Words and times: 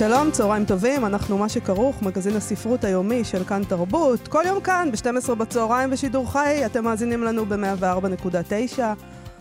שלום, 0.00 0.30
צהריים 0.30 0.64
טובים, 0.64 1.06
אנחנו 1.06 1.38
מה 1.38 1.48
שכרוך, 1.48 2.02
מגזין 2.02 2.36
הספרות 2.36 2.84
היומי 2.84 3.24
של 3.24 3.44
כאן 3.44 3.62
תרבות. 3.64 4.28
כל 4.28 4.42
יום 4.46 4.60
כאן, 4.60 4.88
ב-12 4.92 5.34
בצהריים 5.34 5.90
בשידור 5.90 6.32
חי, 6.32 6.62
אתם 6.66 6.84
מאזינים 6.84 7.24
לנו 7.24 7.46
ב-104.9, 7.46 8.78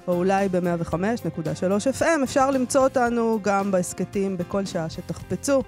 או 0.07 0.13
אולי 0.13 0.49
ב-105.3 0.49 1.99
FM. 1.99 2.23
אפשר 2.23 2.51
למצוא 2.51 2.83
אותנו 2.83 3.39
גם 3.41 3.71
בהסכתים 3.71 4.37
בכל 4.37 4.65
שעה 4.65 4.89
שתחפצו. 4.89 5.63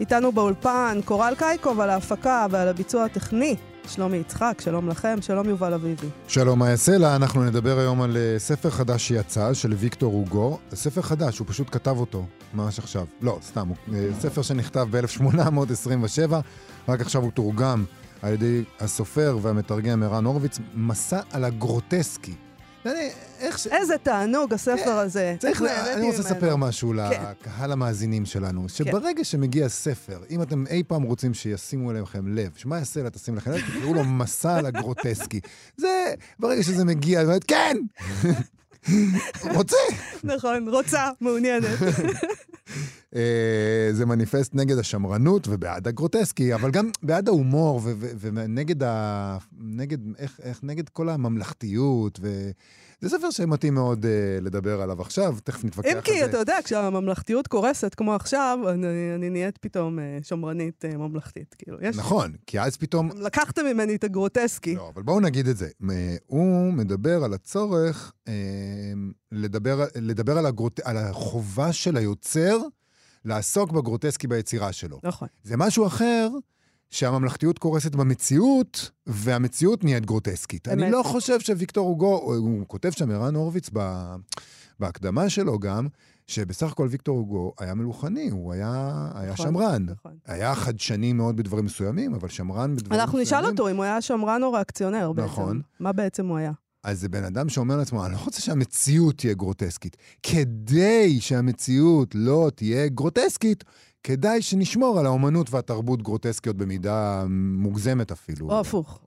איתנו 0.00 0.32
באולפן 0.32 0.98
קורל 1.04 1.34
קייקוב 1.38 1.80
על 1.80 1.90
ההפקה 1.90 2.46
ועל 2.50 2.68
הביצוע 2.68 3.04
הטכני. 3.04 3.56
שלומי 3.94 4.16
יצחק, 4.16 4.60
שלום 4.60 4.88
לכם, 4.88 5.18
שלום 5.20 5.48
יובל 5.48 5.74
אביבי. 5.74 6.06
שלום 6.28 6.58
מאיה 6.58 6.76
סלע, 6.76 7.16
אנחנו 7.16 7.44
נדבר 7.44 7.78
היום 7.78 8.02
על 8.02 8.16
uh, 8.16 8.38
ספר 8.38 8.70
חדש 8.70 9.08
שיצא, 9.08 9.54
של 9.54 9.72
ויקטור 9.72 10.12
הוגו. 10.12 10.58
ספר 10.74 11.02
חדש, 11.02 11.38
הוא 11.38 11.46
פשוט 11.50 11.68
כתב 11.70 11.96
אותו, 11.98 12.26
ממש 12.54 12.78
עכשיו. 12.78 13.04
לא, 13.22 13.38
סתם, 13.42 13.68
הוא 13.68 13.76
uh, 13.88 13.92
ספר 14.20 14.42
שנכתב 14.42 14.86
ב-1827, 14.90 16.32
רק 16.88 17.00
עכשיו 17.00 17.22
הוא 17.22 17.30
תורגם 17.30 17.84
על 18.22 18.32
ידי 18.32 18.64
הסופר 18.80 19.38
והמתרגם 19.42 20.02
ערן 20.02 20.24
הורוביץ, 20.24 20.58
מסע 20.74 21.20
על 21.32 21.44
הגרוטסקי. 21.44 22.34
איזה 23.70 23.98
תענוג 24.02 24.54
הספר 24.54 24.84
כן, 24.84 24.90
הזה. 24.90 25.36
צריך. 25.38 25.62
אני 25.62 26.06
רוצה 26.06 26.18
לספר 26.18 26.56
משהו 26.56 26.92
כן. 27.10 27.22
לקהל 27.30 27.72
המאזינים 27.72 28.26
שלנו, 28.26 28.68
שברגע 28.68 29.16
כן. 29.16 29.24
שמגיע 29.24 29.68
ספר, 29.68 30.18
אם 30.30 30.42
אתם 30.42 30.64
אי 30.66 30.82
פעם 30.86 31.02
רוצים 31.02 31.34
שישימו 31.34 31.90
אליכם 31.90 32.34
לב, 32.34 32.52
שמה 32.56 32.78
יעשה 32.78 33.02
לה 33.02 33.10
תשים 33.10 33.36
לכם 33.36 33.50
לב, 33.50 33.60
תקראו 33.60 33.94
לו 33.94 34.04
מסע 34.04 34.56
על 34.56 34.66
הגרוטסקי. 34.66 35.40
זה, 35.76 36.14
ברגע 36.38 36.62
שזה 36.62 36.84
מגיע, 36.84 37.20
אני 37.20 37.26
אומרת, 37.26 37.44
כן! 37.44 37.76
רוצה. 39.56 39.76
נכון, 40.24 40.68
רוצה, 40.68 41.10
מעוניינת. 41.20 41.78
אה, 43.16 43.88
זה 43.92 44.06
מניפסט 44.06 44.54
נגד 44.54 44.78
השמרנות 44.78 45.48
ובעד 45.48 45.88
הגרוטסקי, 45.88 46.54
אבל 46.54 46.70
גם 46.70 46.90
בעד 47.02 47.28
ההומור 47.28 47.80
ונגד 48.20 48.82
ה... 48.82 49.38
נגד, 49.60 49.98
איך, 50.18 50.40
איך, 50.42 50.60
נגד 50.62 50.88
כל 50.88 51.08
הממלכתיות. 51.08 52.18
ו... 52.22 52.50
זה 53.00 53.08
ספר 53.08 53.30
שמתאים 53.30 53.74
מאוד 53.74 54.04
uh, 54.04 54.44
לדבר 54.44 54.82
עליו 54.82 55.00
עכשיו, 55.00 55.36
תכף 55.44 55.64
נתווכח 55.64 55.88
על 55.88 55.92
זה. 55.92 55.98
אם 55.98 56.04
כי, 56.04 56.24
אתה 56.24 56.36
יודע, 56.38 56.56
כשהממלכתיות 56.64 57.46
קורסת 57.46 57.94
כמו 57.94 58.14
עכשיו, 58.14 58.58
אני, 58.68 58.86
אני 59.14 59.30
נהיית 59.30 59.58
פתאום 59.58 59.98
uh, 59.98 60.02
שמרנית 60.22 60.84
uh, 60.84 60.96
ממלכתית. 60.96 61.54
כאילו, 61.58 61.78
יש... 61.80 61.96
נכון, 61.96 62.32
כי 62.46 62.60
אז 62.60 62.76
פתאום... 62.76 63.10
לקחת 63.16 63.58
ממני 63.58 63.94
את 63.94 64.04
הגרוטסקי. 64.04 64.74
לא, 64.74 64.90
אבל 64.94 65.02
בואו 65.02 65.20
נגיד 65.20 65.48
את 65.48 65.56
זה. 65.56 65.68
הוא 66.26 66.72
מדבר 66.72 67.24
על 67.24 67.34
הצורך 67.34 68.12
uh, 68.26 68.30
לדבר, 69.32 69.84
לדבר 69.96 70.38
על, 70.38 70.46
הגרוט... 70.46 70.80
על 70.84 70.96
החובה 70.96 71.72
של 71.72 71.96
היוצר 71.96 72.58
לעסוק 73.24 73.72
בגרוטסקי 73.72 74.26
ביצירה 74.26 74.72
שלו. 74.72 75.00
נכון. 75.02 75.28
זה 75.42 75.56
משהו 75.56 75.86
אחר 75.86 76.28
שהממלכתיות 76.90 77.58
קורסת 77.58 77.94
במציאות, 77.94 78.90
והמציאות 79.06 79.84
נהיית 79.84 80.06
גרוטסקית. 80.06 80.68
אמת. 80.68 80.78
אני 80.78 80.90
לא 80.90 81.02
חושב 81.02 81.40
שוויקטור 81.40 81.88
הוגו, 81.88 82.34
הוא 82.36 82.64
כותב 82.66 82.90
שם, 82.90 83.10
ערן 83.10 83.34
הורוביץ, 83.34 83.70
בהקדמה 84.80 85.28
שלו 85.28 85.58
גם, 85.58 85.88
שבסך 86.26 86.72
הכל 86.72 86.88
ויקטור 86.90 87.18
הוגו 87.18 87.52
היה 87.58 87.74
מלוכני, 87.74 88.30
הוא 88.30 88.52
היה, 88.52 89.08
היה 89.14 89.32
נכון, 89.32 89.46
שמרן. 89.46 89.86
נכון. 89.88 90.12
היה 90.26 90.54
חדשני 90.54 91.12
מאוד 91.12 91.36
בדברים 91.36 91.64
מסוימים, 91.64 92.14
אבל 92.14 92.28
שמרן 92.28 92.76
בדברים 92.76 93.00
אנחנו 93.00 93.18
מסוימים. 93.18 93.44
אנחנו 93.44 93.48
נשאל 93.48 93.50
אותו 93.50 93.70
אם 93.70 93.76
הוא 93.76 93.84
היה 93.84 94.00
שמרן 94.00 94.42
או 94.42 94.52
ריאקציונר 94.52 95.12
בעצם. 95.12 95.28
נכון. 95.28 95.60
מה 95.80 95.92
בעצם 95.92 96.26
הוא 96.26 96.36
היה? 96.36 96.52
אז 96.84 97.00
זה 97.00 97.08
בן 97.08 97.24
אדם 97.24 97.48
שאומר 97.48 97.76
לעצמו, 97.76 98.06
אני 98.06 98.12
לא 98.12 98.18
רוצה 98.24 98.40
שהמציאות 98.40 99.18
תהיה 99.18 99.34
גרוטסקית. 99.34 99.96
כדי 100.22 101.20
שהמציאות 101.20 102.14
לא 102.14 102.50
תהיה 102.54 102.88
גרוטסקית, 102.88 103.64
כדאי 104.04 104.42
שנשמור 104.42 104.98
על 104.98 105.06
האומנות 105.06 105.50
והתרבות 105.50 106.02
גרוטסקיות 106.02 106.56
במידה 106.56 107.24
מוגזמת 107.28 108.12
אפילו. 108.12 108.50
או 108.50 108.60
הפוך, 108.60 109.00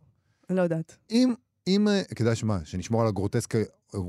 לא 0.49 0.61
יודעת. 0.61 0.97
אם, 1.11 1.33
אם, 1.67 1.87
כדאי 2.15 2.35
שמה, 2.35 2.59
שנשמור 2.63 3.01
על 3.01 3.07
הגרוטסקה 3.07 3.57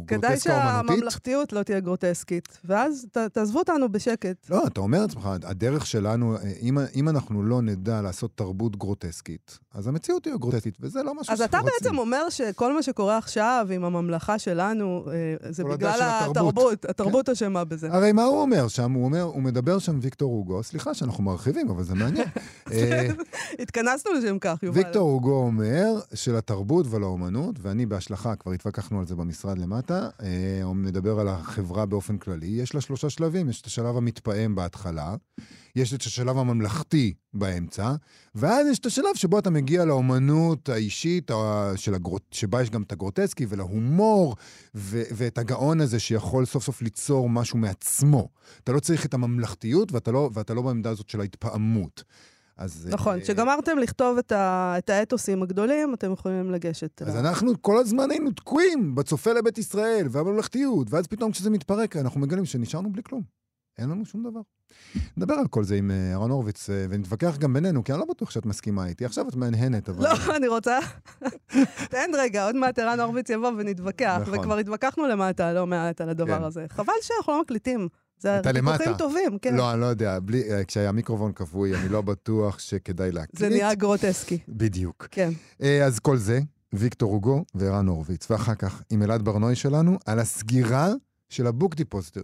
כדאי 0.07 0.41
שהממלכתיות 0.41 1.53
לא 1.53 1.63
תהיה 1.63 1.81
גרוטסקית, 1.81 2.59
ואז 2.65 3.07
ת, 3.13 3.19
תעזבו 3.19 3.59
אותנו 3.59 3.93
בשקט. 3.93 4.51
לא, 4.51 4.67
אתה 4.67 4.81
אומר 4.81 5.03
לעצמך, 5.03 5.29
הדרך 5.43 5.87
שלנו, 5.87 6.37
אם, 6.61 6.79
אם 6.95 7.09
אנחנו 7.09 7.43
לא 7.43 7.63
נדע 7.63 8.03
לעשות 8.03 8.31
תרבות 8.35 8.77
גרוטסקית, 8.77 9.59
אז 9.75 9.87
המציאות 9.87 10.23
תהיה 10.23 10.37
גרוטסקית, 10.37 10.75
וזה 10.81 11.03
לא 11.03 11.15
משהו. 11.15 11.33
אז 11.33 11.43
אתה 11.43 11.59
בעצם 11.63 11.99
אומר 11.99 12.31
שכל 12.31 12.75
מה 12.75 12.83
שקורה 12.83 13.19
עכשיו 13.19 13.67
עם 13.71 13.85
הממלכה 13.85 14.39
שלנו, 14.39 15.05
אה, 15.43 15.51
זה 15.53 15.65
בגלל 15.65 15.99
התרבות, 16.03 16.85
התרבות 16.85 17.27
כן. 17.27 17.33
אשמה 17.33 17.65
בזה. 17.65 17.89
הרי 17.93 18.13
מה 18.13 18.25
הוא 18.25 18.41
אומר 18.41 18.69
שם? 18.69 18.93
הוא 18.93 19.05
אומר, 19.05 19.23
הוא 19.23 19.43
מדבר 19.43 19.79
שם 19.79 19.99
ויקטור 20.03 20.33
הוגו, 20.33 20.63
סליחה 20.63 20.95
שאנחנו 20.95 21.25
מרחיבים, 21.25 21.71
אבל 21.71 21.85
זה 21.85 21.95
מעניין. 21.95 22.29
אה, 22.73 23.09
התכנסנו 23.59 24.13
לשם 24.13 24.39
כך, 24.39 24.63
יובל. 24.63 24.79
ויקטור 24.79 25.11
הוגו 25.11 25.35
אומר 25.35 26.01
שלתרבות 26.15 26.87
ולאומנות, 26.91 27.57
ואני 27.63 27.87
בהשלכה, 27.87 28.37
כבר 28.37 28.53
התווכחנו 28.53 28.99
על 28.99 29.07
זה 29.07 29.15
במשרד 29.15 29.59
למעלה, 29.59 29.74
למטה, 29.75 30.09
אה, 30.23 30.63
הוא 30.63 30.77
מדבר 30.77 31.21
על 31.21 31.29
החברה 31.29 31.87
באופן 31.87 32.19
כללי. 32.19 32.47
יש 32.47 32.75
לה 32.75 32.81
שלושה 32.81 33.11
שלבים, 33.11 33.49
יש 33.49 33.61
את 33.61 33.67
השלב 33.67 33.97
המתפעם 33.97 34.55
בהתחלה, 34.55 35.15
יש 35.77 35.95
את 35.95 36.03
השלב 36.03 36.39
הממלכתי 36.39 37.15
באמצע, 37.35 37.95
ואז 38.35 38.67
יש 38.67 38.79
את 38.79 38.87
השלב 38.87 39.15
שבו 39.15 39.39
אתה 39.39 39.51
מגיע 39.51 39.85
לאומנות 39.85 40.69
האישית, 40.69 41.31
הגרוט, 41.95 42.23
שבה 42.33 42.63
יש 42.63 42.71
גם 42.71 42.83
את 42.83 42.93
הגרוטסקי, 42.93 43.47
ולהומור, 43.49 44.37
ו- 44.75 45.03
ואת 45.15 45.39
הגאון 45.39 45.81
הזה 45.81 45.99
שיכול 45.99 46.45
סוף 46.45 46.65
סוף 46.65 46.83
ליצור 46.83 47.29
משהו 47.29 47.59
מעצמו. 47.59 48.29
אתה 48.65 48.73
לא 48.73 48.81
צריך 48.81 49.07
את 49.07 49.15
הממלכתיות, 49.15 49.93
ואתה 49.93 50.13
לא, 50.13 50.31
ואתה 50.33 50.55
לא 50.55 50.63
בעמדה 50.63 50.91
הזאת 50.91 51.09
של 51.09 51.21
ההתפעמות. 51.21 52.05
אז... 52.57 52.89
נכון, 52.91 53.21
כשגמרתם 53.21 53.79
לכתוב 53.79 54.19
את, 54.19 54.33
ה, 54.33 54.75
את 54.79 54.91
האתוסים 54.91 55.43
הגדולים, 55.43 55.95
אתם 55.95 56.13
יכולים 56.13 56.51
לגשת. 56.51 57.03
אז 57.03 57.15
לה... 57.15 57.21
אנחנו 57.21 57.63
כל 57.63 57.79
הזמן 57.79 58.11
היינו 58.11 58.31
תקועים 58.31 58.95
בצופה 58.95 59.33
לבית 59.33 59.59
ישראל 59.59 60.07
והממלכתיות, 60.11 60.87
ואז 60.91 61.07
פתאום 61.07 61.33
כשזה 61.33 61.51
מתפרק, 61.51 61.97
אנחנו 61.97 62.21
מגלים 62.21 62.45
שנשארנו 62.45 62.93
בלי 62.93 63.03
כלום. 63.03 63.23
אין 63.79 63.91
לנו 63.91 64.05
שום 64.05 64.31
דבר. 64.31 64.41
נדבר 65.17 65.35
על 65.35 65.47
כל 65.47 65.65
זה 65.65 65.75
עם 65.75 65.91
אה, 65.91 66.11
אהרון 66.13 66.31
הורוביץ, 66.31 66.71
אה, 66.71 66.87
ונתווכח 66.91 67.37
גם 67.39 67.53
בינינו, 67.53 67.85
כי 67.85 67.93
אני 67.93 68.01
לא 68.01 68.07
בטוח 68.07 68.31
שאת 68.31 68.47
מסכימה 68.47 68.87
איתי. 68.87 69.05
עכשיו 69.05 69.29
את 69.29 69.37
מהנהנת, 69.37 69.89
אבל... 69.89 70.05
לא, 70.05 70.11
אני 70.37 70.49
רוצה... 70.49 70.79
תן 71.91 72.11
רגע, 72.19 72.47
עוד 72.47 72.57
מעט 72.57 72.79
ערן 72.79 73.01
הורוביץ 73.01 73.31
יבוא 73.31 73.53
ונתווכח, 73.57 74.19
נכון. 74.21 74.39
וכבר 74.39 74.59
התווכחנו 74.59 75.07
למטה 75.07 75.53
לא 75.53 75.67
מעט 75.67 76.01
על 76.01 76.09
הדבר 76.09 76.39
כן. 76.39 76.45
הזה. 76.45 76.67
חבל 76.71 76.93
שאנחנו 77.03 77.33
לא 77.33 77.41
מקליטים. 77.41 77.89
זה 78.19 78.41
ויכוחים 78.55 78.95
טובים, 78.99 79.39
כן. 79.43 79.55
לא, 79.55 79.73
אני 79.73 79.81
לא 79.81 79.87
יודע. 79.87 80.19
בלי, 80.21 80.53
אה, 80.53 80.65
כשהיה 80.65 80.93
מיקרופון 80.93 81.33
כבוי, 81.33 81.75
אני 81.77 81.89
לא 81.89 82.03
בטוח 82.03 82.59
שכדאי 82.59 83.13
להקליט. 83.13 83.39
זה 83.39 83.49
נהיה 83.49 83.75
גרוטסקי. 83.75 84.39
בדיוק. 84.49 85.09
כן. 85.11 85.31
אה, 85.63 85.85
אז 85.85 85.99
כל 85.99 86.17
זה, 86.17 86.41
ויקטור 86.73 87.13
הוגו 87.13 87.45
וערן 87.55 87.87
הורוביץ. 87.87 88.31
ואחר 88.31 88.55
כך, 88.55 88.83
עם 88.91 89.03
אלעד 89.03 89.23
ברנועי 89.23 89.57
שלנו, 89.57 89.99
על 90.07 90.19
הסגירה 90.19 90.93
של 91.29 91.47
ה 91.47 91.52
Book 91.52 91.75
Depositor. 91.75 92.23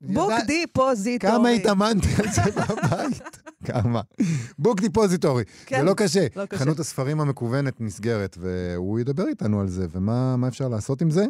Book 0.00 0.32
Depository. 0.46 1.32
כמה 1.32 1.48
התאמנתי 1.48 2.08
על 2.18 2.32
זה 2.32 2.42
בבית? 2.42 3.22
כמה. 3.68 4.00
Book 4.58 4.80
Depository. 4.80 5.44
כן, 5.66 5.76
זה 5.76 5.82
לא. 5.82 5.90
לא 5.90 5.94
קשה. 5.94 6.26
חנות 6.54 6.80
הספרים 6.80 7.20
המקוונת 7.20 7.80
נסגרת, 7.80 8.36
והוא 8.40 9.00
ידבר 9.00 9.28
איתנו 9.28 9.60
על 9.60 9.68
זה, 9.68 9.86
ומה 9.90 10.48
אפשר 10.48 10.68
לעשות 10.68 11.02
עם 11.02 11.10
זה. 11.10 11.24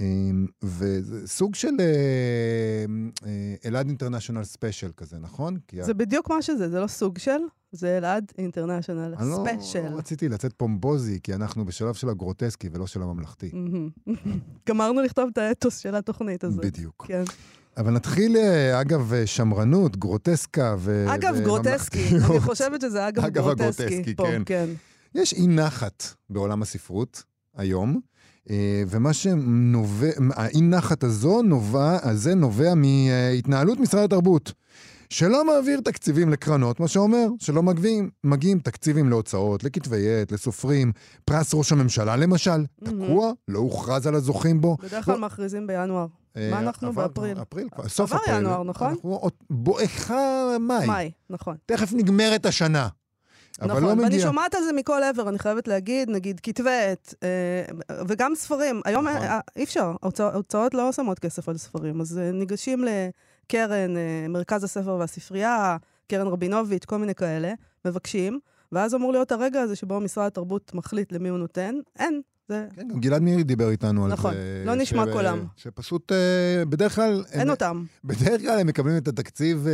אמ, 0.00 0.46
וזה 0.62 1.26
סוג 1.26 1.54
של 1.54 1.68
אה, 1.80 1.84
אה, 3.26 3.54
אלעד 3.64 3.86
international 3.88 4.44
special 4.44 4.90
כזה, 4.96 5.18
נכון? 5.18 5.56
זה 5.80 5.94
בדיוק 5.94 6.30
מה 6.30 6.42
שזה, 6.42 6.70
זה 6.70 6.80
לא 6.80 6.86
סוג 6.86 7.18
של, 7.18 7.38
זה 7.72 7.98
אלעד 7.98 8.32
international 8.38 9.14
special. 9.14 9.78
אני 9.78 9.92
לא 9.92 9.98
רציתי 9.98 10.28
לצאת 10.28 10.52
פומפוזי, 10.56 11.20
כי 11.22 11.34
אנחנו 11.34 11.64
בשלב 11.64 11.94
של 11.94 12.08
הגרוטסקי 12.08 12.68
ולא 12.72 12.86
של 12.86 13.02
הממלכתי. 13.02 13.50
גמרנו 14.68 15.02
לכתוב 15.02 15.30
את 15.32 15.38
האתוס 15.38 15.78
של 15.78 15.94
התוכנית 15.94 16.44
הזאת. 16.44 16.64
בדיוק. 16.64 17.04
כן. 17.08 17.24
אבל 17.76 17.90
נתחיל, 17.90 18.36
אה, 18.36 18.80
אגב, 18.80 19.12
שמרנות, 19.24 19.96
גרוטסקה 19.96 20.74
ו... 20.78 21.04
אגב, 21.14 21.36
גרוטסקי. 21.44 22.08
אני 22.30 22.40
חושבת 22.48 22.80
שזה 22.80 23.08
אגב, 23.08 23.24
אגב 23.24 23.44
גרוטסקי. 23.44 23.84
אגב 23.84 23.92
הגרוטסקי, 23.92 24.14
כן. 24.16 24.42
כן. 24.46 24.66
יש 25.14 25.32
אי 25.32 25.46
נחת 25.46 26.04
בעולם 26.30 26.62
הספרות 26.62 27.22
היום. 27.56 28.00
אה, 28.50 28.56
ומה 28.88 29.12
שנובע, 29.12 30.06
האי 30.34 30.60
נחת 30.60 31.04
הזו 31.04 31.42
נובע, 31.42 31.98
הזה 32.02 32.34
נובע 32.34 32.72
מהתנהלות 32.74 33.80
משרד 33.80 34.04
התרבות. 34.04 34.52
שלא 35.10 35.44
מעביר 35.44 35.80
תקציבים 35.80 36.30
לקרנות, 36.30 36.80
מה 36.80 36.88
שאומר 36.88 37.26
שלא 37.38 37.62
מגיעים, 37.62 38.10
מגיעים 38.24 38.58
תקציבים 38.58 39.08
להוצאות, 39.08 39.64
לכתבי 39.64 40.20
עת, 40.22 40.32
לסופרים. 40.32 40.92
פרס 41.24 41.54
ראש 41.54 41.72
הממשלה 41.72 42.16
למשל, 42.16 42.64
תקוע, 42.84 43.32
לא 43.48 43.58
הוכרז 43.58 44.06
על 44.06 44.14
הזוכים 44.14 44.60
בו. 44.60 44.76
בדרך 44.82 45.04
כלל 45.04 45.18
מכריזים 45.18 45.66
בינואר. 45.66 46.06
אה, 46.36 46.48
מה 46.50 46.58
אנחנו 46.58 46.88
עבר- 46.88 47.06
באפריל? 47.08 47.42
אפריל, 47.42 47.68
סוף 47.88 48.12
עבר 48.12 48.22
אפריל. 48.22 48.36
ינואר, 48.38 48.62
נכון? 48.62 48.88
אנחנו 48.90 49.20
בואכה 49.50 50.46
מאי. 50.60 50.86
מאי, 50.86 51.10
נכון. 51.30 51.56
תכף 51.66 51.92
נגמרת 51.92 52.46
השנה. 52.46 52.88
אבל 53.60 53.68
נכון, 53.70 53.82
לא 53.82 53.88
ואני 53.88 54.04
מגיע. 54.04 54.20
שומעת 54.20 54.54
על 54.54 54.62
זה 54.62 54.72
מכל 54.72 55.02
עבר, 55.02 55.28
אני 55.28 55.38
חייבת 55.38 55.68
להגיד, 55.68 56.10
נגיד 56.10 56.40
כתבי 56.42 56.70
עת, 56.70 57.14
אה, 57.22 57.62
וגם 58.08 58.34
ספרים. 58.34 58.80
היום 58.84 59.08
נכון. 59.08 59.22
אה, 59.22 59.40
אי 59.56 59.64
אפשר, 59.64 59.92
ההוצא- 60.02 60.32
ההוצאות 60.32 60.74
לא 60.74 60.92
שמות 60.92 61.18
כסף 61.18 61.48
על 61.48 61.56
ספרים, 61.56 62.00
אז 62.00 62.18
אה, 62.18 62.30
ניגשים 62.32 62.84
לקרן, 62.84 63.96
אה, 63.96 64.26
מרכז 64.28 64.64
הספר 64.64 64.96
והספרייה, 65.00 65.76
קרן 66.08 66.26
רבינוביץ', 66.26 66.84
כל 66.84 66.96
מיני 66.96 67.14
כאלה, 67.14 67.52
מבקשים, 67.84 68.40
ואז 68.72 68.94
אמור 68.94 69.12
להיות 69.12 69.32
הרגע 69.32 69.60
הזה 69.60 69.76
שבו 69.76 70.00
משרד 70.00 70.26
התרבות 70.26 70.74
מחליט 70.74 71.12
למי 71.12 71.28
הוא 71.28 71.38
נותן. 71.38 71.74
אין, 71.98 72.20
זה... 72.48 72.66
כן, 72.76 72.88
גם 72.88 73.00
גלעד 73.00 73.22
מאירי 73.22 73.44
דיבר 73.44 73.70
איתנו 73.70 74.04
על 74.04 74.12
נכון, 74.12 74.34
זה. 74.34 74.62
לא 74.66 74.74
נשמע 74.74 75.04
ש- 75.06 75.12
קולם. 75.12 75.44
שפשוט, 75.56 76.12
אה, 76.12 76.64
בדרך 76.64 76.94
כלל... 76.94 77.24
אין 77.32 77.40
הם- 77.40 77.50
אותם. 77.50 77.84
בדרך 78.04 78.40
כלל 78.40 78.58
הם 78.58 78.66
מקבלים 78.66 78.96
את 78.96 79.08
התקציב, 79.08 79.66
אה, 79.66 79.72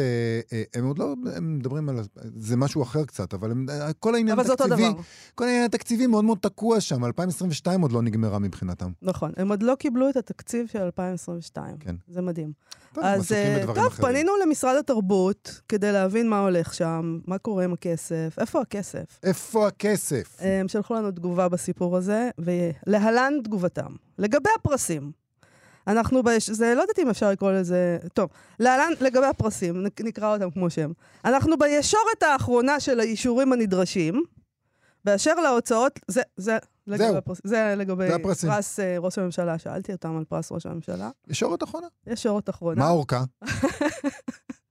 אה, 0.52 0.62
הם 0.74 0.84
עוד 0.86 0.98
לא, 0.98 1.14
הם 1.36 1.56
מדברים 1.58 1.88
על, 1.88 2.00
זה 2.36 2.56
משהו 2.56 2.82
אחר 2.82 3.04
קצת, 3.04 3.34
אבל 3.34 3.50
הם, 3.50 3.66
כל 3.98 4.14
העניין 4.14 4.38
אבל 4.38 4.52
התקציבי, 4.52 4.76
דבר. 4.90 5.00
כל 5.34 5.44
העניין 5.44 5.64
התקציבי 5.64 6.06
מאוד 6.06 6.24
מאוד 6.24 6.38
תקוע 6.38 6.80
שם, 6.80 7.04
2022 7.04 7.80
עוד 7.80 7.92
לא 7.92 8.02
נגמרה 8.02 8.38
מבחינתם. 8.38 8.90
נכון, 9.02 9.32
הם 9.36 9.48
עוד 9.50 9.62
לא 9.62 9.74
קיבלו 9.74 10.08
את 10.10 10.16
התקציב 10.16 10.66
של 10.66 10.78
2022. 10.78 11.76
כן. 11.80 11.94
זה 12.08 12.20
מדהים. 12.22 12.52
טוב, 12.94 13.04
אז 13.04 13.32
טוב, 13.66 13.78
אחרים. 13.78 14.08
פנינו 14.08 14.32
למשרד 14.46 14.76
התרבות 14.76 15.60
כדי 15.68 15.92
להבין 15.92 16.28
מה 16.28 16.40
הולך 16.40 16.74
שם, 16.74 17.18
מה 17.26 17.38
קורה 17.38 17.64
עם 17.64 17.72
הכסף, 17.72 18.34
איפה 18.38 18.60
הכסף. 18.60 19.18
איפה 19.22 19.66
הכסף? 19.66 20.36
הם 20.38 20.68
שלחו 20.68 20.94
לנו 20.94 21.10
תגובה 21.10 21.48
בסיפור 21.48 21.96
הזה, 21.96 22.30
ולהלן 22.86 23.32
תגובתם. 23.44 23.92
לגבי 24.18 24.50
הפרסים, 24.60 25.12
אנחנו, 25.86 26.22
בש... 26.22 26.50
זה, 26.50 26.74
לא 26.76 26.80
יודעת 26.80 26.98
אם 26.98 27.08
אפשר 27.10 27.30
לקרוא 27.30 27.52
לזה, 27.52 27.98
טוב, 28.14 28.30
להלן, 28.60 28.92
לגבי 29.00 29.26
הפרסים, 29.26 29.86
נק- 29.86 30.00
נקרא 30.00 30.34
אותם 30.34 30.50
כמו 30.50 30.70
שהם. 30.70 30.92
אנחנו 31.24 31.58
בישורת 31.58 32.22
האחרונה 32.22 32.80
של 32.80 33.00
האישורים 33.00 33.52
הנדרשים, 33.52 34.22
באשר 35.04 35.34
להוצאות, 35.34 36.00
זה, 36.08 36.22
זה, 36.36 36.58
לגבי 36.86 37.04
זהו. 37.04 37.16
הפרס, 37.16 37.40
זה 37.44 37.74
לגבי 37.76 38.08
זה 38.08 38.14
הפרסים. 38.14 38.50
פרס 38.50 38.80
אה, 38.80 38.96
ראש 38.98 39.18
הממשלה, 39.18 39.58
שאלתי 39.58 39.92
אותם 39.92 40.16
על 40.16 40.24
פרס 40.24 40.52
ראש 40.52 40.66
הממשלה. 40.66 41.10
ישורת 41.28 41.62
אחרונה. 41.62 41.86
ישורת 42.06 42.50
אחרונה. 42.50 42.80
מה 42.80 42.88
האורכה 42.88 43.24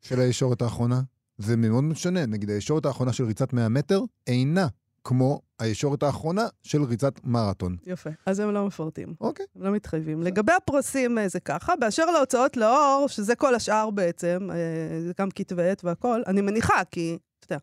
של 0.02 0.20
הישורת 0.20 0.62
האחרונה? 0.62 1.02
זה 1.38 1.58
מאוד 1.58 1.84
משנה. 1.84 2.26
נגיד, 2.26 2.50
הישורת 2.50 2.86
האחרונה 2.86 3.14
של 3.14 3.24
ריצת 3.24 3.54
100 3.54 3.70
מטר 3.70 4.02
אינה 4.28 4.68
כמו 5.04 5.42
הישורת 5.60 6.04
האחרונה 6.04 6.48
של 6.64 6.84
ריצת 6.84 7.14
מרתון. 7.24 7.78
יפה, 7.86 8.10
אז 8.26 8.40
הם 8.40 8.52
לא 8.52 8.66
מפרטים. 8.68 9.14
אוקיי. 9.22 9.46
הם 9.56 9.64
לא 9.64 9.72
מתחייבים. 9.72 10.22
לגבי 10.22 10.52
הפרסים 10.52 11.18
אה, 11.18 11.28
זה 11.28 11.40
ככה, 11.40 11.76
באשר 11.76 12.06
להוצאות 12.06 12.58
לאור, 12.58 13.06
שזה 13.08 13.36
כל 13.36 13.56
השאר 13.56 13.90
בעצם, 13.90 14.50
אה, 14.52 15.02
זה 15.02 15.14
גם 15.20 15.32
כתבי 15.32 15.70
עת 15.70 15.84
והכול, 15.84 16.24
אני 16.28 16.42
מניחה, 16.42 16.82
כי, 16.92 17.18
אתה 17.40 17.54
יודע, 17.54 17.60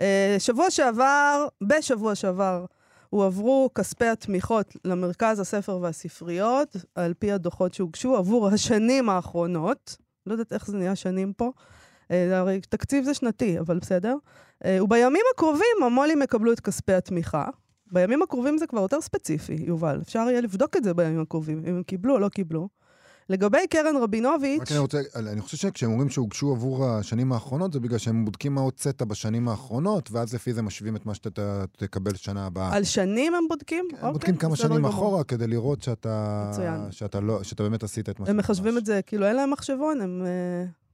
אה, 0.00 0.36
שבוע 0.38 0.70
שעבר, 0.70 1.46
בשבוע 1.62 2.14
שעבר, 2.14 2.64
הועברו 3.10 3.70
כספי 3.74 4.06
התמיכות 4.06 4.76
למרכז 4.84 5.40
הספר 5.40 5.78
והספריות, 5.82 6.76
על 6.94 7.14
פי 7.18 7.32
הדוחות 7.32 7.74
שהוגשו 7.74 8.16
עבור 8.16 8.48
השנים 8.48 9.08
האחרונות. 9.08 9.96
לא 10.26 10.32
יודעת 10.32 10.52
איך 10.52 10.66
זה 10.66 10.76
נהיה 10.76 10.96
שנים 10.96 11.32
פה. 11.32 11.52
אה, 12.10 12.38
הרי 12.38 12.60
תקציב 12.60 13.04
זה 13.04 13.14
שנתי, 13.14 13.58
אבל 13.58 13.78
בסדר. 13.78 14.16
אה, 14.64 14.84
ובימים 14.84 15.22
הקרובים 15.34 15.82
המו"לים 15.86 16.22
יקבלו 16.22 16.52
את 16.52 16.60
כספי 16.60 16.92
התמיכה. 16.92 17.44
בימים 17.92 18.22
הקרובים 18.22 18.58
זה 18.58 18.66
כבר 18.66 18.80
יותר 18.80 19.00
ספציפי, 19.00 19.56
יובל. 19.66 19.98
אפשר 20.02 20.26
יהיה 20.30 20.40
לבדוק 20.40 20.76
את 20.76 20.84
זה 20.84 20.94
בימים 20.94 21.20
הקרובים, 21.20 21.62
אם 21.68 21.74
הם 21.76 21.82
קיבלו 21.82 22.14
או 22.14 22.18
לא 22.18 22.28
קיבלו. 22.28 22.68
לגבי 23.28 23.66
קרן 23.70 23.96
רבינוביץ', 23.96 24.60
רק 24.60 24.70
אני 24.70 24.78
רוצה, 24.78 25.00
אני 25.14 25.40
חושב 25.40 25.56
שכשהם 25.56 25.90
אומרים 25.90 26.08
שהוגשו 26.08 26.52
עבור 26.52 26.86
השנים 26.86 27.32
האחרונות, 27.32 27.72
זה 27.72 27.80
בגלל 27.80 27.98
שהם 27.98 28.24
בודקים 28.24 28.54
מה 28.54 28.60
הוצאת 28.60 29.02
בשנים 29.02 29.48
האחרונות, 29.48 30.10
ואז 30.12 30.34
לפי 30.34 30.52
זה 30.52 30.62
משווים 30.62 30.96
את 30.96 31.06
מה 31.06 31.14
שאתה 31.14 31.64
תקבל 31.76 32.14
שנה 32.14 32.46
הבאה. 32.46 32.76
על 32.76 32.84
שנים 32.84 33.34
הם 33.34 33.44
בודקים? 33.48 33.88
הם 33.90 33.96
אוקיי, 33.96 34.12
בודקים 34.12 34.36
כמה 34.36 34.52
בסדר 34.52 34.68
שנים 34.68 34.78
גמור. 34.78 34.90
אחורה 34.90 35.24
כדי 35.24 35.46
לראות 35.46 35.82
שאתה... 35.82 36.46
מצוין. 36.50 36.80
שאתה, 36.90 37.20
לא, 37.20 37.42
שאתה 37.42 37.62
באמת 37.62 37.82
עשית 37.82 38.08
את 38.08 38.20
מה 38.20 38.26
הם 38.28 38.36
מחשבים 38.36 38.78
את 38.78 38.86
זה, 38.86 39.00
כאילו 39.06 39.26
אין 39.26 39.36
להם 39.36 39.50
מחשבון, 39.50 40.00
הם 40.00 40.22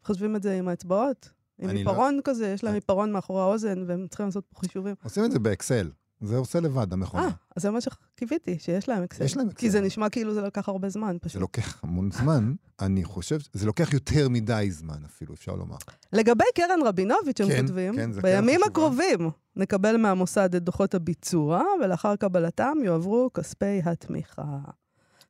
אה, 0.06 0.12
מחשבים 0.12 0.36
את 0.36 0.42
זה 0.42 0.58
עם 0.58 0.68
האצבעות. 0.68 1.30
עם 1.58 1.70
לא- 1.70 1.74
עיפרון 1.78 2.20
כזה, 2.24 2.48
יש 2.48 2.64
להם 2.64 2.70
אני- 2.70 2.76
עיפרון 2.76 3.12
מאחורי 3.12 3.40
האוזן, 3.42 3.84
והם 3.86 4.06
צריכים 4.08 4.26
לעשות 4.26 4.44
פה 4.54 4.60
חישובים. 4.60 4.94
עושים 5.04 5.24
את 5.24 5.32
זה 5.32 5.38
באקסל. 5.38 5.90
זה 6.20 6.36
עושה 6.36 6.60
לבד, 6.60 6.76
אה, 6.88 6.92
המכונה. 6.92 7.28
אז 7.56 7.62
זה 7.62 7.70
מה 7.70 7.78
שקיוויתי, 7.80 8.58
שיש 8.58 8.88
להם 8.88 9.02
אקסל. 9.02 9.24
יש 9.24 9.36
להם 9.36 9.48
כי 9.48 9.52
אקסל. 9.54 9.68
זה 9.68 9.80
נשמע 9.80 10.08
כאילו 10.08 10.34
זה 10.34 10.40
לקח 10.40 10.68
הרבה 10.68 10.88
זמן, 10.88 11.12
זה 11.12 11.18
פשוט. 11.18 11.40
לוקח 11.40 11.84
המון 11.84 12.10
זמן, 12.10 12.54
אני 12.80 13.04
חושב, 13.04 13.38
זה 13.52 13.66
לוקח 13.66 13.92
יותר 13.92 14.28
מדי 14.28 14.68
זמן 14.70 15.04
אפילו, 15.06 15.34
אפשר 15.34 15.54
לומר. 15.54 15.76
לגבי 16.12 16.44
קרן 16.54 16.78
רבינוביץ', 16.86 17.40
הם 17.40 17.48
כן, 17.48 17.60
כותבים, 17.62 17.96
כן, 17.96 18.12
זה 18.12 18.20
בימים. 18.20 18.60
הקרובים 18.66 19.30
נקבל 19.56 19.96
מהמוסד 19.96 20.54
את 20.54 20.62
דוחות 20.62 20.94
הביצוע, 20.94 21.62
ולאחר 21.84 22.16
קבלתם 22.16 22.76
יועברו 22.84 23.30
כספי 23.34 23.80
התמיכה. 23.84 24.58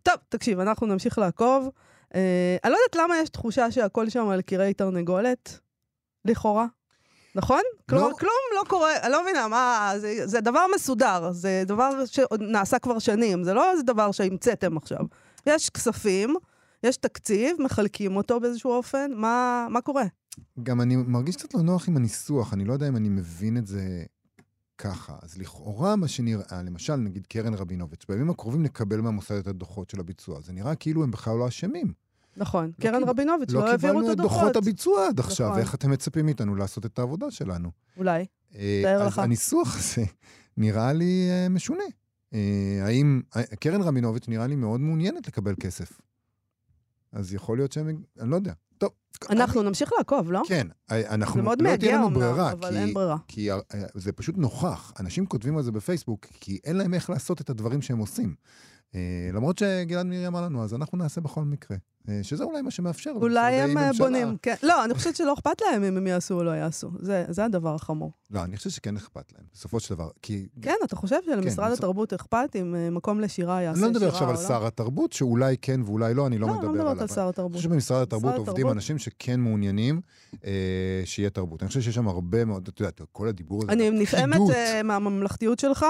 טוב, 0.02 0.14
תקשיב, 0.28 0.58
אנחנו 0.61 0.87
נמשיך 0.87 1.19
לעקוב. 1.19 1.69
אה, 2.14 2.56
אני 2.64 2.73
לא 2.73 2.76
יודעת 2.76 3.05
למה 3.05 3.19
יש 3.19 3.29
תחושה 3.29 3.70
שהכל 3.70 4.08
שם 4.08 4.29
על 4.29 4.43
קירי 4.43 4.75
תרנגולת, 4.75 5.58
לכאורה. 6.25 6.67
נכון? 7.35 7.61
כלומר, 7.88 8.12
כלום 8.19 8.32
לא 8.55 8.62
קורה, 8.69 8.97
אני 9.03 9.12
לא 9.12 9.23
מבינה, 9.23 9.49
מה, 9.49 9.93
זה, 9.99 10.26
זה 10.26 10.41
דבר 10.41 10.64
מסודר, 10.75 11.32
זה 11.32 11.62
דבר 11.67 11.91
שנעשה 12.06 12.79
כבר 12.79 12.99
שנים, 12.99 13.44
זה 13.44 13.55
לא 13.55 13.70
איזה 13.70 13.82
דבר 13.82 14.12
שהמצאתם 14.12 14.76
עכשיו. 14.76 15.00
יש 15.47 15.70
כספים, 15.70 16.35
יש 16.82 16.97
תקציב, 16.97 17.56
מחלקים 17.62 18.17
אותו 18.17 18.41
באיזשהו 18.41 18.70
אופן, 18.70 19.11
מה, 19.14 19.67
מה 19.70 19.81
קורה? 19.81 20.05
גם 20.62 20.81
אני 20.81 20.97
מרגיש 20.97 21.37
קצת 21.37 21.55
לא 21.55 21.61
נוח 21.62 21.88
עם 21.88 21.97
הניסוח, 21.97 22.52
אני 22.52 22.64
לא 22.64 22.73
יודע 22.73 22.88
אם 22.88 22.97
אני 22.97 23.09
מבין 23.09 23.56
את 23.56 23.67
זה 23.67 24.05
ככה. 24.78 25.17
אז 25.23 25.38
לכאורה 25.38 25.96
מה 25.96 26.08
שנראה, 26.08 26.62
למשל, 26.62 26.96
נגיד 26.96 27.26
קרן 27.26 27.55
רבינוביץ', 27.55 28.05
בימים 28.08 28.31
הקרובים 28.31 28.62
נקבל 28.62 29.00
מהמוסד 29.00 29.34
את 29.34 29.46
הדוחות 29.46 29.90
של 29.90 30.00
הביצוע. 30.00 30.40
זה 30.40 30.52
נראה 30.52 30.75
כאילו 30.75 31.02
הם 31.05 31.11
בכלל 31.11 31.37
לא 31.37 31.49
אשמים. 31.49 31.93
נכון, 32.37 32.67
לא 32.78 32.82
קרן 32.82 32.99
קיב- 33.00 33.08
רבינוביץ', 33.08 33.50
לא 33.50 33.61
לא 33.61 33.70
העבירו 33.70 33.93
קיבלנו 33.94 34.12
את 34.12 34.19
את 34.19 34.23
דוחות 34.23 34.38
הדוחות. 34.43 34.56
הביצוע 34.56 35.08
עד 35.08 35.20
עכשיו, 35.20 35.46
נכון. 35.46 35.58
ואיך 35.58 35.75
אתם 35.75 35.90
מצפים 35.90 36.25
מאיתנו 36.25 36.55
לעשות 36.56 36.87
את 36.87 36.99
העבודה 36.99 37.30
שלנו? 37.30 37.71
אולי. 37.97 38.25
אה, 38.54 38.80
תאר 38.85 39.02
אז 39.02 39.09
לך. 39.09 39.18
הניסוח 39.18 39.76
הזה 39.76 40.04
נראה 40.56 40.92
לי 40.92 41.28
אה, 41.30 41.49
משונה. 41.49 41.85
אה, 42.35 42.38
האם, 42.85 43.21
אה, 43.37 43.42
קרן 43.61 43.80
רבינוביץ' 43.83 44.28
נראה 44.28 44.47
לי 44.47 44.56
מאוד 44.56 44.80
מעוניינת 44.80 45.26
לקבל 45.28 45.54
כסף. 45.61 46.00
אז 47.16 47.35
יכול 47.35 47.58
להיות 47.58 47.73
שהם, 47.73 48.02
אני 48.20 48.30
לא 48.30 48.37
יודע. 48.37 48.52
טוב. 48.78 48.90
אנחנו 49.30 49.62
נמשיך 49.62 49.90
לעקוב, 49.99 50.32
לא? 50.32 50.42
כן, 50.49 50.66
אה, 50.90 51.14
אנחנו, 51.14 51.35
זה 51.35 51.42
מאוד 51.42 51.62
לא 51.62 51.70
לנו 51.70 52.06
אמנם, 52.06 52.14
ברירה, 52.14 52.52
אבל 52.52 52.70
כי, 52.70 52.78
אין 52.78 52.94
ברירה. 52.94 53.16
כי 53.28 53.52
אה, 53.52 53.58
זה 53.94 54.12
פשוט 54.12 54.37
נוכח. 54.38 54.92
אנשים 55.00 55.26
כותבים 55.26 55.56
על 55.56 55.62
זה 55.62 55.73
בפייסבוק, 55.73 56.26
כי 56.40 56.58
אין 56.64 56.76
להם 56.76 56.94
איך 56.94 57.11
לעשות 57.11 57.40
את 57.40 57.50
הדברים 57.50 57.82
שהם 57.82 57.99
עושים. 57.99 58.35
אה, 58.94 59.30
למרות 59.35 59.58
שגלעד 59.58 60.06
מירי 60.06 60.26
אמר 60.26 60.42
לנו, 60.42 60.64
אז 60.64 60.75
אנחנו 60.75 60.99
נעשה 60.99 61.20
בכל 61.20 61.44
מקרה. 61.44 61.76
אה, 62.08 62.18
שזה 62.22 62.44
אולי 62.44 62.62
מה 62.62 62.70
שמאפשר 62.70 63.10
אולי 63.14 63.54
הם 63.54 63.78
אה. 63.78 63.90
בונים, 63.98 64.36
כן. 64.42 64.54
לא, 64.62 64.84
אני 64.84 64.94
חושבת 64.94 65.16
שלא 65.16 65.34
אכפת 65.34 65.60
להם 65.60 65.84
אם 65.84 65.96
הם 65.96 66.06
יעשו 66.06 66.34
או 66.34 66.44
לא 66.44 66.50
יעשו. 66.50 66.90
זה 67.00 67.25
זה 67.28 67.44
הדבר 67.44 67.75
החמור. 67.75 68.12
לא, 68.30 68.44
אני 68.44 68.56
חושב 68.56 68.70
שכן 68.70 68.96
אכפת 68.96 69.32
להם, 69.32 69.44
בסופו 69.54 69.80
של 69.80 69.94
דבר. 69.94 70.08
כי 70.22 70.46
כן, 70.62 70.75
אתה 70.84 70.96
חושב 70.96 71.16
שלמשרד 71.25 71.66
כן, 71.66 71.72
התרבות 71.72 72.12
אכפת 72.12 72.56
אם 72.60 72.75
אה, 72.75 72.90
מקום 72.90 73.20
לשירה 73.20 73.62
יעשה 73.62 73.70
אני 73.70 73.78
שירה 73.78 73.88
לא 73.88 73.88
או 73.88 73.92
מדבר 73.92 74.06
לא? 74.06 74.12
עכשיו 74.12 74.30
על 74.30 74.36
שר 74.36 74.66
התרבות, 74.66 75.12
שאולי 75.12 75.56
כן 75.62 75.80
ואולי 75.84 76.14
לא, 76.14 76.26
אני 76.26 76.38
לא 76.38 76.48
לא, 76.48 76.54
מדבר 76.54 76.66
לא 76.66 76.70
עליו. 76.72 76.84
מדברת 76.84 77.00
על 77.10 77.14
שר 77.14 77.20
אני 77.20 77.28
התרבות. 77.28 77.56
חושב 77.56 77.68
שבמשרד 77.68 78.02
התרבות 78.02 78.34
עובדים 78.34 78.68
אנשים 78.68 78.98
שכן 78.98 79.40
מעוניינים 79.40 80.00
אה, 80.44 81.02
שיהיה 81.04 81.30
תרבות. 81.30 81.62
אני 81.62 81.68
חושב 81.68 81.80
שיש 81.80 81.94
שם 81.94 82.08
הרבה 82.08 82.44
מאוד, 82.44 82.68
אתה 82.68 82.82
יודע, 82.82 83.04
כל 83.12 83.28
הדיבור 83.28 83.62
הזה. 83.62 83.72
אני 83.72 83.90
נפעמת 83.90 84.40
מהממלכתיות 84.84 85.58
שלך, 85.58 85.86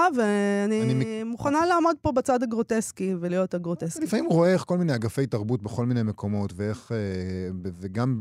אני 0.65 0.81
ואני 0.81 1.23
מוכנה 1.23 1.65
לעמוד 1.65 1.95
פה 2.01 2.11
בצד 2.11 2.43
הגרוטסקי 2.43 3.15
ולהיות 3.19 3.53
הגרוטסקי. 3.53 4.03
לפעמים 4.03 4.25
רואה 4.25 4.53
איך 4.53 4.63
כל 4.67 4.77
מיני 4.77 4.95
אגפי 4.95 5.27
תרבות 5.27 5.61
בכל 5.61 5.85
מיני 5.85 6.03
מקומות, 6.07 6.53
ואיך, 6.55 6.91
אה, 6.91 7.49
וגם 7.79 8.17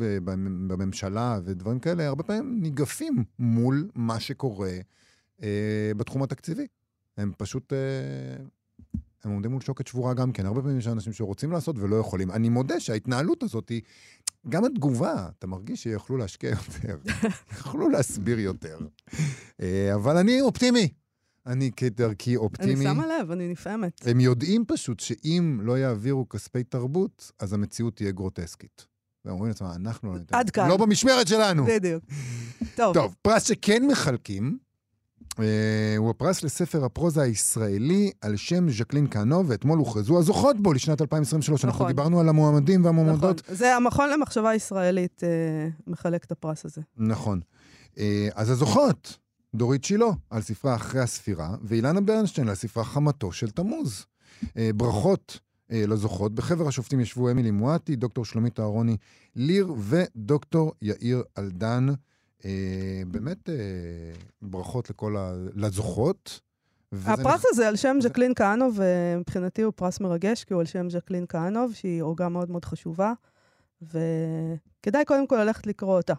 בממשלה 0.68 1.38
ודברים 1.44 1.78
כאלה, 1.78 2.06
הרבה 2.06 2.22
פעמים 2.22 2.60
ניגפים 2.62 3.24
מול 3.38 3.88
מה 3.94 4.20
שקורה 4.20 4.72
אה, 5.42 5.92
בתחום 5.96 6.22
התקציבי. 6.22 6.66
הם 7.16 7.32
פשוט, 7.38 7.72
אה, 7.72 7.78
הם 9.24 9.30
עומדים 9.30 9.50
מול 9.50 9.60
שוקת 9.60 9.86
שבורה 9.86 10.14
גם 10.14 10.32
כן. 10.32 10.46
הרבה 10.46 10.60
פעמים 10.60 10.78
יש 10.78 10.86
אנשים 10.86 11.12
שרוצים 11.12 11.52
לעשות 11.52 11.78
ולא 11.78 11.96
יכולים. 11.96 12.30
אני 12.30 12.48
מודה 12.48 12.80
שההתנהלות 12.80 13.42
הזאת 13.42 13.68
היא, 13.68 13.82
גם 14.48 14.64
התגובה, 14.64 15.28
אתה 15.38 15.46
מרגיש 15.46 15.82
שיכלו 15.82 16.16
להשקיע 16.16 16.50
יותר, 16.50 16.98
יכלו 17.52 17.88
להסביר 17.88 18.38
יותר. 18.38 18.78
אבל 19.94 20.16
אני 20.16 20.40
אופטימי. 20.40 20.88
אני 21.46 21.70
כדרכי 21.76 22.36
אופטימי. 22.36 22.74
אני 22.74 22.84
שמה 22.84 23.06
לב, 23.06 23.30
אני 23.30 23.48
נפעמת. 23.48 24.00
הם 24.06 24.20
יודעים 24.20 24.64
פשוט 24.68 25.00
שאם 25.00 25.58
לא 25.62 25.78
יעבירו 25.78 26.28
כספי 26.28 26.64
תרבות, 26.64 27.32
אז 27.38 27.52
המציאות 27.52 27.96
תהיה 27.96 28.10
גרוטסקית. 28.10 28.86
והם 29.24 29.34
אומרים 29.34 29.48
לעצמם, 29.48 29.68
אנחנו 29.76 30.12
לא 30.12 30.18
ניתן. 30.18 30.38
עד 30.38 30.50
כאן. 30.50 30.68
לא 30.68 30.76
במשמרת 30.76 31.28
שלנו. 31.28 31.64
בדיוק. 31.66 32.04
טוב, 32.76 32.94
טוב, 32.94 33.14
פרס 33.22 33.44
שכן 33.48 33.86
מחלקים, 33.86 34.58
אה, 35.40 35.94
הוא 35.96 36.10
הפרס 36.10 36.42
לספר 36.42 36.84
הפרוזה 36.84 37.22
הישראלי 37.22 38.10
על 38.20 38.36
שם 38.36 38.70
ז'קלין 38.70 39.06
כהנו, 39.10 39.48
ואתמול 39.48 39.78
הוכרזו 39.78 40.18
הזוכות 40.18 40.60
בו 40.60 40.72
לשנת 40.72 41.02
2023. 41.02 41.64
אנחנו 41.64 41.76
נכון. 41.78 41.86
דיברנו 41.88 42.20
על 42.20 42.28
המועמדים 42.28 42.80
נכון. 42.80 42.96
והמועמדות. 42.96 43.42
זה 43.48 43.76
המכון 43.76 44.10
למחשבה 44.10 44.54
ישראלית 44.54 45.22
אה, 45.24 45.68
מחלק 45.86 46.24
את 46.24 46.32
הפרס 46.32 46.64
הזה. 46.64 46.80
נכון. 46.96 47.40
אה, 47.98 48.28
אז 48.34 48.50
הזוכות, 48.50 49.18
דורית 49.56 49.84
שילה, 49.84 50.06
על 50.30 50.42
ספרה 50.42 50.74
אחרי 50.74 51.00
הספירה, 51.00 51.54
ואילנה 51.62 52.00
ברנשטיין 52.00 52.48
על 52.48 52.54
ספרה 52.54 52.84
חמתו 52.84 53.32
של 53.32 53.50
תמוז. 53.50 54.06
אה, 54.56 54.70
ברכות 54.74 55.40
אה, 55.72 55.84
לזוכות. 55.86 56.34
בחבר 56.34 56.68
השופטים 56.68 57.00
ישבו 57.00 57.30
אמילי 57.30 57.50
מואטי, 57.50 57.96
דוקטור 57.96 58.24
שלומית 58.24 58.60
אהרוני 58.60 58.96
ליר 59.36 59.74
ודוקטור 59.78 60.72
יאיר 60.82 61.22
אלדן. 61.38 61.86
אה, 62.44 62.50
באמת 63.08 63.48
ברכות 64.42 64.90
לכל 64.90 65.16
ה... 65.16 65.32
לזוכות. 65.54 66.40
הפרס 67.06 67.40
נכ- 67.40 67.48
הזה 67.52 67.68
על 67.68 67.76
שם 67.76 67.96
זה- 68.00 68.08
ז'קלין 68.08 68.32
כהנוב, 68.36 68.78
ומבחינתי 68.80 69.62
הוא 69.62 69.72
פרס 69.76 70.00
מרגש, 70.00 70.44
כי 70.44 70.54
הוא 70.54 70.60
על 70.60 70.66
שם 70.66 70.90
ז'קלין 70.90 71.24
כהנוב, 71.28 71.72
שהיא 71.74 72.02
עוגה 72.02 72.28
מאוד 72.28 72.50
מאוד 72.50 72.64
חשובה, 72.64 73.12
וכדאי 73.82 75.04
קודם 75.06 75.26
כל 75.26 75.36
ללכת 75.36 75.66
לקרוא 75.66 75.96
אותה, 75.96 76.14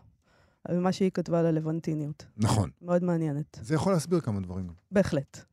על 0.68 0.80
מה 0.80 0.92
שהיא 0.92 1.12
כתבה 1.14 1.40
על 1.40 1.46
הלבנטיניות. 1.46 2.26
נכון. 2.38 2.70
מאוד 2.82 3.04
מעניינת, 3.04 3.60
זה 3.62 3.76
יכול 3.76 3.94
להסביר 3.94 4.20
כמה 4.20 4.40
דברים. 4.40 4.68
בהחלט. 4.92 5.44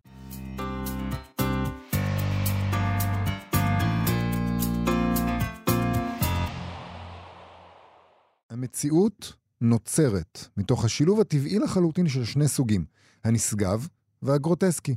המציאות 8.50 9.33
נוצרת 9.61 10.49
מתוך 10.56 10.85
השילוב 10.85 11.21
הטבעי 11.21 11.59
לחלוטין 11.59 12.09
של 12.09 12.25
שני 12.25 12.49
סוגים, 12.49 12.85
הנשגב 13.25 13.88
והגרוטסקי. 14.23 14.97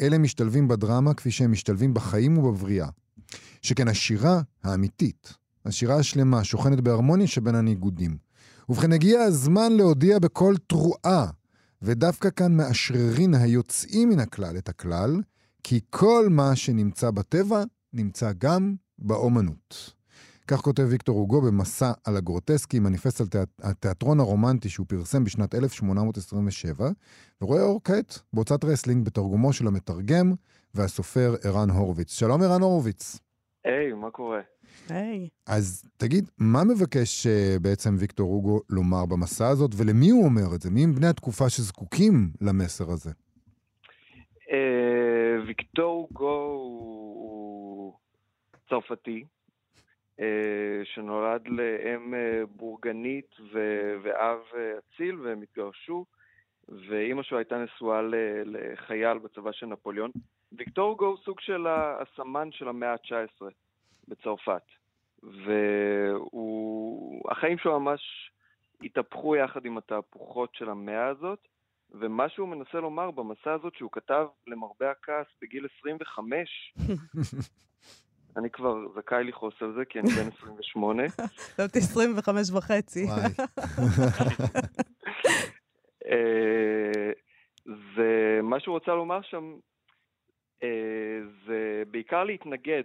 אלה 0.00 0.18
משתלבים 0.18 0.68
בדרמה 0.68 1.14
כפי 1.14 1.30
שהם 1.30 1.52
משתלבים 1.52 1.94
בחיים 1.94 2.38
ובבריאה. 2.38 2.88
שכן 3.62 3.88
השירה 3.88 4.40
האמיתית, 4.64 5.34
השירה 5.64 5.96
השלמה, 5.96 6.44
שוכנת 6.44 6.80
בהרמוניה 6.80 7.26
שבין 7.26 7.54
הניגודים. 7.54 8.25
ובכן, 8.68 8.92
הגיע 8.92 9.22
הזמן 9.22 9.72
להודיע 9.72 10.18
בקול 10.18 10.56
תרועה, 10.66 11.26
ודווקא 11.82 12.28
כאן 12.30 12.56
מאשררים 12.56 13.34
היוצאים 13.34 14.08
מן 14.08 14.18
הכלל 14.18 14.58
את 14.58 14.68
הכלל, 14.68 15.20
כי 15.62 15.80
כל 15.90 16.26
מה 16.30 16.56
שנמצא 16.56 17.10
בטבע 17.10 17.62
נמצא 17.92 18.32
גם 18.38 18.74
באומנות. 18.98 19.92
כך 20.48 20.60
כותב 20.60 20.86
ויקטור 20.90 21.18
הוגו 21.18 21.40
במסה 21.40 21.92
על 22.04 22.16
הגרוטסקי, 22.16 22.78
מניפסט 22.78 23.20
על 23.20 23.26
תיאט... 23.26 23.48
התיאטרון 23.62 24.20
הרומנטי 24.20 24.68
שהוא 24.68 24.86
פרסם 24.88 25.24
בשנת 25.24 25.54
1827, 25.54 26.88
ורואה 27.42 27.62
אור 27.62 27.80
כעת 27.84 28.18
בהוצאת 28.32 28.64
רסלינג 28.64 29.06
בתרגומו 29.06 29.52
של 29.52 29.66
המתרגם 29.66 30.32
והסופר 30.74 31.34
ערן 31.44 31.70
הורוביץ. 31.70 32.12
שלום 32.12 32.42
ערן 32.42 32.62
הורוביץ. 32.62 33.18
היי, 33.64 33.92
מה 33.92 34.10
קורה? 34.10 34.40
היי. 34.88 35.28
אז 35.46 35.88
תגיד, 35.96 36.30
מה 36.38 36.64
מבקש 36.64 37.26
uh, 37.26 37.58
בעצם 37.62 37.90
ויקטור 37.98 38.30
הוגו 38.30 38.60
לומר 38.70 39.06
במסע 39.06 39.48
הזאת, 39.48 39.70
ולמי 39.76 40.10
הוא 40.10 40.24
אומר 40.24 40.54
את 40.54 40.60
זה? 40.60 40.70
מי 40.70 40.84
הם 40.84 40.92
בני 40.92 41.06
התקופה 41.06 41.48
שזקוקים 41.48 42.30
למסר 42.40 42.90
הזה? 42.90 43.10
אה, 44.52 45.46
ויקטור 45.46 46.08
גו 46.12 46.40
הוא 46.54 47.94
צרפתי, 48.68 49.24
אה, 50.20 50.84
שנולד 50.84 51.48
לאם 51.48 52.14
אה, 52.14 52.46
בורגנית 52.46 53.34
ו- 53.52 53.96
ואב 54.02 54.38
אה, 54.56 54.78
אציל, 54.78 55.20
והם 55.20 55.42
התגרשו, 55.42 56.04
ואימא 56.68 57.22
שלו 57.22 57.38
הייתה 57.38 57.58
נשואה 57.58 58.00
לחייל 58.44 59.18
בצבא 59.18 59.52
של 59.52 59.66
נפוליאון. 59.66 60.10
ויקטור 60.52 60.96
גו 60.96 61.06
הוא 61.06 61.16
סוג 61.24 61.40
של 61.40 61.66
הסמן 61.66 62.52
של 62.52 62.68
המאה 62.68 62.92
ה-19 62.92 63.46
בצרפת. 64.08 64.62
והחיים 67.22 67.58
שלו 67.58 67.80
ממש 67.80 68.30
התהפכו 68.82 69.36
יחד 69.36 69.64
עם 69.64 69.78
התהפוכות 69.78 70.54
של 70.54 70.68
המאה 70.68 71.06
הזאת, 71.06 71.48
ומה 71.90 72.28
שהוא 72.28 72.48
מנסה 72.48 72.80
לומר 72.80 73.10
במסע 73.10 73.52
הזאת 73.52 73.74
שהוא 73.74 73.90
כתב 73.92 74.26
למרבה 74.46 74.90
הכעס 74.90 75.26
בגיל 75.42 75.66
25, 75.78 76.74
אני 78.36 78.50
כבר 78.50 78.76
זכאי 78.96 79.24
לכעוס 79.24 79.54
על 79.60 79.72
זה 79.78 79.84
כי 79.84 80.00
אני 80.00 80.10
בן 80.10 80.28
28, 80.38 81.02
חשבתי 81.38 81.78
25 81.78 82.50
וחצי. 82.50 83.06
אה, 86.06 87.12
זה 87.96 88.40
מה 88.42 88.60
שהוא 88.60 88.72
רוצה 88.72 88.90
לומר 88.90 89.22
שם, 89.22 89.54
אה, 90.62 91.20
זה 91.46 91.82
בעיקר 91.90 92.24
להתנגד 92.24 92.84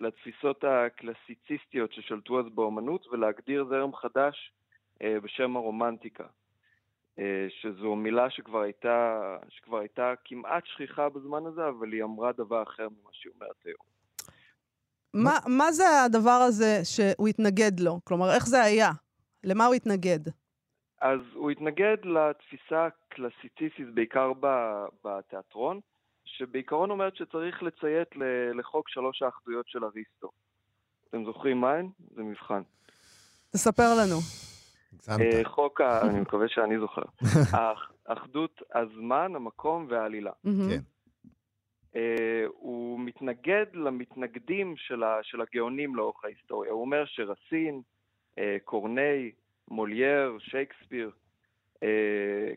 לתפיסות 0.00 0.64
הקלאסיציסטיות 0.64 1.92
ששלטו 1.92 2.40
אז 2.40 2.46
באומנות 2.54 3.06
ולהגדיר 3.06 3.64
זרם 3.64 3.94
חדש 3.94 4.52
אה, 5.02 5.20
בשם 5.20 5.56
הרומנטיקה. 5.56 6.24
אה, 7.18 7.46
שזו 7.48 7.96
מילה 7.96 8.30
שכבר 8.30 8.60
הייתה, 8.60 9.18
שכבר 9.48 9.78
הייתה 9.78 10.12
כמעט 10.24 10.66
שכיחה 10.66 11.08
בזמן 11.08 11.46
הזה, 11.46 11.68
אבל 11.68 11.92
היא 11.92 12.04
אמרה 12.04 12.32
דבר 12.32 12.62
אחר 12.62 12.88
ממה 12.88 13.10
שהיא 13.12 13.32
אומרת 13.34 13.56
היום. 13.64 13.92
מה, 15.14 15.38
מה 15.46 15.72
זה 15.72 15.84
הדבר 16.04 16.40
הזה 16.48 16.80
שהוא 16.84 17.28
התנגד 17.28 17.80
לו? 17.80 18.00
כלומר, 18.04 18.34
איך 18.34 18.46
זה 18.46 18.62
היה? 18.62 18.90
למה 19.44 19.66
הוא 19.66 19.74
התנגד? 19.74 20.20
אז 21.00 21.20
הוא 21.34 21.50
התנגד 21.50 21.96
לתפיסה 22.04 22.86
הקלאסיציסטית, 22.86 23.94
בעיקר 23.94 24.32
בתיאטרון, 25.04 25.80
שבעיקרון 26.24 26.90
אומרת 26.90 27.16
שצריך 27.16 27.62
לציית 27.62 28.08
לחוק 28.54 28.88
שלוש 28.88 29.22
האחדויות 29.22 29.68
של 29.68 29.84
אריסטו. 29.84 30.30
אתם 31.08 31.24
זוכרים 31.24 31.60
מה 31.60 31.72
הן? 31.72 31.88
זה 32.14 32.22
מבחן. 32.22 32.62
תספר 33.52 33.94
לנו. 34.00 34.16
אה, 35.08 35.40
חוק 35.44 35.80
ה... 35.80 36.00
אני 36.10 36.20
מקווה 36.20 36.48
שאני 36.48 36.78
זוכר. 36.78 37.02
אחדות 38.04 38.62
הזמן, 38.74 39.32
המקום 39.36 39.86
והעלילה. 39.90 40.32
כן. 40.42 40.80
אה, 41.96 42.44
הוא 42.46 43.00
מתנגד 43.00 43.66
למתנגדים 43.74 44.74
של, 44.76 45.40
הגאונים 45.42 45.96
לאורך 45.96 46.24
ההיסטוריה. 46.24 46.72
הוא 46.72 46.80
אומר 46.80 47.04
שרסין, 47.06 47.82
אה, 48.38 48.56
קורני, 48.64 49.32
מולייר, 49.68 50.38
שייקספיר, 50.40 51.10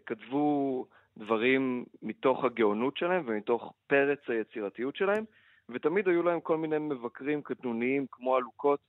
כתבו 0.05 0.85
דברים 1.17 1.85
מתוך 2.01 2.43
הגאונות 2.43 2.97
שלהם 2.97 3.23
ומתוך 3.25 3.73
פרץ 3.87 4.19
היצירתיות 4.27 4.95
שלהם, 4.95 5.23
ותמיד 5.69 6.07
היו 6.07 6.23
להם 6.23 6.39
כל 6.39 6.57
מיני 6.57 6.77
מבקרים 6.77 7.41
קטנוניים 7.41 8.05
כמו 8.11 8.35
עלוקות 8.35 8.79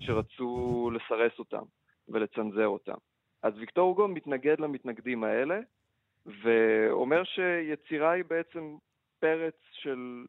שרצו 0.00 0.90
לסרס 0.94 1.38
אותם 1.38 1.62
ולצנזר 2.08 2.66
אותם. 2.66 2.96
אז 3.42 3.58
ויקטור 3.58 3.88
הוגו 3.88 4.08
מתנגד 4.08 4.60
למתנגדים 4.60 5.24
האלה, 5.24 5.60
ואומר 6.26 7.24
שיצירה 7.24 8.10
היא 8.10 8.24
בעצם 8.24 8.76
פרץ 9.20 9.54
של, 9.72 10.26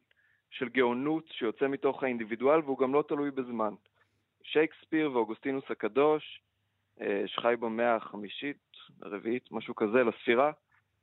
של 0.50 0.69
גאונות 0.69 1.27
שיוצא 1.27 1.67
מתוך 1.67 2.03
האינדיבידואל, 2.03 2.59
והוא 2.59 2.77
גם 2.77 2.93
לא 2.93 3.03
תלוי 3.07 3.31
בזמן. 3.31 3.74
שייקספיר 4.43 5.12
ואוגוסטינוס 5.12 5.63
הקדוש, 5.69 6.41
אה, 7.01 7.24
שחי 7.25 7.53
במאה 7.59 7.95
החמישית, 7.95 8.57
הרביעית, 9.01 9.51
משהו 9.51 9.75
כזה, 9.75 10.03
לספירה, 10.03 10.51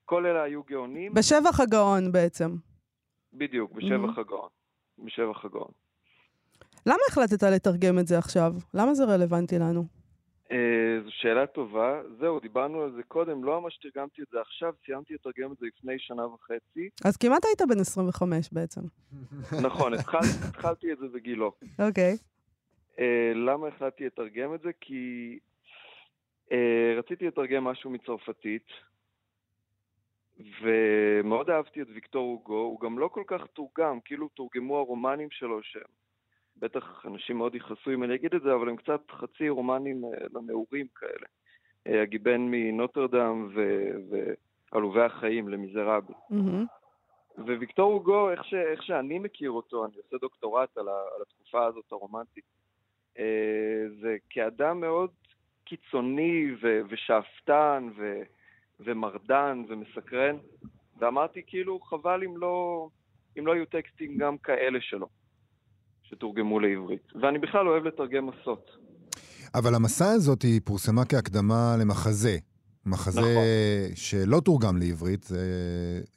כל 0.05 0.27
אלה 0.27 0.43
היו 0.43 0.63
גאונים, 0.63 1.15
בשבח 1.15 1.61
הגאון 1.61 2.13
בעצם. 2.13 2.51
בדיוק, 3.33 3.73
בשבח 3.73 4.19
הגאון. 4.19 4.49
בשבח 4.99 5.45
הגאון. 5.45 5.71
למה 6.87 6.99
החלטת 7.11 7.43
לתרגם 7.43 7.99
את 7.99 8.07
זה 8.07 8.19
עכשיו? 8.19 8.53
למה 8.75 8.95
זה 8.95 9.05
רלוונטי 9.05 9.59
לנו? 9.59 9.85
אה, 10.53 10.57
זו 11.05 11.11
שאלה 11.13 11.47
טובה. 11.47 12.01
זהו, 12.21 12.41
דיברנו 12.41 12.83
על 12.83 12.93
זה 12.97 13.03
קודם, 13.03 13.45
לא 13.45 13.61
ממש 13.61 13.79
תרגמתי 13.83 14.23
את 14.23 14.27
זה 14.33 14.41
עכשיו, 14.41 14.73
סיימתי 14.87 15.15
לתרגם 15.15 15.53
את 15.53 15.59
זה 15.59 15.67
לפני 15.67 15.99
שנה 15.99 16.27
וחצי. 16.27 16.89
אז 17.05 17.17
כמעט 17.17 17.45
היית 17.45 17.63
בן 17.69 17.81
25 17.81 18.53
בעצם. 18.53 18.81
נכון, 19.67 19.95
התחל- 19.95 20.19
התחלתי 20.49 20.93
את 20.93 20.99
זה 20.99 21.07
בגילו. 21.09 21.53
אוקיי. 21.89 22.17
אה, 22.99 23.33
למה 23.35 23.69
החלטתי 23.69 24.07
לתרגם 24.07 24.55
את 24.55 24.61
זה? 24.61 24.71
כי 24.81 25.39
אה, 26.53 26.59
רציתי 26.99 27.27
לתרגם 27.27 27.65
משהו 27.65 27.91
מצרפתית, 27.91 28.67
ומאוד 30.63 31.51
אהבתי 31.51 31.83
את 31.83 31.87
ויקטור 31.95 32.31
הוגו, 32.31 32.59
הוא 32.59 32.81
גם 32.81 32.99
לא 32.99 33.09
כל 33.09 33.23
כך 33.27 33.47
תורגם, 33.47 34.01
כאילו 34.05 34.29
תורגמו 34.29 34.79
הרומנים 34.79 35.31
שלו 35.31 35.63
שהם. 35.63 35.83
בטח 36.57 37.07
אנשים 37.07 37.39
מאוד 37.39 37.55
יכעסו 37.55 37.91
אם 37.91 38.03
אני 38.03 38.15
אגיד 38.15 38.35
את 38.35 38.43
זה, 38.43 38.55
אבל 38.55 38.69
הם 38.69 38.77
קצת 38.77 39.11
חצי 39.11 39.49
רומנים 39.49 40.05
אה, 40.05 40.11
לנעורים 40.35 40.87
כאלה. 40.95 41.27
אה, 41.87 42.03
הגיבן 42.03 42.41
מנוטרדם 42.41 43.49
ועלובי 44.73 45.03
החיים 45.03 45.49
למיזרבל. 45.49 46.15
מהמם. 46.31 46.67
וויקטור 47.39 47.93
הוגו, 47.93 48.31
איך, 48.31 48.45
ש, 48.45 48.55
איך 48.55 48.83
שאני 48.83 49.19
מכיר 49.19 49.51
אותו, 49.51 49.85
אני 49.85 49.93
עושה 49.97 50.17
דוקטורט 50.19 50.79
על, 50.79 50.89
ה, 50.89 51.03
על 51.17 51.23
התקופה 51.23 51.65
הזאת 51.65 51.93
הרומנטית, 51.93 52.45
אה, 53.19 53.85
זה 54.01 54.17
כאדם 54.31 54.81
מאוד 54.81 55.11
קיצוני 55.65 56.55
ו- 56.63 56.81
ושאפתן 56.89 57.89
ו- 57.97 58.23
ומרדן 58.85 59.63
ומסקרן, 59.69 60.37
ואמרתי 61.01 61.41
כאילו 61.47 61.81
חבל 61.81 62.21
אם 62.25 62.37
לא, 62.37 62.89
אם 63.39 63.47
לא 63.47 63.53
יהיו 63.53 63.67
טקסטים 63.67 64.19
גם 64.19 64.37
כאלה 64.39 64.79
שלו, 64.81 65.07
שתורגמו 66.03 66.61
לעברית. 66.61 67.03
ואני 67.23 67.39
בכלל 67.39 67.69
אוהב 67.69 67.85
לתרגם 67.85 68.27
מסות. 68.27 68.71
אבל 69.55 69.75
המסע 69.75 70.11
הזאת 70.11 70.43
היא 70.43 70.61
פורסמה 70.65 71.05
כהקדמה 71.05 71.77
למחזה. 71.81 72.37
מחזה 72.87 73.21
נכון. 73.21 73.33
שלא 73.95 74.41
תורגם 74.41 74.77
לעברית, 74.77 75.23
זה 75.25 75.39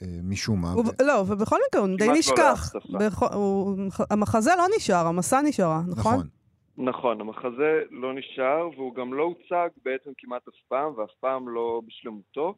אה, 0.02 0.08
משום 0.24 0.62
מה. 0.62 0.72
הוא- 0.72 0.84
לא, 1.02 1.24
ובכל 1.28 1.56
מקרה, 1.70 1.82
הוא 1.82 1.98
די 1.98 2.08
לא 2.08 2.14
נשכח. 2.14 2.70
שפה. 2.70 2.98
בכל- 3.00 3.34
הוא- 3.34 3.78
המחזה 4.10 4.50
לא 4.58 4.64
נשאר, 4.78 5.08
המסע 5.08 5.42
נשארה, 5.42 5.82
נכון? 5.88 6.14
נכון. 6.14 6.28
נכון, 6.78 7.22
המחזה 7.22 7.84
לא 7.92 8.14
נשאר, 8.14 8.70
והוא 8.76 8.96
גם 8.96 9.14
לא 9.14 9.24
הוצג 9.24 9.70
בעצם 9.86 10.12
כמעט 10.18 10.48
אף 10.48 10.62
פעם, 10.68 10.94
ואף 10.98 11.12
פעם 11.20 11.50
לא 11.50 11.82
בשלמותו, 11.88 12.56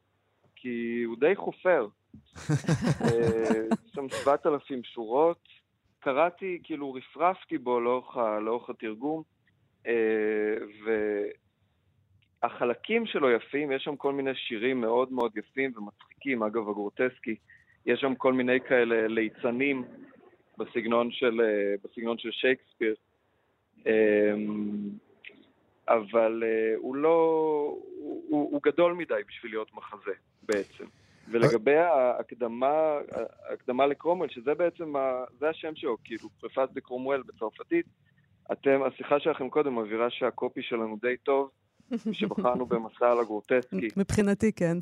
כי 0.56 1.04
הוא 1.06 1.18
די 1.20 1.36
חופר. 1.36 1.88
אה, 3.02 3.76
שם 3.94 4.10
7,000 4.24 4.84
שורות. 4.84 5.58
קראתי, 6.00 6.60
כאילו 6.64 6.94
רפרפתי 6.94 7.58
בו 7.58 7.80
לאורך, 7.80 8.18
לאורך 8.18 8.70
התרגום, 8.70 9.24
אה, 9.88 10.56
והחלקים 12.44 13.06
שלו 13.06 13.32
יפים, 13.32 13.72
יש 13.72 13.84
שם 13.84 13.96
כל 13.96 14.14
מיני 14.14 14.36
שירים 14.36 14.82
מאוד 14.82 15.12
מאוד 15.12 15.38
יפים 15.38 15.72
ומצחיקים, 15.78 16.44
אגב 16.44 16.70
הגרוטסקי, 16.70 17.36
יש 17.86 18.00
שם 18.00 18.16
כל 18.16 18.34
מיני 18.34 18.62
כאלה 18.62 19.08
ליצנים 19.08 19.84
בסגנון 20.58 21.12
של, 21.12 21.42
אה, 21.42 21.76
בסגנון 21.84 22.18
של 22.18 22.32
שייקספיר. 22.32 22.96
אמ, 23.88 24.90
אבל 25.88 26.44
אה, 26.46 26.76
הוא 26.78 26.96
לא... 26.96 27.18
הוא, 28.00 28.50
הוא, 28.52 28.62
גדול 28.64 28.94
מדי 28.94 29.14
בשביל 29.28 29.52
להיות 29.52 29.74
מחזה, 29.74 30.12
בעצם. 30.44 30.86
ולגבי 31.32 31.76
ההקדמה, 31.76 32.98
ההקדמה 33.50 33.88
לקרומואל, 33.88 34.30
שזה 34.30 34.54
בעצם, 34.54 34.96
ה, 34.96 35.24
זה 35.40 35.50
השם 35.50 35.76
שלו, 35.76 35.98
כאילו, 36.04 36.30
פרפס 36.40 36.74
דה 36.74 36.82
קרומואל 36.82 37.22
בצרפתית, 37.22 37.86
אתם, 38.52 38.84
השיחה 38.84 39.20
שלכם 39.20 39.50
קודם 39.50 39.76
מבהירה 39.76 40.10
שהקופי 40.10 40.62
שלנו 40.62 40.98
די 41.02 41.18
טוב, 41.18 41.50
שבחרנו 42.12 42.66
במסע 42.72 43.12
על 43.12 43.20
הגרוטסקי. 43.20 43.88
מבחינתי, 43.98 44.52
כן. 44.52 44.78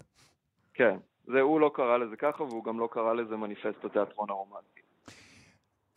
כן, 0.74 0.98
זה, 1.26 1.42
הוא 1.42 1.60
לא 1.60 1.72
קרא 1.74 1.98
לזה 1.98 2.16
ככה, 2.16 2.44
והוא 2.44 2.64
גם 2.64 2.80
לא 2.80 2.90
קרא 2.92 3.14
לזה 3.14 3.38
מניפסט 3.38 3.86
התיאטרון 3.86 4.30
הרומנטי. 4.30 4.82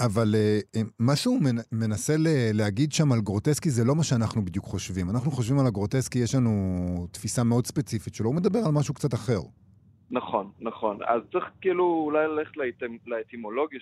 אבל 0.00 0.34
אה, 0.34 0.58
אה, 0.76 0.82
מה 0.98 1.16
שהוא 1.16 1.40
מנ- 1.42 1.62
מנסה 1.72 2.14
להגיד 2.52 2.92
שם 2.92 3.12
על 3.12 3.20
גרוטסקי 3.20 3.70
זה 3.70 3.84
לא 3.84 3.94
מה 3.94 4.04
שאנחנו 4.04 4.44
בדיוק 4.44 4.64
חושבים. 4.64 5.10
אנחנו 5.10 5.30
חושבים 5.30 5.58
על 5.60 5.66
הגרוטסקי, 5.66 6.18
יש 6.18 6.34
לנו 6.34 6.50
תפיסה 7.12 7.44
מאוד 7.44 7.66
ספציפית 7.66 8.14
שלו, 8.14 8.26
הוא 8.26 8.34
מדבר 8.34 8.58
על 8.58 8.72
משהו 8.72 8.94
קצת 8.94 9.14
אחר. 9.14 9.40
נכון, 10.10 10.50
נכון. 10.60 10.98
אז 11.06 11.20
צריך 11.32 11.44
כאילו 11.60 11.84
אולי 12.04 12.26
ללכת 12.28 12.56
לאטימ, 12.56 12.96
לאטימולוגיה 13.06 13.80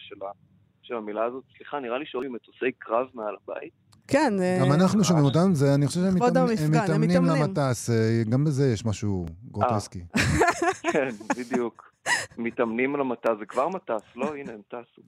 של 0.82 0.94
המילה 0.94 1.25
הזאת. 1.25 1.44
סליחה, 1.56 1.80
נראה 1.80 1.99
לי 1.99 2.04
שעולים 2.06 2.32
מטוסי 2.32 2.73
קרב 2.78 3.06
מעל 3.14 3.35
הבית. 3.42 3.73
כן. 4.08 4.32
אה, 4.40 4.58
גם 4.60 4.72
אנחנו 4.72 5.04
שומעים 5.04 5.25
אותם, 5.25 5.54
זה, 5.54 5.75
אני 5.75 5.86
חושב 5.86 6.00
שהם 6.00 6.70
מתאמנים. 6.70 7.25
למטס, 7.25 7.90
אה, 7.90 8.22
גם 8.30 8.44
בזה 8.44 8.72
יש 8.72 8.86
משהו 8.86 9.26
גרוטסקי. 9.50 10.04
כן, 10.92 11.08
בדיוק. 11.38 11.92
מתאמנים 12.38 12.94
על 12.94 13.00
המטס, 13.00 13.30
זה 13.38 13.46
כבר 13.46 13.68
מטס, 13.68 14.02
לא? 14.16 14.34
הנה, 14.36 14.52
הם 14.52 14.60
טסו. 14.68 15.02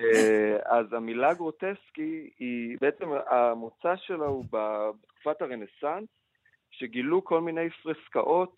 אה, 0.00 0.56
אז 0.78 0.92
המילה 0.92 1.34
גרוטסקי 1.34 2.30
היא, 2.38 2.76
בעצם 2.80 3.04
המוצא 3.30 3.94
שלה 3.96 4.26
הוא 4.26 4.44
בתקופת 4.44 5.42
הרנסאנס, 5.42 6.08
שגילו 6.70 7.24
כל 7.24 7.40
מיני 7.40 7.70
פרסקאות 7.82 8.56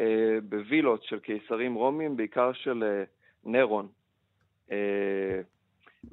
אה, 0.00 0.38
בווילות 0.48 1.02
של 1.02 1.18
קיסרים 1.18 1.74
רומים, 1.74 2.16
בעיקר 2.16 2.52
של 2.52 2.84
אה, 2.84 3.04
נרון. 3.44 3.88
אה, 4.70 5.40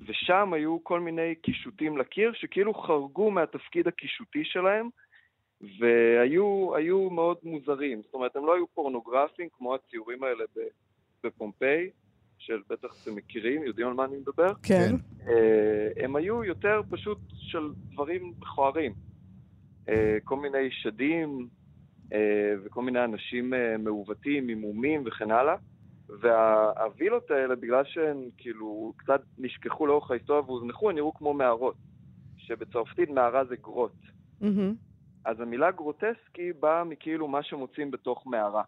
ושם 0.08 0.54
היו 0.54 0.84
כל 0.84 1.00
מיני 1.00 1.36
קישוטים 1.36 1.98
לקיר 1.98 2.34
שכאילו 2.34 2.74
חרגו 2.74 3.32
מהתפקיד 3.32 3.88
הקישוטי 3.88 4.44
שלהם, 4.44 4.90
והיו 5.80 6.76
היו 6.76 7.10
מאוד 7.10 7.38
מוזרים. 7.44 8.02
זאת 8.02 8.14
אומרת, 8.14 8.36
הם 8.36 8.46
לא 8.46 8.56
היו 8.56 8.68
פורנוגרפיים 8.68 9.50
כמו 9.58 9.76
הציורים 9.76 10.24
האלה 10.24 10.44
בפומפיי, 11.24 11.90
של 12.38 12.62
בטח 12.70 13.04
אתם 13.04 13.16
מכירים, 13.16 13.64
יודעים 13.64 13.88
על 13.88 13.94
מה 13.94 14.06
אני 14.06 14.18
מדבר. 14.18 14.54
כן. 14.64 14.96
אה, 15.28 16.04
הם 16.04 16.16
היו 16.16 16.44
יותר 16.44 16.82
פשוט 16.90 17.18
של 17.32 17.70
דברים 17.92 18.34
מכוערים. 18.40 18.94
אה, 19.90 20.18
כל 20.24 20.36
מיני 20.36 20.72
שדים 20.72 21.48
אה, 22.14 22.54
וכל 22.64 22.82
מיני 22.82 23.04
אנשים 23.04 23.54
מעוותים, 23.80 24.48
עימומים 24.48 25.04
וכן 25.06 25.32
הלאה. 25.32 25.56
והווילות 26.22 27.32
האלה, 27.32 27.56
בגלל 27.56 27.84
שהן 27.86 28.30
כאילו 28.38 28.94
קצת 28.98 29.22
נשכחו 29.38 29.88
לאורך 29.88 30.12
ההיסטוריה 30.12 30.42
והוזנחו, 30.42 30.90
הן 30.90 30.96
נראו 30.96 31.14
כמו 31.14 31.34
מערות. 31.34 31.76
שבצרפתית 32.38 33.10
מערה 33.10 33.46
זה 33.46 33.56
grotte. 33.56 33.92
מהמם. 34.42 34.76
אז 35.26 35.40
המילה 35.40 35.72
גרוטסקי 35.72 36.54
באה 36.60 36.84
מכאילו 36.84 37.28
מה 37.28 37.44
שמוצאים 37.44 37.92
בתוך 37.92 38.28
מערה. 38.28 38.64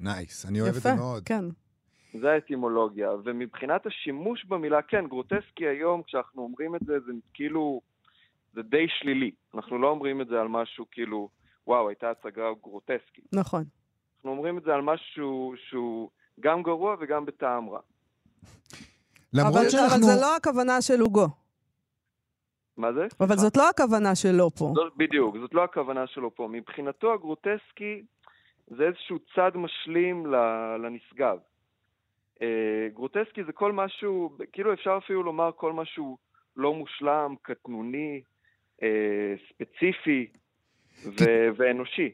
nice, 0.00 0.46
אני 0.48 0.60
אוהב 0.60 0.74
את 0.76 0.82
זה 0.82 0.88
יפה, 0.88 0.98
מאוד. 0.98 1.22
כן. 1.24 1.44
זה 2.20 2.32
האטימולוגיה. 2.32 3.10
ומבחינת 3.24 3.86
השימוש 3.86 4.44
במילה, 4.44 4.82
כן, 4.82 5.06
גרוטסקי 5.06 5.66
היום, 5.66 6.02
כשאנחנו 6.02 6.42
אומרים 6.42 6.74
את 6.74 6.80
זה, 6.86 7.00
זה 7.00 7.12
כאילו, 7.34 7.80
זה 8.52 8.62
די 8.62 8.86
שלילי. 8.88 9.30
אנחנו 9.54 9.78
לא 9.78 9.90
אומרים 9.90 10.20
את 10.20 10.26
זה 10.26 10.40
על 10.40 10.48
משהו 10.48 10.86
כאילו, 10.90 11.28
וואו, 11.66 11.88
הייתה 11.88 12.10
הצגה 12.10 12.44
גרוטסקי. 12.62 13.22
נכון. 13.32 13.64
אנחנו 14.16 14.30
אומרים 14.30 14.58
את 14.58 14.62
זה 14.62 14.74
על 14.74 14.82
משהו 14.82 15.54
שהוא 15.68 16.10
גם 16.40 16.62
גרוע 16.62 16.96
וגם 17.00 17.26
בטעם 17.26 17.68
רע. 17.68 17.80
למרות 19.32 19.56
אבל, 19.56 19.68
שאנחנו... 19.68 19.96
אבל 19.96 20.02
זה 20.02 20.20
לא 20.20 20.36
הכוונה 20.36 20.82
של 20.82 21.00
הוגו. 21.00 21.26
מה 22.76 22.92
זה? 22.92 23.06
אבל 23.20 23.36
זאת 23.36 23.56
לא 23.56 23.68
הכוונה 23.68 24.14
שלו 24.14 24.50
פה. 24.50 24.72
זאת, 24.74 24.92
בדיוק, 24.96 25.36
זאת 25.38 25.54
לא 25.54 25.64
הכוונה 25.64 26.06
שלו 26.06 26.34
פה. 26.34 26.48
מבחינתו 26.52 27.14
הגרוטסקי 27.14 28.02
זה 28.66 28.82
איזשהו 28.82 29.18
צד 29.34 29.50
משלים 29.54 30.26
לנשגב. 30.82 31.38
אה, 32.42 32.88
גרוטסקי 32.92 33.44
זה 33.44 33.52
כל 33.52 33.72
משהו, 33.72 34.36
כאילו 34.52 34.72
אפשר 34.72 34.98
אפילו 35.04 35.22
לומר 35.22 35.50
כל 35.56 35.72
משהו 35.72 36.18
לא 36.56 36.74
מושלם, 36.74 37.34
קטנוני, 37.42 38.22
אה, 38.82 39.34
ספציפי 39.48 40.26
ו- 41.04 41.48
ואנושי. 41.56 42.12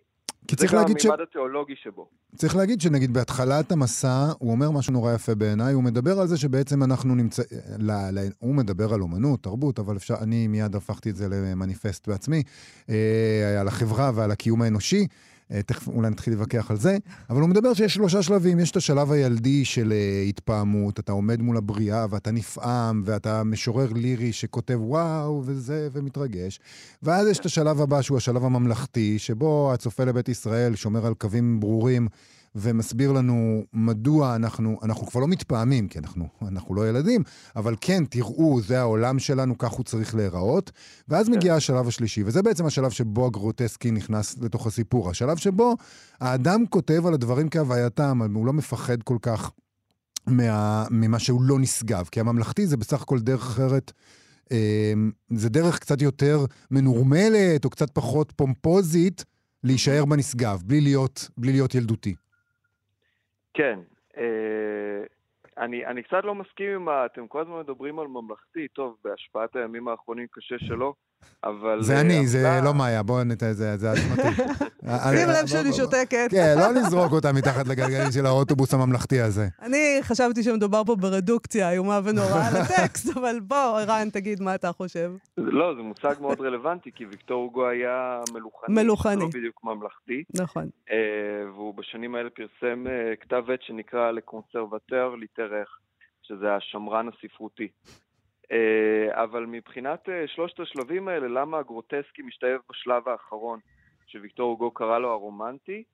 כי 0.48 0.56
זה 0.56 0.56
צריך 0.56 0.72
גם 0.72 0.80
להגיד 0.80 1.00
ש... 1.00 1.04
המימד 1.04 1.20
התיאולוגי 1.20 1.74
שבו. 1.76 2.06
צריך 2.36 2.56
להגיד 2.56 2.80
שנגיד 2.80 3.14
בהתחלת 3.14 3.72
המסע, 3.72 4.32
הוא 4.38 4.50
אומר 4.50 4.70
משהו 4.70 4.92
נורא 4.92 5.12
יפה 5.12 5.34
בעיניי, 5.34 5.74
הוא 5.74 5.82
מדבר 5.82 6.20
על 6.20 6.26
זה 6.26 6.36
שבעצם 6.36 6.82
אנחנו 6.82 7.14
נמצא... 7.14 7.42
ל... 7.78 7.90
ל... 7.92 8.28
הוא 8.38 8.54
מדבר 8.54 8.94
על 8.94 9.02
אומנות, 9.02 9.42
תרבות, 9.42 9.78
אבל 9.78 9.96
אפשר... 9.96 10.14
אני 10.20 10.46
מיד 10.46 10.76
הפכתי 10.76 11.10
את 11.10 11.16
זה 11.16 11.28
למניפסט 11.28 12.08
בעצמי, 12.08 12.42
אה, 12.90 13.60
על 13.60 13.68
החברה 13.68 14.10
ועל 14.14 14.30
הקיום 14.30 14.62
האנושי. 14.62 15.06
אה, 15.50 15.62
תכף 15.62 15.88
אולי 15.88 16.10
נתחיל 16.10 16.32
להתווכח 16.32 16.70
על 16.70 16.76
זה, 16.76 16.96
אבל 17.30 17.40
הוא 17.40 17.48
מדבר 17.48 17.74
שיש 17.74 17.94
שלושה 17.94 18.22
שלבים. 18.22 18.58
יש 18.58 18.70
את 18.70 18.76
השלב 18.76 19.12
הילדי 19.12 19.64
של 19.64 19.92
אה, 19.92 20.22
התפעמות, 20.28 20.98
אתה 20.98 21.12
עומד 21.12 21.42
מול 21.42 21.56
הבריאה 21.56 22.06
ואתה 22.10 22.30
נפעם, 22.30 23.02
ואתה 23.04 23.44
משורר 23.44 23.92
לירי 23.92 24.32
שכותב 24.32 24.78
וואו 24.80 25.42
וזה, 25.44 25.88
ומתרגש. 25.92 26.60
ואז 27.02 27.28
יש 27.28 27.38
את 27.38 27.46
השלב 27.46 27.80
הבא, 27.80 28.02
שהוא 28.02 28.16
השלב 28.16 28.44
הממלכתי, 28.44 29.18
שבו 29.18 29.72
הצופה 29.74 30.04
לבית 30.04 30.28
ישראל 30.28 30.74
שומר 30.74 31.06
על 31.06 31.14
קווים 31.14 31.60
ברורים 31.60 32.08
ומסביר 32.54 33.12
לנו 33.12 33.64
מדוע 33.72 34.36
אנחנו, 34.36 34.78
אנחנו 34.82 35.06
כבר 35.06 35.20
לא 35.20 35.28
מתפעמים, 35.28 35.88
כי 35.88 35.98
אנחנו, 35.98 36.28
אנחנו 36.42 36.74
לא 36.74 36.88
ילדים, 36.88 37.22
אבל 37.56 37.76
כן, 37.80 38.04
תראו, 38.04 38.60
זה 38.60 38.80
העולם 38.80 39.18
שלנו, 39.18 39.58
כך 39.58 39.70
הוא 39.70 39.84
צריך 39.84 40.14
להיראות. 40.14 40.70
ואז 41.08 41.28
מגיע 41.28 41.54
השלב 41.54 41.88
השלישי, 41.88 42.22
וזה 42.26 42.42
בעצם 42.42 42.66
השלב 42.66 42.90
שבו 42.90 43.26
הגרוטסקי 43.26 43.90
נכנס 43.90 44.38
לתוך 44.38 44.66
הסיפור. 44.66 45.10
השלב 45.10 45.36
שבו 45.36 45.76
האדם 46.20 46.66
כותב 46.66 47.06
על 47.06 47.14
הדברים 47.14 47.48
כהווייתם, 47.48 48.20
הוא 48.34 48.46
לא 48.46 48.52
מפחד 48.52 49.02
כל 49.02 49.16
כך 49.22 49.50
מה, 50.26 50.84
ממה 50.90 51.18
שהוא 51.18 51.42
לא 51.42 51.58
נשגב, 51.58 52.08
כי 52.10 52.20
הממלכתי 52.20 52.66
זה 52.66 52.76
בסך 52.76 53.02
הכל 53.02 53.20
דרך 53.20 53.42
אחרת. 53.42 53.92
אה, 54.52 54.92
זה 55.30 55.48
דרך 55.48 55.78
קצת 55.78 56.02
יותר 56.02 56.44
מנורמלת, 56.70 57.64
או 57.64 57.70
קצת 57.70 57.90
פחות 57.90 58.32
פומפוזית, 58.36 59.24
להישאר 59.64 60.04
בנשגב, 60.04 60.62
בלי 60.66 60.80
להיות, 60.80 61.28
בלי 61.38 61.52
להיות 61.52 61.74
ילדותי. 61.74 62.14
כן. 63.54 63.78
אה, 64.16 65.04
אני, 65.58 65.86
אני 65.86 66.02
קצת 66.02 66.24
לא 66.24 66.34
מסכים 66.34 66.74
עם 66.74 66.88
ה... 66.88 67.06
אתם 67.06 67.28
כל 67.28 67.40
הזמן 67.40 67.58
מדברים 67.60 67.98
על 67.98 68.06
ממלכתי, 68.06 68.68
טוב, 68.68 68.96
בהשפעת 69.04 69.56
הימים 69.56 69.88
האחרונים 69.88 70.26
קשה 70.30 70.58
שלא, 70.58 70.94
אבל... 71.44 71.82
זה 71.82 71.94
אה, 71.94 72.00
אני, 72.00 72.26
זה 72.26 72.56
עבדה- 72.56 72.64
לא 72.64 72.74
מאיה, 72.74 73.02
בואו 73.02 73.24
ניתן, 73.24 73.52
זה 73.52 73.76
זה 73.76 73.92
אשמתי. 73.92 74.22
שים 75.16 75.28
לב 75.28 75.46
שאני 75.46 75.72
שותקת. 75.72 76.28
כן, 76.30 76.54
לא 76.58 76.72
לזרוק 76.72 77.12
אותה 77.12 77.32
מתחת 77.32 77.66
לגלגלים 77.68 78.10
של 78.12 78.26
האוטובוס 78.26 78.74
הממלכתי 78.74 79.20
הזה. 79.20 79.48
אני 79.62 79.98
חשבתי 80.02 80.42
שמדובר 80.42 80.84
פה 80.84 80.96
ברדוקציה 80.96 81.70
איומה 81.70 82.00
ונוראה 82.04 82.50
לטקסט, 82.50 83.08
אבל 83.16 83.40
בוא, 83.40 83.56
ערן, 83.80 84.10
תגיד 84.10 84.42
מה 84.42 84.54
אתה 84.54 84.72
חושב. 84.72 85.12
לא, 85.38 85.74
זה 85.76 85.82
מושג 85.82 86.14
מאוד 86.20 86.40
רלוונטי, 86.40 86.90
כי 86.94 87.06
ויקטור 87.06 87.42
הוגו 87.42 87.68
היה 87.68 88.20
מלוכני. 88.34 88.74
מלוכני. 88.74 89.16
לא 89.16 89.28
בדיוק 89.28 89.60
ממלכתי. 89.64 90.22
נכון. 90.34 90.68
אה, 90.90 90.96
והוא 91.54 91.74
בשנים 91.74 92.14
האלה 92.14 92.28
פרסם 92.30 92.86
אה, 92.86 93.16
כתב 93.20 93.42
עת 93.54 93.62
שנקרא 93.62 94.10
לקונסרבטר 94.10 95.14
ליטרך, 95.20 95.68
שזה 96.22 96.54
השמרן 96.54 97.06
הספרותי. 97.08 97.68
אה, 98.52 99.22
אבל 99.22 99.46
מבחינת 99.46 100.08
אה, 100.08 100.28
שלושת 100.28 100.60
השלבים 100.60 101.08
האלה, 101.08 101.28
למה 101.28 101.58
הגרוטסקי 101.58 102.22
משתלב 102.22 102.60
בשלב 102.70 103.08
האחרון, 103.08 103.60
שוויקטור 104.06 104.50
הוגו 104.50 104.70
קרא 104.70 104.98
לו 104.98 105.10
הרומנטי? 105.10 105.84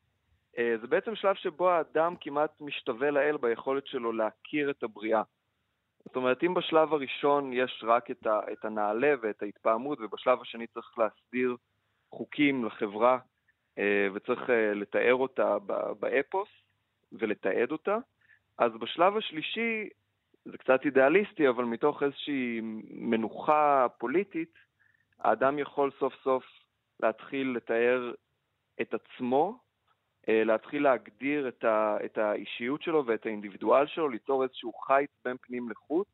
אה, 0.58 0.74
זה 0.80 0.86
בעצם 0.86 1.14
שלב 1.14 1.34
שבו 1.34 1.70
האדם 1.70 2.14
כמעט 2.20 2.60
משתווה 2.60 3.10
לאל 3.10 3.36
ביכולת 3.36 3.86
שלו 3.86 4.12
להכיר 4.12 4.70
את 4.70 4.82
הבריאה. 4.82 5.22
זאת 6.04 6.16
אומרת, 6.16 6.42
אם 6.42 6.54
בשלב 6.54 6.92
הראשון 6.92 7.52
יש 7.52 7.84
רק 7.86 8.10
את, 8.10 8.26
ה, 8.26 8.40
את 8.52 8.64
הנעלה 8.64 9.14
ואת 9.22 9.42
ההתפעמות, 9.42 9.98
ובשלב 10.00 10.40
השני 10.40 10.66
צריך 10.66 10.98
להסדיר 10.98 11.56
חוקים 12.10 12.64
לחברה, 12.64 13.18
וצריך 14.14 14.50
לתאר 14.74 15.14
אותה 15.14 15.56
באפוס 16.00 16.48
ולתעד 17.12 17.72
אותה, 17.72 17.98
אז 18.58 18.72
בשלב 18.80 19.16
השלישי, 19.16 19.88
זה 20.50 20.58
קצת 20.58 20.84
אידיאליסטי, 20.84 21.48
אבל 21.48 21.64
מתוך 21.64 22.02
איזושהי 22.02 22.61
מנוחה 22.90 23.87
פוליטית, 23.98 24.54
האדם 25.20 25.58
יכול 25.58 25.90
סוף 25.98 26.14
סוף 26.22 26.44
להתחיל 27.00 27.52
לתאר 27.56 28.12
את 28.80 28.94
עצמו, 28.94 29.58
אה, 30.28 30.44
להתחיל 30.44 30.82
להגדיר 30.82 31.48
את, 31.48 31.64
ה, 31.64 31.96
את 32.04 32.18
האישיות 32.18 32.82
שלו 32.82 33.06
ואת 33.06 33.26
האינדיבידואל 33.26 33.87
שלו, 33.87 34.08
ליצור 34.08 34.42
איזשהו 34.42 34.72
חיץ 34.72 35.11
בין 35.24 35.37
פנים 35.40 35.70
לחוץ, 35.70 36.08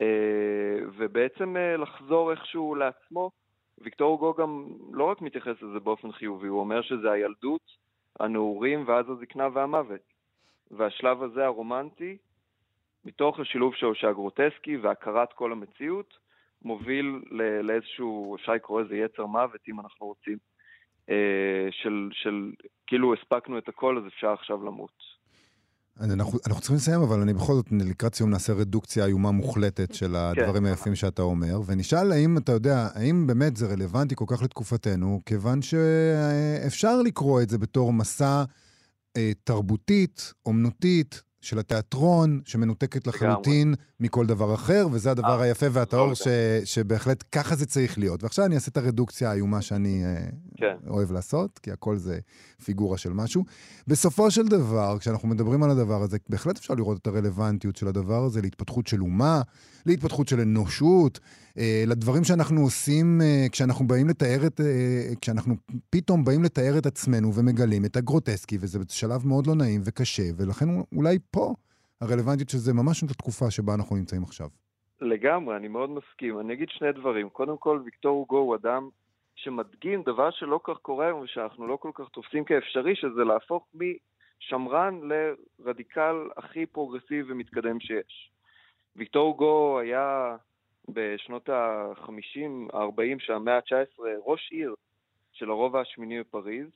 אה, 0.00 0.78
ובעצם 0.96 1.56
אה, 1.56 1.76
לחזור 1.76 2.30
איכשהו 2.30 2.74
לעצמו. 2.74 3.30
ויקטור 3.78 4.10
הוגו 4.10 4.34
גם 4.34 4.66
לא 4.92 5.04
רק 5.04 5.20
מתייחס 5.20 5.62
לזה 5.62 5.80
באופן 5.80 6.12
חיובי, 6.12 6.46
הוא 6.46 6.60
אומר 6.60 6.82
שזה 6.82 7.10
הילדות, 7.10 7.62
הנעורים 8.20 8.84
ואז 8.88 9.10
הזקנה 9.10 9.48
והמוות. 9.52 10.00
והשלב 10.70 11.22
הזה 11.22 11.44
הרומנטי, 11.44 12.16
מתוך 13.08 13.40
השילוב 13.40 13.74
שלו 13.74 13.94
שהגרוטסקי 13.94 14.76
והכרת 14.76 15.32
כל 15.32 15.52
המציאות, 15.52 16.14
מוביל 16.62 17.22
לאיזשהו, 17.62 18.36
אפשר 18.36 18.52
לקרוא 18.52 18.80
לזה 18.80 18.96
יצר 18.96 19.26
מוות 19.26 19.60
אם 19.68 19.80
אנחנו 19.80 20.06
רוצים, 20.06 20.38
אה, 21.10 21.68
של, 21.70 22.08
של 22.12 22.52
כאילו 22.86 23.14
הספקנו 23.14 23.58
את 23.58 23.68
הכל 23.68 23.98
אז 23.98 24.04
אפשר 24.06 24.32
עכשיו 24.32 24.64
למות. 24.64 25.18
אנחנו, 26.00 26.38
אנחנו 26.46 26.60
צריכים 26.60 26.76
לסיים, 26.76 27.00
אבל 27.00 27.20
אני 27.20 27.34
בכל 27.34 27.52
זאת, 27.52 27.66
לקראת 27.90 28.14
סיום 28.14 28.30
נעשה 28.30 28.52
רדוקציה 28.52 29.06
איומה 29.06 29.30
מוחלטת 29.30 29.94
של 29.94 30.16
הדברים 30.16 30.64
היפים 30.64 30.94
שאתה 30.94 31.22
אומר, 31.22 31.60
ונשאל 31.66 32.12
האם, 32.12 32.38
אתה 32.38 32.52
יודע, 32.52 32.88
האם 32.94 33.26
באמת 33.26 33.56
זה 33.56 33.66
רלוונטי 33.66 34.14
כל 34.16 34.24
כך 34.28 34.42
לתקופתנו, 34.42 35.20
כיוון 35.26 35.62
שאפשר 35.62 37.02
לקרוא 37.02 37.42
את 37.42 37.50
זה 37.50 37.58
בתור 37.58 37.92
מסע 37.92 38.44
אה, 39.16 39.32
תרבותית, 39.44 40.32
אומנותית, 40.46 41.22
של 41.40 41.58
התיאטרון, 41.58 42.40
שמנותקת 42.44 43.06
לחלוטין 43.06 43.74
מכל 44.00 44.26
דבר 44.26 44.54
אחר, 44.54 44.86
וזה 44.92 45.10
הדבר 45.10 45.38
אה, 45.38 45.44
היפה 45.44 45.66
והטהור 45.72 46.06
לא 46.06 46.14
ש, 46.14 46.28
שבהחלט 46.64 47.24
ככה 47.32 47.56
זה 47.56 47.66
צריך 47.66 47.98
להיות. 47.98 48.22
ועכשיו 48.22 48.44
אני 48.44 48.54
אעשה 48.54 48.70
את 48.70 48.76
הרדוקציה 48.76 49.30
האיומה 49.30 49.62
שאני 49.62 50.04
אה, 50.04 50.26
כן. 50.56 50.76
אוהב 50.88 51.12
לעשות, 51.12 51.58
כי 51.58 51.72
הכל 51.72 51.96
זה 51.96 52.18
פיגורה 52.64 52.98
של 52.98 53.12
משהו. 53.12 53.44
בסופו 53.86 54.30
של 54.30 54.46
דבר, 54.48 54.98
כשאנחנו 54.98 55.28
מדברים 55.28 55.62
על 55.62 55.70
הדבר 55.70 56.02
הזה, 56.02 56.18
בהחלט 56.28 56.58
אפשר 56.58 56.74
לראות 56.74 56.98
את 56.98 57.06
הרלוונטיות 57.06 57.76
של 57.76 57.88
הדבר 57.88 58.24
הזה 58.24 58.42
להתפתחות 58.42 58.86
של 58.86 59.00
אומה, 59.00 59.40
להתפתחות 59.86 60.28
של 60.28 60.40
אנושות, 60.40 61.20
לדברים 61.86 62.24
שאנחנו 62.24 62.60
עושים 62.60 63.20
אה, 63.22 63.46
כשאנחנו 63.52 63.86
באים 63.86 64.08
לתאר 64.08 64.46
את... 64.46 64.60
אה, 64.60 65.14
כשאנחנו 65.20 65.54
פתאום 65.90 66.24
באים 66.24 66.42
לתאר 66.44 66.78
את 66.78 66.86
עצמנו 66.86 67.28
ומגלים 67.34 67.84
את 67.84 67.96
הגרוטסקי, 67.96 68.56
וזה 68.60 68.78
שלב 68.88 69.20
מאוד 69.26 69.46
לא 69.46 69.54
נעים 69.54 69.80
וקשה, 69.84 70.22
ולכן 70.36 70.66
אולי 70.96 71.18
פה 71.30 71.54
הרלוונטיות 72.00 72.48
של 72.48 72.58
זה 72.58 72.72
ממש 72.74 73.04
לתקופה 73.04 73.50
שבה 73.50 73.74
אנחנו 73.74 73.96
נמצאים 73.96 74.22
עכשיו. 74.22 74.48
לגמרי, 75.00 75.56
אני 75.56 75.68
מאוד 75.68 75.90
מסכים. 75.90 76.40
אני 76.40 76.52
אגיד 76.52 76.68
שני 76.70 76.92
דברים. 76.92 77.28
קודם 77.28 77.56
כל, 77.58 77.80
ויקטור 77.84 78.16
הוגו 78.16 78.38
הוא 78.38 78.56
אדם 78.56 78.88
שמדגים 79.34 80.02
דבר 80.02 80.30
שלא 80.30 80.60
כך 80.64 80.76
קורה 80.82 81.06
היום 81.06 81.20
ושאנחנו 81.20 81.66
לא 81.66 81.76
כל 81.76 81.90
כך 81.94 82.04
תופסים 82.12 82.44
כאפשרי, 82.44 82.96
שזה 82.96 83.24
להפוך 83.24 83.66
משמרן 83.74 85.00
לרדיקל 85.58 86.16
הכי 86.36 86.66
פרוגרסיבי 86.66 87.32
ומתקדם 87.32 87.80
שיש. 87.80 88.30
ויקטור 88.96 89.26
הוגו 89.26 89.78
היה 89.78 90.36
בשנות 90.88 91.48
ה-50, 91.48 92.76
ה-40 92.76 93.18
של 93.18 93.32
המאה 93.32 93.56
ה-19 93.56 94.02
ראש 94.24 94.52
עיר 94.52 94.74
של 95.32 95.50
הרובע 95.50 95.80
השמיני 95.80 96.20
בפריז, 96.20 96.68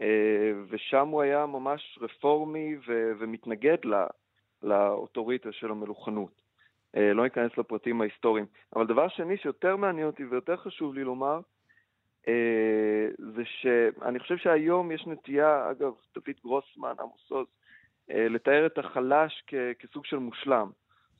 אה, 0.00 0.52
ושם 0.68 1.08
הוא 1.08 1.22
היה 1.22 1.46
ממש 1.46 1.98
רפורמי 2.02 2.76
ו- 2.86 3.12
ומתנגד 3.18 3.84
ל- 3.84 4.06
לאוטוריטה 4.62 5.52
של 5.52 5.70
המלוכנות. 5.70 6.42
אה, 6.96 7.12
לא 7.12 7.24
ניכנס 7.24 7.58
לפרטים 7.58 8.00
ההיסטוריים. 8.00 8.46
אבל 8.76 8.86
דבר 8.86 9.08
שני 9.08 9.36
שיותר 9.36 9.76
מעניין 9.76 10.06
אותי 10.06 10.24
ויותר 10.24 10.56
חשוב 10.56 10.94
לי 10.94 11.04
לומר, 11.04 11.40
אה, 12.28 13.08
זה 13.34 13.42
שאני 13.44 14.18
חושב 14.18 14.36
שהיום 14.36 14.92
יש 14.92 15.06
נטייה, 15.06 15.70
אגב, 15.70 15.92
דוד 16.14 16.34
גרוסמן, 16.44 16.94
עמוס 17.00 17.30
עוז, 17.30 17.46
לתאר 18.08 18.66
את 18.66 18.78
החלש 18.78 19.42
כ- 19.46 19.54
כסוג 19.78 20.04
של 20.04 20.16
מושלם. 20.16 20.70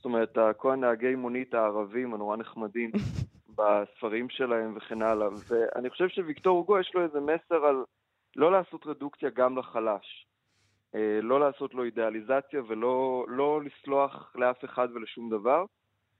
זאת 0.02 0.04
אומרת, 0.04 0.38
כל 0.56 0.72
הנהגי 0.72 1.14
מונית 1.14 1.54
הערבים 1.54 2.14
הנורא 2.14 2.36
נחמדים 2.36 2.90
בספרים 3.56 4.28
שלהם 4.28 4.76
וכן 4.76 5.02
הלאה. 5.02 5.28
ואני 5.48 5.90
חושב 5.90 6.08
שוויקטור 6.08 6.58
הוגו 6.58 6.78
יש 6.78 6.94
לו 6.94 7.02
איזה 7.02 7.20
מסר 7.20 7.64
על 7.64 7.84
לא 8.36 8.52
לעשות 8.52 8.86
רדוקציה 8.86 9.30
גם 9.30 9.58
לחלש. 9.58 10.26
אה, 10.94 11.18
לא 11.22 11.40
לעשות 11.40 11.74
לו 11.74 11.84
אידיאליזציה 11.84 12.62
ולא 12.68 13.24
לא 13.28 13.60
לסלוח 13.62 14.32
לאף 14.34 14.64
אחד 14.64 14.88
ולשום 14.94 15.30
דבר, 15.30 15.64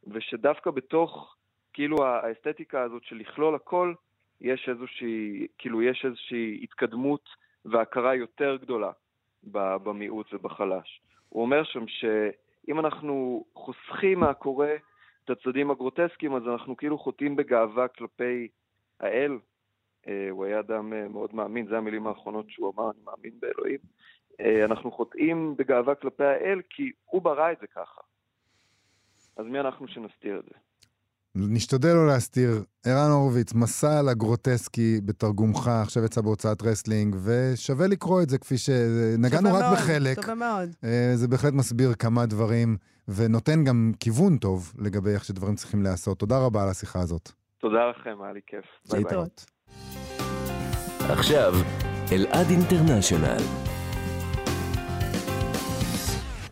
ושדווקא 0.06 0.70
בתוך, 0.70 1.36
כאילו, 1.72 2.04
האסתטיקה 2.04 2.82
הזאת 2.82 3.04
של 3.04 3.16
לכלול 3.16 3.54
הכל, 3.54 3.94
יש 4.40 4.68
איזושהי, 4.68 5.46
כאילו, 5.58 5.82
יש 5.82 6.04
איזושהי 6.04 6.60
התקדמות 6.62 7.28
והכרה 7.64 8.14
יותר 8.14 8.56
גדולה 8.56 8.90
במיעוט 9.82 10.34
ובחלש. 10.34 11.00
הוא 11.28 11.42
אומר 11.42 11.64
שם 11.64 11.88
שאם 12.66 12.80
אנחנו 12.80 13.44
חוסכים 13.54 14.20
מהקורא 14.20 14.68
את 15.24 15.30
הצדדים 15.30 15.70
הגרוטסקיים, 15.70 16.34
אז 16.34 16.42
אנחנו 16.46 16.76
כאילו 16.76 16.98
חוטאים 16.98 17.36
בגאווה 17.36 17.88
כלפי 17.88 18.48
האל. 19.00 19.38
אה, 20.08 20.28
הוא 20.30 20.44
היה 20.44 20.60
אדם 20.60 20.92
אה, 20.92 21.08
מאוד 21.08 21.34
מאמין, 21.34 21.66
זה 21.66 21.78
המילים 21.78 22.06
האחרונות 22.06 22.50
שהוא 22.50 22.72
אמר, 22.76 22.90
אני 22.90 23.00
מאמין 23.04 23.40
באלוהים. 23.40 23.78
אה, 24.40 24.64
אנחנו 24.64 24.92
חוטאים 24.92 25.56
בגאווה 25.56 25.94
כלפי 25.94 26.24
האל 26.24 26.60
כי 26.70 26.92
הוא 27.04 27.22
ברא 27.22 27.52
את 27.52 27.58
זה 27.60 27.66
ככה. 27.66 28.00
אז 29.36 29.46
מי 29.46 29.60
אנחנו 29.60 29.88
שנסתיר 29.88 30.38
את 30.38 30.44
זה? 30.44 30.54
נשתדל 31.34 31.94
לא 31.94 32.06
להסתיר. 32.06 32.62
ערן 32.86 33.10
הורוביץ, 33.10 33.54
מסה 33.54 33.98
על 33.98 34.08
הגרוטסקי 34.08 35.00
בתרגומך, 35.04 35.68
עכשיו 35.68 36.04
יצא 36.04 36.20
בהוצאת 36.20 36.62
רסלינג, 36.62 37.16
ושווה 37.24 37.86
לקרוא 37.86 38.22
את 38.22 38.30
זה 38.30 38.38
כפי 38.38 38.58
ש... 38.58 38.70
נגענו 39.18 39.54
רק 39.54 39.62
מאוד, 39.62 39.74
בחלק. 39.74 40.22
שווה 40.22 40.34
מאוד. 40.34 40.68
אה, 40.84 41.12
זה 41.14 41.28
בהחלט 41.28 41.52
מסביר 41.52 41.94
כמה 41.94 42.26
דברים, 42.26 42.76
ונותן 43.08 43.64
גם 43.64 43.92
כיוון 44.00 44.36
טוב 44.36 44.72
לגבי 44.78 45.10
איך 45.10 45.24
שדברים 45.24 45.54
צריכים 45.54 45.82
להיעשות. 45.82 46.18
תודה 46.18 46.38
רבה 46.38 46.62
על 46.62 46.68
השיחה 46.68 47.00
הזאת. 47.00 47.30
תודה 47.60 47.90
לכם, 47.90 48.22
היה 48.22 48.32
לי 48.32 48.40
כיף. 48.46 48.64
ביי 48.90 49.04
ביי. 49.04 49.18
עכשיו, 51.10 51.54
אלעד 52.12 52.46
אינטרנשיונל. 52.50 53.71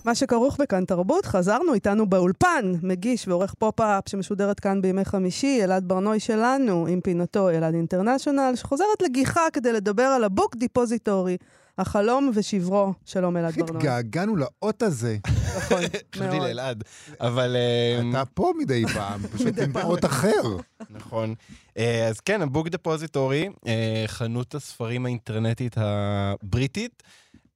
מה 0.05 0.15
שכרוך 0.15 0.61
בכאן 0.61 0.85
תרבות, 0.85 1.27
חזרנו 1.27 1.75
איתנו 1.75 2.07
באולפן, 2.07 2.73
מגיש 2.83 3.29
ועורך 3.29 3.55
פופ-אפ 3.55 4.09
שמשודרת 4.09 4.61
כאן 4.61 4.83
בימי 4.83 5.05
חמישי, 5.05 5.61
אלעד 5.65 5.89
ברנוי 5.89 6.21
שלנו, 6.21 6.87
עם 6.87 7.01
פינתו 7.01 7.51
אלעד 7.51 7.75
אינטרנשיונל, 7.75 8.53
שחוזרת 8.57 9.03
לגיחה 9.03 9.41
כדי 9.53 9.73
לדבר 9.73 10.03
על 10.03 10.25
הבוק 10.25 10.57
דפוזיטורי, 10.57 11.37
החלום 11.79 12.31
ושברו. 12.35 12.93
שלום 13.05 13.37
אלעד 13.37 13.55
ברנוי. 13.55 13.77
התגעגענו 13.77 14.37
לאות 14.37 14.83
הזה. 14.83 15.17
נכון, 15.57 15.83
חשבתי 16.15 16.37
מאוד. 16.37 16.49
לאלעד, 16.49 16.85
אבל... 17.21 17.57
אמ, 18.01 18.11
אתה 18.11 18.25
פה 18.25 18.53
מדי 18.59 18.85
פעם, 18.95 19.23
פשוט 19.35 19.59
עם 19.59 19.77
אות 19.77 20.05
אחר. 20.05 20.57
נכון. 20.91 21.35
אה, 21.79 22.09
אז 22.09 22.21
כן, 22.21 22.43
הבוק 22.43 22.69
דפוזיטורי, 22.69 23.49
אה, 23.67 24.05
חנות 24.07 24.55
הספרים 24.55 25.07
האינטרנטית 25.07 25.77
הבריטית, 25.79 27.03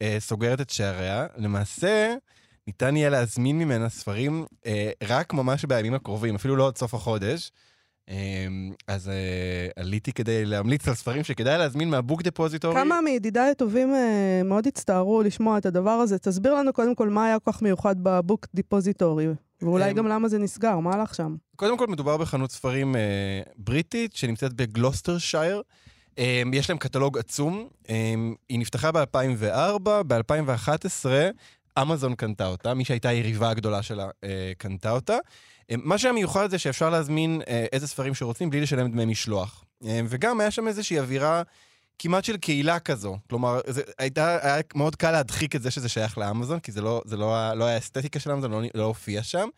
אה, 0.02 0.16
סוגרת 0.20 0.60
את 0.60 0.70
שעריה. 0.70 1.26
למעשה, 1.36 2.14
ניתן 2.66 2.96
יהיה 2.96 3.10
להזמין 3.10 3.58
ממנה 3.58 3.88
ספרים 3.88 4.44
אה, 4.66 4.90
רק 5.02 5.32
ממש 5.32 5.64
בימים 5.64 5.94
הקרובים, 5.94 6.34
אפילו 6.34 6.56
לא 6.56 6.68
עד 6.68 6.76
סוף 6.76 6.94
החודש. 6.94 7.50
אמ, 8.08 8.72
אז 8.88 9.08
אה, 9.08 9.68
עליתי 9.76 10.12
כדי 10.12 10.44
להמליץ 10.44 10.88
על 10.88 10.94
ספרים 10.94 11.24
שכדאי 11.24 11.58
להזמין 11.58 11.90
מהבוק 11.90 12.22
דפוזיטורי. 12.22 12.74
כמה 12.74 13.00
מידידיי 13.00 13.50
הטובים 13.50 13.94
אה, 13.94 14.42
מאוד 14.44 14.66
הצטערו 14.66 15.22
לשמוע 15.22 15.58
את 15.58 15.66
הדבר 15.66 15.90
הזה. 15.90 16.18
תסביר 16.18 16.54
לנו 16.54 16.72
קודם 16.72 16.94
כל 16.94 17.08
מה 17.08 17.24
היה 17.24 17.38
כל 17.38 17.52
כך 17.52 17.62
מיוחד 17.62 17.96
בבוק 18.02 18.46
דפוזיטורי, 18.54 19.26
ואולי 19.62 19.90
אמ, 19.90 19.96
גם 19.96 20.06
למה 20.06 20.28
זה 20.28 20.38
נסגר, 20.38 20.78
מה 20.78 20.94
הלך 20.94 21.14
שם? 21.14 21.36
קודם 21.56 21.78
כל 21.78 21.86
מדובר 21.86 22.16
בחנות 22.16 22.50
ספרים 22.50 22.96
אה, 22.96 23.00
בריטית 23.56 24.16
שנמצאת 24.16 24.52
בגלוסטרשייר. 24.52 25.62
אה, 26.18 26.42
יש 26.52 26.70
להם 26.70 26.78
קטלוג 26.78 27.18
עצום. 27.18 27.68
אה, 27.90 28.14
היא 28.48 28.58
נפתחה 28.58 28.92
ב-2004, 28.92 29.78
ב-2011 30.06 31.06
אמזון 31.82 32.14
קנתה 32.14 32.46
אותה, 32.46 32.74
מי 32.74 32.84
שהייתה 32.84 33.08
היריבה 33.08 33.50
הגדולה 33.50 33.82
שלה 33.82 34.08
אה, 34.24 34.52
קנתה 34.58 34.90
אותה. 34.90 35.16
אה, 35.70 35.76
מה 35.78 35.98
שהיה 35.98 36.12
מיוחד 36.12 36.50
זה 36.50 36.58
שאפשר 36.58 36.90
להזמין 36.90 37.42
אה, 37.48 37.66
איזה 37.72 37.86
ספרים 37.86 38.14
שרוצים 38.14 38.50
בלי 38.50 38.60
לשלם 38.60 38.90
דמי 38.90 39.04
משלוח. 39.04 39.64
אה, 39.84 40.00
וגם 40.08 40.40
היה 40.40 40.50
שם 40.50 40.68
איזושהי 40.68 40.98
אווירה 40.98 41.42
כמעט 41.98 42.24
של 42.24 42.36
קהילה 42.36 42.78
כזו. 42.78 43.18
כלומר, 43.30 43.60
זה 43.66 43.82
הייתה, 43.98 44.38
היה 44.42 44.62
מאוד 44.74 44.96
קל 44.96 45.10
להדחיק 45.10 45.56
את 45.56 45.62
זה 45.62 45.70
שזה 45.70 45.88
שייך 45.88 46.18
לאמזון, 46.18 46.60
כי 46.60 46.72
זה 46.72 46.80
לא, 46.80 47.02
זה 47.04 47.16
לא, 47.16 47.52
לא 47.54 47.64
היה 47.64 47.74
האסתטיקה 47.74 48.20
של 48.20 48.30
אמזון, 48.30 48.50
לא, 48.50 48.62
לא 48.74 48.84
הופיע 48.84 49.22
שם. 49.22 49.48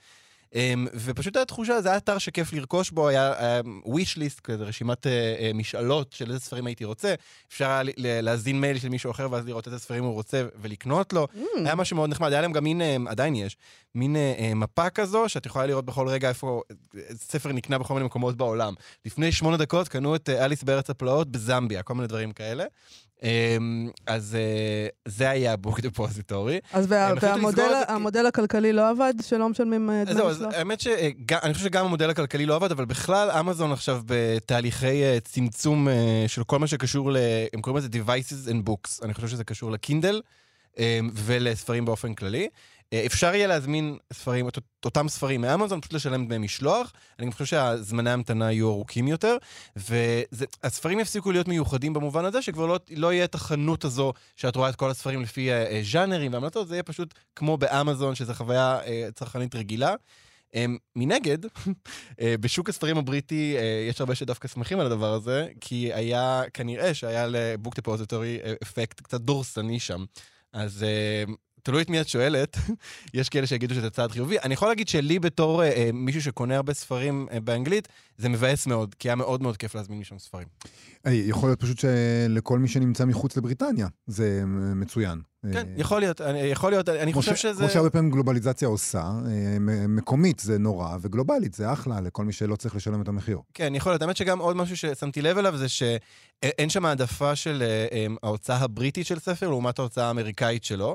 Um, 0.53 0.57
ופשוט 0.95 1.37
הייתה 1.37 1.45
תחושה, 1.45 1.81
זה 1.81 1.89
היה 1.89 1.97
אתר 1.97 2.19
שכיף 2.19 2.53
לרכוש 2.53 2.91
בו, 2.91 3.09
היה, 3.09 3.33
היה 3.39 3.61
wish 3.85 4.17
list, 4.17 4.41
כזה 4.45 4.65
רשימת 4.65 5.07
uh, 5.07 5.09
uh, 5.09 5.57
משאלות 5.57 6.13
של 6.13 6.29
איזה 6.29 6.41
ספרים 6.41 6.67
הייתי 6.67 6.85
רוצה. 6.85 7.15
אפשר 7.49 7.71
היה 7.71 7.83
להזין 7.97 8.61
מייל 8.61 8.79
של 8.79 8.89
מישהו 8.89 9.11
אחר 9.11 9.29
ואז 9.31 9.47
לראות 9.47 9.67
איזה 9.67 9.79
ספרים 9.79 10.05
הוא 10.05 10.13
רוצה 10.13 10.43
ולקנות 10.63 11.13
לו. 11.13 11.27
Mm. 11.35 11.39
היה 11.65 11.75
משהו 11.75 11.97
מאוד 11.97 12.11
נחמד, 12.11 12.33
היה 12.33 12.41
להם 12.41 12.53
גם 12.53 12.65
מין, 12.65 12.81
עדיין 13.09 13.35
יש, 13.35 13.57
מין 13.95 14.17
מפה 14.57 14.91
כזו, 14.91 15.29
שאת 15.29 15.47
יכולה 15.47 15.67
לראות 15.67 15.85
בכל 15.85 16.09
רגע 16.09 16.29
איפה 16.29 16.63
ספר 17.15 17.53
נקנה 17.53 17.79
בכל 17.79 17.95
מיני 17.95 18.07
מקומות 18.07 18.37
בעולם. 18.37 18.75
לפני 19.05 19.33
שמונה 19.33 19.57
דקות 19.57 19.89
קנו 19.89 20.17
את 20.17 20.29
אליס 20.29 20.63
בארץ 20.63 20.91
הפלאות 20.91 21.31
בזמביה, 21.31 21.83
כל 21.83 21.95
מיני 21.95 22.09
דברים 22.09 22.33
כאלה. 22.33 22.65
Um, 23.21 23.23
אז 24.07 24.37
uh, 24.37 25.11
זה 25.11 25.31
היה 25.31 25.53
הבוק 25.53 25.81
דפוזיטורי. 25.81 26.59
אז 26.73 26.87
והמודל 26.89 28.27
הכלכלי 28.27 28.73
לא 28.73 28.91
עבד, 28.91 29.15
שלא 29.23 29.49
משלמים 29.49 29.91
אה, 29.91 30.05
דמי 30.05 30.15
זהו, 30.15 30.29
אז 30.29 30.37
משלוח? 30.37 30.55
האמת 30.55 30.81
שאני 30.81 31.55
חושב 31.55 31.65
שגם 31.65 31.85
המודל 31.85 32.11
הכלכלי 32.11 32.47
לא 32.47 32.57
עבד, 32.57 32.71
אבל 32.71 32.85
בכלל 32.85 33.31
אמזון 33.31 33.73
עכשיו 33.73 34.03
בתהליכי 34.07 35.03
אה, 35.03 35.19
צמצום 35.25 35.89
אה, 35.89 36.25
של 36.27 36.45
כל 36.45 36.59
מה 36.59 36.67
שקשור 36.67 37.13
ל... 37.13 37.17
הם 37.53 37.61
קוראים 37.61 37.85
לזה 37.85 37.89
Devices 37.93 38.51
and 38.51 38.69
Books. 38.69 39.05
אני 39.05 39.15
חושב 39.15 39.29
שזה 39.29 39.45
קשור 39.45 39.71
לקינדל 39.71 40.21
אה, 40.79 41.01
ולספרים 41.15 41.85
באופן 41.85 42.15
כללי. 42.15 42.49
אה, 42.93 43.07
אפשר 43.07 43.35
יהיה 43.35 43.47
להזמין 43.47 43.99
ספרים, 44.13 44.49
את 44.49 44.59
אותם 44.85 45.09
ספרים 45.09 45.41
מאמזון, 45.41 45.81
פשוט 45.81 45.93
לשלם 45.93 46.27
דמי 46.27 46.39
משלוח. 46.39 46.93
אני 47.19 47.27
גם 47.27 47.33
חושב 47.33 47.45
שהזמני 47.45 48.11
ההמתנה 48.11 48.53
יהיו 48.53 48.69
ארוכים 48.69 49.09
יותר, 49.09 49.37
והספרים 49.77 51.01
יפסיקו 51.01 51.33
להיות 51.33 51.49
מיוחדים 51.49 51.93
במובן 51.93 52.25
הזה, 52.25 52.43
שכבר 52.43 52.67
לא, 52.67 52.79
לא 52.91 53.13
יהיה 53.13 53.25
את 53.25 53.35
החנות 53.35 53.85
הזו 53.85 54.13
שאת 54.37 54.57
רואה 54.57 54.69
את 54.69 54.77
כל 54.77 54.91
הספרים 54.91 55.23
לפי 55.23 55.53
אה, 55.53 55.67
אה, 55.67 55.81
ז'אנרים 55.93 56.33
והמלצות, 56.33 56.69
זה 56.69 56.75
יהיה 56.75 56.83
פשוט 56.83 57.15
כמו 57.37 57.57
באמזון, 57.57 58.15
שזו 58.15 58.35
חוויה 58.35 58.79
צרכנית 59.15 59.55
רגילה. 59.55 59.95
Um, 60.47 60.59
מנגד, 60.97 61.39
בשוק 62.41 62.69
הספרים 62.69 62.99
הבריטי 62.99 63.57
יש 63.89 64.01
הרבה 64.01 64.15
שדווקא 64.15 64.49
שמחים 64.49 64.81
על 64.81 64.87
הדבר 64.87 65.13
הזה, 65.13 65.49
כי 65.61 65.93
היה, 65.93 66.43
כנראה 66.55 66.95
שהיה 66.95 67.27
לבוק 67.27 67.77
דפוזיטורי 67.77 68.39
אפקט 68.63 69.01
קצת 69.01 69.21
דורסני 69.21 69.81
שם. 69.81 70.05
אז 70.53 70.85
תלוי 71.67 71.83
את 71.83 71.91
מי 71.91 72.01
את 72.01 72.09
שואלת, 72.09 72.57
יש 73.15 73.29
כאלה 73.29 73.47
שיגידו 73.47 73.75
שזה 73.75 73.91
צעד 73.91 74.13
חיובי. 74.13 74.39
אני 74.39 74.55
יכול 74.55 74.69
להגיד 74.69 74.89
שלי 74.89 75.19
בתור 75.19 75.63
אה, 75.63 75.69
אה, 75.69 75.91
מישהו 75.93 76.23
שקונה 76.23 76.57
הרבה 76.57 76.75
ספרים 76.75 77.27
אה, 77.33 77.41
באנגלית, 77.41 77.89
זה 78.19 78.29
מבאס 78.29 78.67
מאוד, 78.67 78.95
כי 78.95 79.09
היה 79.09 79.15
מאוד 79.15 79.43
מאוד 79.43 79.57
כיף 79.57 79.75
להזמין 79.75 79.99
משם 79.99 80.19
ספרים. 80.19 80.47
היי, 81.05 81.29
יכול 81.29 81.49
להיות 81.49 81.61
פשוט 81.61 81.79
שלכל 81.79 82.59
מי 82.59 82.69
שנמצא 82.69 83.05
מחוץ 83.05 83.37
לבריטניה 83.37 83.89
זה 84.07 84.43
מצוין. 84.77 85.21
כן, 85.53 85.67
אה, 85.69 85.73
יכול 85.77 86.01
להיות, 86.01 86.21
אני- 86.21 86.39
יכול 86.39 86.71
להיות, 86.71 86.89
אני 86.89 87.13
חושב 87.13 87.37
ש- 87.37 87.43
שזה... 87.43 87.61
כמו 87.61 87.71
שהרבה 87.71 87.91
פעמים 87.91 88.11
גלובליזציה 88.11 88.69
עושה, 88.69 88.99
אה, 89.03 89.57
מקומית 89.89 90.39
זה 90.41 90.59
נורא, 90.59 90.97
וגלובלית 91.01 91.55
זה 91.55 91.73
אחלה 91.73 92.01
לכל 92.01 92.25
מי 92.25 92.33
שלא 92.33 92.57
צריך 92.57 92.77
לשלם 92.77 93.03
את 93.03 93.09
המחיר. 93.09 93.39
כן, 93.55 93.75
יכול 93.75 93.93
להיות. 93.93 94.03
האמת 94.03 94.17
שגם 94.17 94.39
עוד 94.39 94.57
משהו 94.57 94.77
ששמתי 94.77 95.23
לב 95.23 95.39
אליו 95.39 95.57
זה 95.57 95.69
שאין 95.69 96.69
שם 96.71 96.85
העדפה 96.87 97.37
של 97.37 97.63
אה, 97.63 97.87
אה, 97.93 98.07
ההוצאה 98.23 98.57
הבריטית 98.57 99.07
של 99.07 99.19
ספר 99.19 99.49
לעומת 99.49 99.79
ההוצאה 99.79 100.07
האמריקאית 100.07 100.65
שלו. 100.65 100.95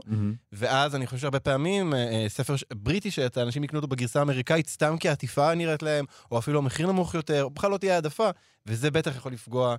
ואז 0.52 0.96
אני 0.96 1.06
חושב 1.08 1.18
שהרבה 1.22 1.40
פעמים 1.40 1.94
אה, 1.94 2.00
אה, 2.00 2.26
ספר 2.30 2.56
בריטי 2.74 3.12
שאנשים 3.12 3.64
יקנו 3.64 3.80
אותו 3.80 3.88
בגרסה 3.88 4.20
האמריקאית 4.20 4.70
סתם 4.70 4.96
כי 5.00 5.10
העטיפה 5.10 5.56
נראית 5.56 5.84
להם, 5.84 6.06
או 6.32 6.38
אפילו 6.40 6.60
המחיר 6.60 6.88
נמוך 6.92 7.14
יותר, 7.16 7.48
בכלל 7.50 7.72
לא 7.72 7.78
תהיה 7.78 7.96
העדפה, 7.96 8.30
וזה 8.66 8.92
בטח 8.92 9.16
יכול 9.16 9.32
לפגוע 9.32 9.70
אה, 9.70 9.76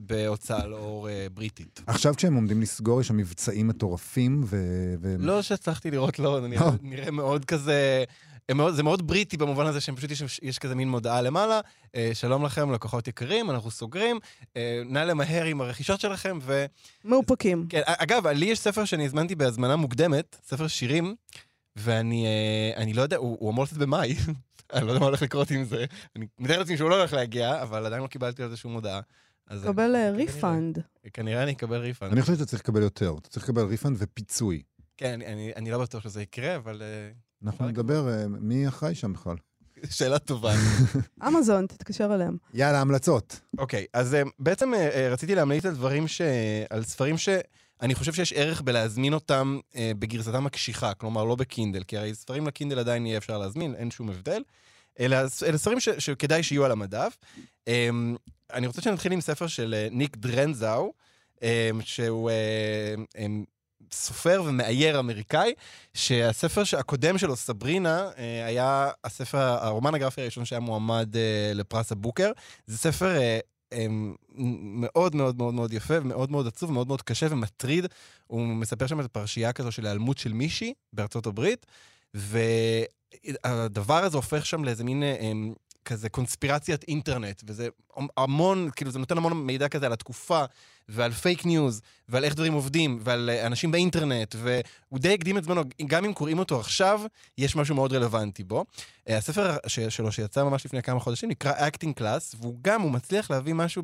בהוצאה 0.00 0.66
לאור 0.66 1.08
אה, 1.08 1.26
בריטית. 1.34 1.82
עכשיו 1.86 2.14
כשהם 2.16 2.34
עומדים 2.34 2.60
לסגור, 2.60 3.00
יש 3.00 3.08
שם 3.08 3.16
מבצעים 3.16 3.68
מטורפים, 3.68 4.44
ו... 4.46 4.56
ו... 5.00 5.16
לא 5.18 5.42
שהצלחתי 5.42 5.90
לראות, 5.90 6.18
לא, 6.18 6.40
זה 6.40 6.48
נראה, 6.48 6.66
לא. 6.66 6.72
נראה 6.82 7.10
מאוד 7.10 7.44
כזה... 7.44 8.04
מאוד, 8.54 8.74
זה 8.74 8.82
מאוד 8.82 9.06
בריטי 9.06 9.36
במובן 9.36 9.66
הזה 9.66 9.80
שהם 9.80 9.96
פשוט 9.96 10.10
יש, 10.10 10.40
יש 10.42 10.58
כזה 10.58 10.74
מין 10.74 10.88
מודעה 10.88 11.22
למעלה, 11.22 11.60
אה, 11.94 12.10
שלום 12.14 12.44
לכם 12.44 12.72
לקוחות 12.72 13.08
יקרים, 13.08 13.50
אנחנו 13.50 13.70
סוגרים, 13.70 14.18
אה, 14.56 14.82
נא 14.84 14.98
למהר 14.98 15.44
עם 15.44 15.60
הרכישות 15.60 16.00
שלכם, 16.00 16.38
ו... 16.42 16.66
מאופקים. 17.04 17.66
כן, 17.68 17.80
אגב, 17.86 18.26
לי 18.26 18.46
יש 18.46 18.58
ספר 18.58 18.84
שאני 18.84 19.04
הזמנתי 19.04 19.34
בהזמנה 19.34 19.76
מוקדמת, 19.76 20.36
ספר 20.44 20.66
שירים, 20.66 21.14
ואני 21.76 22.26
אה, 22.26 22.82
אני 22.82 22.92
לא 22.92 23.02
יודע, 23.02 23.16
הוא, 23.16 23.36
הוא 23.40 23.50
אמור 23.50 23.64
לצאת 23.64 23.78
במאי. 23.78 24.16
אני 24.72 24.86
לא 24.86 24.90
יודע 24.90 25.00
מה 25.00 25.06
הולך 25.06 25.22
לקרות 25.22 25.50
עם 25.50 25.64
זה. 25.64 25.84
אני 26.16 26.26
מתאר 26.38 26.58
לעצמי 26.58 26.76
שהוא 26.76 26.90
לא 26.90 26.98
הולך 26.98 27.12
להגיע, 27.12 27.62
אבל 27.62 27.86
עדיין 27.86 28.02
לא 28.02 28.06
קיבלתי 28.06 28.42
על 28.42 28.50
זה 28.50 28.56
שום 28.56 28.74
הודעה. 28.74 29.00
אז 29.46 29.64
קבל 29.64 29.82
אני- 29.82 30.04
אה, 30.04 30.10
refund. 30.10 30.78
כנראה 31.12 31.42
אני 31.42 31.52
אקבל 31.52 31.76
refund. 31.76 32.12
אני 32.12 32.20
חושב 32.20 32.34
שאתה 32.34 32.46
צריך 32.46 32.62
לקבל 32.62 32.82
יותר, 32.82 33.14
אתה 33.20 33.28
צריך 33.28 33.44
לקבל 33.48 33.62
refund 33.62 33.96
ופיצוי. 34.00 34.62
כן, 34.96 35.12
אני- 35.22 35.26
אני- 35.32 35.52
אני 35.56 35.70
לא 35.70 35.78
בטוח 35.82 36.02
שזה 36.02 36.22
יקרה, 36.22 36.56
אבל 36.56 36.82
אה, 36.82 37.10
אנחנו 37.44 37.68
נדבר, 37.68 38.08
אה, 38.08 38.28
מי 38.28 38.68
אחראי 38.68 38.94
שם 38.94 39.12
בכלל? 39.12 39.36
שאלה 39.90 40.18
טובה. 40.18 40.52
אמזון, 41.28 41.66
תתקשר 41.66 42.14
אליהם. 42.14 42.36
יאללה, 42.54 42.80
המלצות. 42.80 43.40
אוקיי, 43.58 43.86
אז 43.92 44.14
אה, 44.14 44.22
בעצם 44.38 44.72
רציתי 45.10 45.34
להמליץ 45.34 45.64
על 45.66 45.74
דברים 45.74 46.08
ש... 46.08 46.20
על 46.70 46.84
ספרים 46.84 47.16
שאני 47.18 47.94
חושב 47.94 48.12
שיש 48.12 48.32
ערך 48.32 48.62
בלהזמין 48.62 49.12
אותם 49.14 49.58
אה, 49.76 49.92
בגרסתם 49.98 50.46
הקשיחה, 50.46 50.94
כלומר 50.94 51.24
לא 51.24 51.34
בקינדל, 51.34 51.82
כי 51.82 51.96
הרי 51.98 52.14
ספרים 52.14 52.46
לקינדל 52.46 52.78
עדיין 52.78 53.06
יהיה 53.06 53.18
אפשר 53.18 53.38
להזמין, 53.38 53.74
אין 53.74 53.90
שום 53.90 54.08
הבדל. 54.10 54.42
אלא 55.00 55.16
אלה 55.46 55.58
ספרים 55.58 55.80
ש... 55.80 55.88
שכדאי 55.88 56.42
שיהיו 56.42 56.64
על 56.64 56.72
המדף. 56.72 57.16
אה, 57.68 57.88
אני 58.52 58.66
רוצה 58.66 58.82
שנתחיל 58.82 59.12
עם 59.12 59.20
ספר 59.20 59.46
של 59.46 59.74
אה, 59.74 59.88
ניק 59.90 60.16
דרנזאו, 60.16 60.92
אה, 61.42 61.70
שהוא 61.80 62.30
אה, 62.30 62.94
אה, 63.18 63.26
סופר 63.92 64.42
ומאייר 64.46 64.98
אמריקאי, 64.98 65.54
שהספר 65.94 66.62
הקודם 66.78 67.18
שלו, 67.18 67.36
סברינה, 67.36 68.10
אה, 68.18 68.46
היה 68.46 68.90
הספר, 69.04 69.38
הרומן 69.38 69.94
הגרפי 69.94 70.20
הראשון 70.20 70.44
שהיה 70.44 70.60
מועמד 70.60 71.16
לפרס 71.54 71.92
הבוקר. 71.92 72.32
זה 72.66 72.78
ספר 72.78 73.16
אה, 73.72 73.86
מאוד 74.38 75.14
מאוד 75.14 75.38
מאוד 75.38 75.54
מאוד 75.54 75.72
יפה 75.72 75.94
ומאוד 76.00 76.30
מאוד 76.30 76.46
עצוב, 76.46 76.72
מאוד 76.72 76.88
מאוד 76.88 77.02
קשה 77.02 77.26
ומטריד. 77.30 77.86
הוא 78.26 78.46
מספר 78.46 78.86
שם 78.86 79.00
את 79.00 79.04
הפרשייה 79.04 79.52
כזו 79.52 79.72
של 79.72 79.86
היעלמות 79.86 80.18
של 80.18 80.32
מישהי 80.32 80.74
בארצות 80.92 81.26
הברית, 81.26 81.66
והדבר 82.14 84.04
הזה 84.04 84.16
הופך 84.16 84.46
שם 84.46 84.64
לאיזה 84.64 84.84
מין... 84.84 85.02
כזה 85.86 86.08
קונספירציית 86.08 86.84
אינטרנט, 86.88 87.42
וזה 87.46 87.68
המון, 88.16 88.70
כאילו 88.76 88.90
זה 88.90 88.98
נותן 88.98 89.18
המון 89.18 89.46
מידע 89.46 89.68
כזה 89.68 89.86
על 89.86 89.92
התקופה, 89.92 90.44
ועל 90.88 91.12
פייק 91.12 91.46
ניוז, 91.46 91.80
ועל 92.08 92.24
איך 92.24 92.34
דברים 92.34 92.52
עובדים, 92.52 92.98
ועל 93.02 93.30
אה, 93.30 93.46
אנשים 93.46 93.70
באינטרנט, 93.70 94.34
והוא 94.38 95.00
די 95.00 95.14
הקדים 95.14 95.38
את 95.38 95.44
זמנו, 95.44 95.62
גם 95.86 96.04
אם 96.04 96.12
קוראים 96.12 96.38
אותו 96.38 96.60
עכשיו, 96.60 97.00
יש 97.38 97.56
משהו 97.56 97.74
מאוד 97.74 97.92
רלוונטי 97.92 98.44
בו. 98.44 98.64
אה, 99.08 99.16
הספר 99.16 99.56
שלו 99.88 100.12
שיצא 100.12 100.44
ממש 100.44 100.66
לפני 100.66 100.82
כמה 100.82 101.00
חודשים 101.00 101.28
נקרא 101.28 101.52
Acting 101.68 102.00
Class, 102.00 102.36
והוא 102.40 102.58
גם, 102.62 102.82
הוא 102.82 102.90
מצליח 102.90 103.30
להביא 103.30 103.54
משהו 103.54 103.82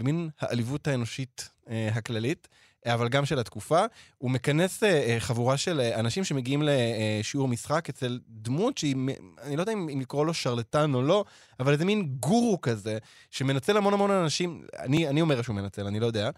במין 0.00 0.28
העליבות 0.40 0.88
האנושית 0.88 1.48
אה, 1.68 1.88
הכללית. 1.94 2.48
אבל 2.86 3.08
גם 3.08 3.24
של 3.24 3.38
התקופה. 3.38 3.84
הוא 4.18 4.30
מכנס 4.30 4.82
אה, 4.82 4.88
אה, 4.88 5.20
חבורה 5.20 5.56
של 5.56 5.80
אה, 5.80 6.00
אנשים 6.00 6.24
שמגיעים 6.24 6.62
לשיעור 6.64 7.48
משחק 7.48 7.88
אצל 7.88 8.18
דמות 8.28 8.78
שהיא, 8.78 8.96
אני 9.42 9.56
לא 9.56 9.62
יודע 9.62 9.72
אם, 9.72 10.00
לקרוא 10.00 10.26
לו 10.26 10.34
שרלטן 10.34 10.94
או 10.94 11.02
לא, 11.02 11.24
אבל 11.60 11.72
איזה 11.72 11.84
מין 11.84 12.06
גורו 12.20 12.60
כזה, 12.60 12.98
שמנצל 13.30 13.76
המון 13.76 13.94
המון 13.94 14.10
אנשים, 14.10 14.62
אני, 14.78 15.08
אני 15.08 15.20
אומר 15.20 15.42
שהוא 15.42 15.56
מנצל, 15.56 15.86
אני 15.86 16.00
לא 16.00 16.06
יודע, 16.06 16.30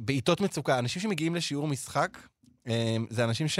בעיתות 0.00 0.40
מצוקה. 0.40 0.78
אנשים 0.78 1.02
שמגיעים 1.02 1.34
לשיעור 1.34 1.68
משחק, 1.68 2.18
זה 3.10 3.24
אנשים 3.24 3.48
ש... 3.48 3.58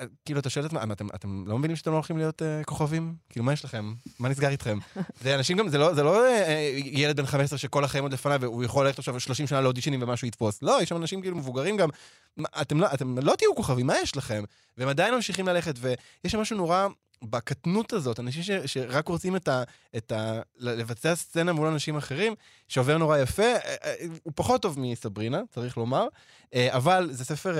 אה, 0.00 0.06
כאילו, 0.24 0.40
אתה 0.40 0.50
שואל 0.50 0.66
את 0.66 0.72
מה, 0.72 0.82
אתם, 0.92 1.06
אתם 1.14 1.44
לא 1.46 1.58
מבינים 1.58 1.76
שאתם 1.76 1.90
לא 1.90 1.96
הולכים 1.96 2.18
להיות 2.18 2.42
uh, 2.42 2.64
כוכבים? 2.64 3.14
כאילו, 3.28 3.44
מה 3.44 3.52
יש 3.52 3.64
לכם? 3.64 3.94
מה 4.18 4.28
נסגר 4.28 4.48
איתכם? 4.48 4.78
זה 5.22 5.34
אנשים 5.34 5.56
גם, 5.56 5.68
זה 5.68 5.78
לא, 5.78 5.94
זה 5.94 6.02
לא 6.02 6.24
uh, 6.26 6.50
ילד 6.84 7.16
בן 7.16 7.26
15 7.26 7.58
שכל 7.58 7.84
החיים 7.84 8.04
עוד 8.04 8.12
לפניו, 8.12 8.40
והוא 8.40 8.64
יכול 8.64 8.86
ללכת 8.86 8.98
עכשיו 8.98 9.20
30 9.20 9.46
שנה 9.46 9.60
לאודישנים 9.60 10.02
ומשהו 10.02 10.28
יתפוס. 10.28 10.62
לא, 10.62 10.82
יש 10.82 10.88
שם 10.88 10.96
אנשים 10.96 11.20
כאילו 11.20 11.36
מבוגרים 11.36 11.76
גם. 11.76 11.88
מה, 12.36 12.48
אתם 12.60 12.80
לא, 12.80 12.86
אתם 12.94 13.18
לא 13.18 13.34
תהיו 13.36 13.54
כוכבים, 13.54 13.86
מה 13.86 13.94
יש 14.02 14.16
לכם? 14.16 14.44
והם 14.78 14.88
עדיין 14.88 15.14
ממשיכים 15.14 15.48
ללכת, 15.48 15.74
ויש 15.78 16.32
שם 16.32 16.40
משהו 16.40 16.56
נורא 16.56 16.88
בקטנות 17.30 17.92
הזאת, 17.92 18.20
אנשים 18.20 18.42
ש, 18.42 18.50
שרק 18.66 19.08
רוצים 19.08 19.36
את 19.36 19.48
ה, 19.48 19.62
את 19.96 20.12
ה... 20.12 20.40
לבצע 20.58 21.14
סצנה 21.14 21.52
מול 21.52 21.66
אנשים 21.66 21.96
אחרים, 21.96 22.34
שעובר 22.68 22.98
נורא 22.98 23.18
יפה. 23.18 23.42
אה, 23.42 23.58
אה, 23.84 23.94
הוא 24.22 24.32
פחות 24.36 24.62
טוב 24.62 24.80
מסברינה, 24.80 25.42
צריך 25.50 25.76
לומר, 25.76 26.06
אה, 26.54 26.76
אבל 26.76 27.08
זה 27.12 27.24
ספר 27.24 27.56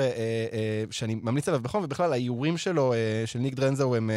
שאני 0.91 1.15
ממליץ 1.15 1.49
עליו 1.49 1.61
בחום, 1.61 1.85
ובכלל 1.85 2.13
האיורים 2.13 2.59
שלו, 2.59 2.95
של 3.27 3.39
ניק 3.39 3.55
דרנזו, 3.55 3.95
הם 3.95 4.11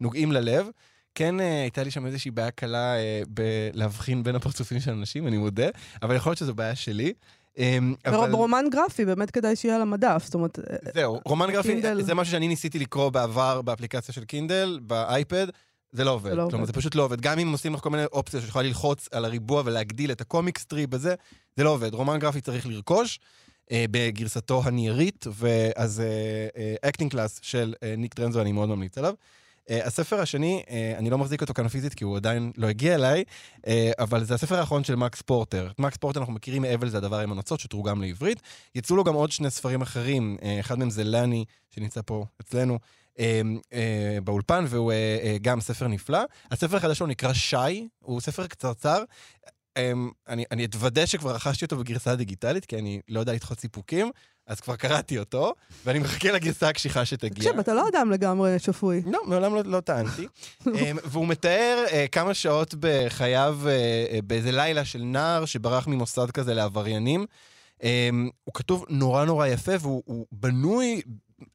נוגעים 0.00 0.32
ללב. 0.32 0.68
כן, 1.14 1.40
הייתה 1.40 1.82
לי 1.82 1.90
שם 1.90 2.06
איזושהי 2.06 2.30
בעיה 2.30 2.50
קלה 2.50 2.94
בלהבחין 3.28 4.22
בין 4.22 4.34
הפרצופים 4.34 4.80
של 4.80 4.90
אנשים, 4.90 5.26
אני 5.26 5.38
מודה, 5.38 5.66
אבל 6.02 6.16
יכול 6.16 6.30
להיות 6.30 6.38
שזו 6.38 6.54
בעיה 6.54 6.74
שלי. 6.74 7.12
אה, 7.58 7.78
אבל... 8.06 8.32
רומן 8.32 8.64
גרפי, 8.70 9.04
באמת 9.04 9.30
כדאי 9.30 9.56
שיהיה 9.56 9.76
על 9.76 9.82
המדף, 9.82 10.22
זאת 10.24 10.34
אומרת... 10.34 10.58
אה, 10.58 10.76
זהו, 10.94 11.20
רומן 11.24 11.50
גרפי, 11.52 11.68
קינדל. 11.68 12.02
זה 12.02 12.14
משהו 12.14 12.32
שאני 12.32 12.48
ניסיתי 12.48 12.78
לקרוא 12.78 13.10
בעבר 13.10 13.62
באפליקציה 13.62 14.14
של 14.14 14.24
קינדל, 14.24 14.78
באייפד, 14.82 15.46
זה 15.92 16.04
לא 16.04 16.10
עובד. 16.10 16.30
זה 16.30 16.36
לא, 16.36 16.46
כלומר. 16.50 16.64
זה 16.64 16.72
פשוט 16.72 16.94
לא 16.94 17.02
עובד. 17.02 17.20
גם 17.20 17.38
אם 17.38 17.52
עושים 17.52 17.74
לך 17.74 17.80
כל 17.80 17.90
מיני 17.90 18.04
אופציות 18.12 18.44
שיכולה 18.44 18.68
ללחוץ 18.68 19.08
על 19.12 19.24
הריבוע 19.24 19.62
ולהגדיל 19.64 20.12
את 20.12 20.20
ה 20.20 20.26
comic 20.26 20.58
strip 20.58 20.90
וזה, 20.92 21.14
זה 21.56 21.64
לא 21.64 21.70
עובד. 21.70 21.94
רומן 21.94 22.18
גרפי 22.18 22.40
צריך 22.40 22.66
לרכוש. 22.66 23.20
אה, 23.72 23.84
בגרסתו 23.90 24.62
הניירית, 24.64 25.26
ואז 25.32 26.02
Acting 26.82 27.10
Class 27.10 27.40
של 27.42 27.74
אה, 27.82 27.94
ניק 27.96 28.14
דרנסו, 28.14 28.40
אני 28.40 28.52
מאוד 28.52 28.68
ממליץ 28.68 28.98
עליו. 28.98 29.14
אה, 29.70 29.86
הספר 29.86 30.20
השני, 30.20 30.62
אה, 30.70 30.94
אני 30.98 31.10
לא 31.10 31.18
מחזיק 31.18 31.40
אותו 31.40 31.54
כאן 31.54 31.68
פיזית 31.68 31.94
כי 31.94 32.04
הוא 32.04 32.16
עדיין 32.16 32.52
לא 32.56 32.66
הגיע 32.66 32.94
אליי, 32.94 33.24
אה, 33.66 33.92
אבל 33.98 34.24
זה 34.24 34.34
הספר 34.34 34.58
האחרון 34.58 34.84
של 34.84 34.94
מקס 34.94 35.22
פורטר. 35.22 35.68
מקס 35.78 35.96
פורטר 35.96 36.20
אנחנו 36.20 36.32
מכירים 36.32 36.62
מאבל 36.62 36.88
זה 36.88 36.96
הדבר 36.96 37.18
עם 37.18 37.32
הנוצות, 37.32 37.60
שתורגם 37.60 38.02
לעברית. 38.02 38.42
יצאו 38.74 38.96
לו 38.96 39.04
גם 39.04 39.14
עוד 39.14 39.32
שני 39.32 39.50
ספרים 39.50 39.82
אחרים, 39.82 40.36
אה, 40.42 40.60
אחד 40.60 40.78
מהם 40.78 40.90
זה 40.90 41.04
לני, 41.04 41.44
שנמצא 41.70 42.00
פה 42.06 42.24
אצלנו. 42.40 42.78
אה, 43.18 43.40
אה, 43.72 44.18
באולפן, 44.24 44.64
והוא 44.68 44.92
אה, 44.92 45.18
אה, 45.22 45.36
גם 45.42 45.60
ספר 45.60 45.88
נפלא. 45.88 46.20
הספר 46.50 46.76
החדש 46.76 46.98
שלו 46.98 47.06
נקרא 47.06 47.32
שי, 47.32 47.88
הוא 47.98 48.20
ספר 48.20 48.46
קצרצר. 48.46 49.04
אה, 49.76 49.92
אני, 50.28 50.44
אני 50.50 50.64
אתוודא 50.64 51.06
שכבר 51.06 51.34
רכשתי 51.34 51.64
אותו 51.64 51.76
בגרסה 51.76 52.16
דיגיטלית, 52.16 52.64
כי 52.64 52.78
אני 52.78 53.00
לא 53.08 53.20
יודע 53.20 53.32
לדחות 53.32 53.60
סיפוקים, 53.60 54.10
אז 54.46 54.60
כבר 54.60 54.76
קראתי 54.76 55.18
אותו, 55.18 55.54
ואני 55.84 55.98
מחכה 55.98 56.32
לגרסה 56.32 56.68
הקשיחה 56.68 57.04
שתגיע. 57.04 57.44
תקשיב, 57.44 57.58
אתה 57.58 57.74
לא 57.74 57.88
אדם 57.88 58.10
לגמרי 58.10 58.58
שפוי. 58.58 59.02
לא, 59.06 59.20
מעולם 59.26 59.54
לא, 59.54 59.62
לא 59.64 59.80
טענתי. 59.80 60.26
אמ, 60.66 60.98
והוא 61.04 61.26
מתאר 61.26 61.84
uh, 61.88 61.92
כמה 62.12 62.34
שעות 62.34 62.74
בחייו 62.80 63.58
uh, 63.62 63.66
uh, 64.18 64.22
באיזה 64.22 64.52
לילה 64.52 64.84
של 64.84 65.02
נער 65.02 65.44
שברח 65.44 65.86
ממוסד 65.86 66.30
כזה 66.30 66.54
לעבריינים. 66.54 67.26
Um, 67.78 67.84
הוא 68.44 68.54
כתוב 68.54 68.84
נורא 68.88 69.24
נורא 69.24 69.46
יפה, 69.46 69.72
והוא 69.80 70.02
הוא 70.06 70.26
בנוי 70.32 71.02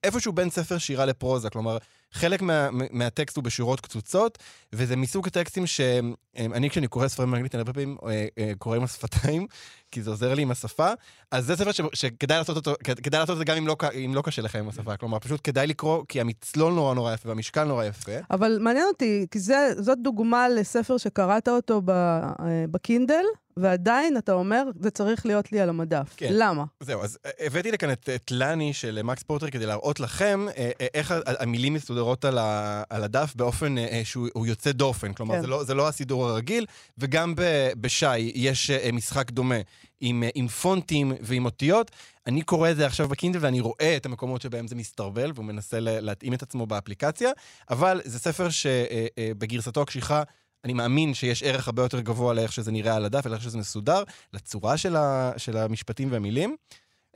איפשהו 0.03 0.33
בין 0.33 0.49
ספר 0.49 0.77
שירה 0.77 1.05
לפרוזה. 1.05 1.49
כלומר, 1.49 1.77
חלק 2.11 2.41
מה, 2.41 2.69
מהטקסט 2.91 3.35
הוא 3.35 3.43
בשורות 3.43 3.81
קצוצות, 3.81 4.37
וזה 4.73 4.95
מסוג 4.95 5.27
הטקסטים 5.27 5.67
שאני, 5.67 6.69
כשאני 6.69 6.87
קורא 6.87 7.07
ספרים 7.07 7.31
באנגלית, 7.31 7.55
אני 7.55 7.59
הרבה 7.59 7.73
פעמים 7.73 7.97
אה, 8.07 8.27
אה, 8.37 8.51
קורא 8.57 8.77
עם 8.77 8.83
השפתיים, 8.83 9.47
כי 9.91 10.01
זה 10.01 10.09
עוזר 10.09 10.33
לי 10.33 10.41
עם 10.41 10.51
השפה. 10.51 10.91
אז 11.31 11.45
זה 11.45 11.55
ספר 11.55 11.71
ש, 11.71 11.81
שכדאי 11.93 12.37
לעשות 12.37 12.55
אותו, 12.55 12.73
כדאי 13.03 13.19
לעשות 13.19 13.33
את 13.33 13.37
זה 13.37 13.45
גם 13.45 13.57
אם 13.57 13.67
לא, 13.67 13.75
אם 14.05 14.11
לא 14.15 14.21
קשה 14.21 14.41
לך 14.41 14.55
עם 14.55 14.69
השפה. 14.69 14.97
כלומר, 14.97 15.19
פשוט 15.19 15.41
כדאי 15.43 15.67
לקרוא, 15.67 16.03
כי 16.09 16.21
המצלול 16.21 16.73
נורא 16.73 16.93
נורא 16.93 17.13
יפה 17.13 17.29
והמשקל 17.29 17.63
נורא 17.63 17.85
יפה. 17.85 18.11
אבל 18.31 18.57
מעניין 18.61 18.85
אותי, 18.87 19.27
כי 19.31 19.39
זה, 19.39 19.73
זאת 19.77 19.97
דוגמה 20.01 20.49
לספר 20.49 20.97
שקראת 20.97 21.47
אותו 21.47 21.81
אה, 21.89 22.65
בקינדל, 22.71 23.23
ועדיין 23.57 24.17
אתה 24.17 24.33
אומר, 24.33 24.63
זה 24.79 24.89
צריך 24.89 25.25
להיות 25.25 25.51
לי 25.51 25.59
על 25.59 25.69
המדף. 25.69 26.13
כן. 26.17 26.29
למה? 26.31 26.63
זהו, 26.79 27.03
אז 27.03 27.17
אה, 27.25 27.45
הבאתי 27.45 27.71
לכאן 27.71 27.91
את, 27.91 28.09
את 28.15 28.31
לני 28.31 28.73
של 28.73 29.01
מקס 29.03 29.23
פורטר 29.23 29.49
כדי 29.49 29.65
להראות 29.65 29.99
לכם 29.99 30.45
אה, 30.57 30.71
אה, 30.81 30.87
איך 30.93 31.13
המילים 31.25 31.73
מסודרות 31.73 32.25
על, 32.25 32.37
ה, 32.37 32.83
על 32.89 33.03
הדף 33.03 33.33
באופן 33.35 33.77
אה, 33.77 34.01
שהוא 34.03 34.27
הוא 34.33 34.47
יוצא 34.47 34.71
דופן. 34.71 35.13
כלומר, 35.13 35.35
כן. 35.35 35.41
זה, 35.41 35.47
לא, 35.47 35.63
זה 35.63 35.73
לא 35.73 35.87
הסידור 35.87 36.25
הרגיל, 36.25 36.65
וגם 36.97 37.35
ב, 37.35 37.41
בשי 37.81 38.17
יש 38.17 38.69
אה, 38.69 38.89
משחק 38.93 39.31
דומה 39.31 39.55
עם, 39.99 40.23
אה, 40.23 40.29
עם 40.35 40.47
פונטים 40.47 41.13
ועם 41.21 41.45
אותיות. 41.45 41.91
אני 42.27 42.41
קורא 42.41 42.71
את 42.71 42.75
זה 42.75 42.85
עכשיו 42.85 43.07
בקינדל 43.07 43.39
ואני 43.41 43.59
רואה 43.59 43.97
את 43.97 44.05
המקומות 44.05 44.41
שבהם 44.41 44.67
זה 44.67 44.75
מסתרבל, 44.75 45.31
והוא 45.35 45.45
מנסה 45.45 45.79
להתאים 45.79 46.33
את 46.33 46.43
עצמו 46.43 46.65
באפליקציה, 46.65 47.31
אבל 47.69 48.01
זה 48.05 48.19
ספר 48.19 48.47
שבגרסתו 48.49 49.81
הקשיחה... 49.81 50.23
אני 50.63 50.73
מאמין 50.73 51.13
שיש 51.13 51.43
ערך 51.43 51.67
הרבה 51.67 51.83
יותר 51.83 51.99
גבוה 51.99 52.33
לאיך 52.33 52.53
שזה 52.53 52.71
נראה 52.71 52.95
על 52.95 53.05
הדף, 53.05 53.25
ולאיך 53.25 53.41
שזה 53.41 53.57
מסודר, 53.57 54.03
לצורה 54.33 54.77
של, 54.77 54.95
ה, 54.95 55.31
של 55.37 55.57
המשפטים 55.57 56.11
והמילים. 56.11 56.55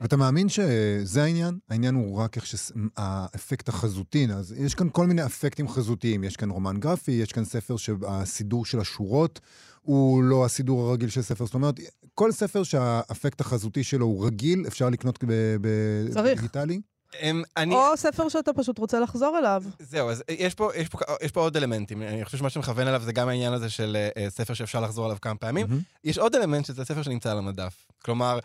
אתה 0.04 0.16
מאמין 0.16 0.48
שזה 0.48 1.22
העניין? 1.22 1.58
העניין 1.70 1.94
הוא 1.94 2.18
רק 2.18 2.36
איך 2.36 2.46
שהאפקט 2.46 3.68
החזותי, 3.68 4.26
אז 4.34 4.54
יש 4.58 4.74
כאן 4.74 4.88
כל 4.92 5.06
מיני 5.06 5.26
אפקטים 5.26 5.68
חזותיים. 5.68 6.24
יש 6.24 6.36
כאן 6.36 6.50
רומן 6.50 6.80
גרפי, 6.80 7.12
יש 7.12 7.32
כאן 7.32 7.44
ספר 7.44 7.76
שהסידור 7.76 8.66
של 8.66 8.80
השורות 8.80 9.40
הוא 9.82 10.22
לא 10.22 10.44
הסידור 10.44 10.88
הרגיל 10.88 11.08
של 11.08 11.22
ספר. 11.22 11.44
זאת 11.44 11.54
אומרת, 11.54 11.80
כל 12.14 12.32
ספר 12.32 12.62
שהאפקט 12.62 13.40
החזותי 13.40 13.84
שלו 13.84 14.06
הוא 14.06 14.26
רגיל, 14.26 14.64
אפשר 14.66 14.90
לקנות. 14.90 15.18
בדיגיטלי? 16.14 16.80
אמ, 17.20 17.42
אני... 17.56 17.74
או 17.74 17.96
ספר 17.96 18.28
שאתה 18.28 18.52
פשוט 18.52 18.78
רוצה 18.78 19.00
לחזור 19.00 19.38
אליו. 19.38 19.62
זהו, 19.78 20.10
אז 20.10 20.22
יש 20.28 20.54
פה, 20.54 20.70
יש, 20.76 20.88
פה, 20.88 20.98
יש 21.22 21.30
פה 21.30 21.40
עוד 21.40 21.56
אלמנטים. 21.56 22.02
אני 22.02 22.24
חושב 22.24 22.38
שמה 22.38 22.50
שמכוון 22.50 22.88
אליו 22.88 23.02
זה 23.04 23.12
גם 23.12 23.28
העניין 23.28 23.52
הזה 23.52 23.70
של 23.70 23.96
אה, 24.16 24.30
ספר 24.30 24.54
שאפשר 24.54 24.80
לחזור 24.80 25.04
עליו 25.04 25.16
כמה 25.22 25.34
פעמים. 25.34 25.66
מהמם. 25.68 25.80
יש 26.04 26.18
עוד 26.18 26.34
אלמנט 26.34 26.66
שזה 26.66 26.84
ספר 26.84 27.02
שנמצא 27.02 27.30
על 27.30 27.38
המדף. 27.38 27.86
כלומר, 28.04 28.38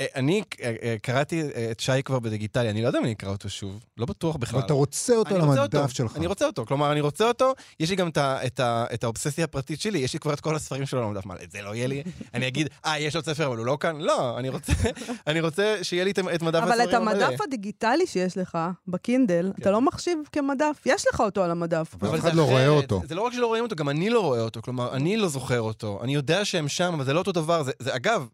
אני 0.00 0.42
אה, 0.62 0.74
אה, 0.82 0.96
קראתי 1.02 1.42
אה, 1.42 1.70
את 1.70 1.80
שי 1.80 2.02
כבר 2.04 2.18
בדיגיטלי, 2.18 2.70
אני 2.70 2.82
לא 2.82 2.86
יודע 2.86 2.98
אם 2.98 3.04
אני 3.04 3.12
אקרא 3.12 3.30
אותו 3.30 3.48
שוב, 3.48 3.84
לא 3.96 4.06
בטוח 4.06 4.36
בכלל. 4.36 4.58
אבל 4.58 4.66
אתה 4.66 4.74
רוצה 4.74 5.16
אותו 5.16 5.34
אותו, 5.62 5.88
שלך. 5.88 6.16
אני 6.16 6.26
רוצה 6.26 6.46
אותו, 6.46 6.66
כלומר, 6.66 6.92
אני 6.92 7.00
רוצה 7.00 7.28
אותו, 7.28 7.52
יש 7.80 7.90
לי 7.90 7.96
גם 7.96 8.08
את, 8.08 8.16
ה, 8.16 8.46
את, 8.46 8.60
ה, 8.60 8.86
את 8.94 9.04
האובססיה 9.04 9.44
הפרטית 9.44 9.80
שלי, 9.80 9.98
יש 9.98 10.12
לי 10.12 10.18
כבר 10.18 10.32
את 10.32 10.40
כל 10.40 10.56
הספרים 10.56 10.86
שלו 10.86 11.00
על 11.00 11.04
המדף, 11.04 11.26
מה, 11.26 11.34
את 11.42 11.50
זה 11.50 11.62
לא 11.62 11.74
יהיה 11.74 11.86
לי? 11.86 12.02
אני 12.34 12.48
אגיד, 12.48 12.68
אה, 12.86 12.98
יש 12.98 13.16
עוד 13.16 13.24
ספר, 13.24 13.46
אבל 13.46 13.56
הוא 13.56 13.66
לא 13.66 13.76
כאן? 13.80 14.00
לא, 14.00 14.38
אני 14.38 14.48
רוצה, 14.48 14.72
אני 15.26 15.40
רוצה 15.40 15.76
שיהיה 15.82 16.04
לי 16.04 16.10
את, 16.10 16.18
את 16.18 16.42
מדף 16.42 16.62
אבל 16.62 16.72
את 16.72 16.80
הספרים 16.80 17.08
המלא. 17.08 17.24
המדף 17.24 17.40
הדיגיטלי 17.40 18.06
שיש 18.06 18.36
לך 18.36 18.58
בקינדל, 18.88 19.52
אתה 19.60 19.70
לא 19.70 19.80
מחשיב 19.80 20.18
כמדף. 20.32 20.82
יש 20.86 21.04
לך 21.12 21.20
אותו 21.20 21.42
על 21.42 21.50
המדף. 21.50 21.94
אבל 22.00 22.18
אף 22.18 22.20
אחד 22.20 22.34
לא 22.34 22.42
רואה. 22.42 22.68
אותו. 22.68 23.00
זה, 23.00 23.06
זה 23.06 23.14
לא 23.14 23.22
רק 23.22 23.32
שלא 23.32 23.46
רואים 23.46 23.64
אותו, 23.64 23.76
גם 23.76 23.88
אני 23.88 24.10
לא 24.10 24.20
רואה 24.20 24.40
אותו. 24.40 24.62
כלומר, 24.62 24.94
אני 24.94 25.16
לא 25.16 25.28
זוכר 25.28 25.60
אותו. 25.60 26.00
אני 26.02 26.14
יודע 26.14 26.44
שהם 26.44 26.68
שם, 26.68 26.92
אבל 26.94 27.04
זה 27.04 27.12
לא 27.12 27.18
אותו 27.18 27.32
דבר. 27.32 27.62
זה, 27.62 27.72
זה 27.78 27.96
אגב, 27.96 28.26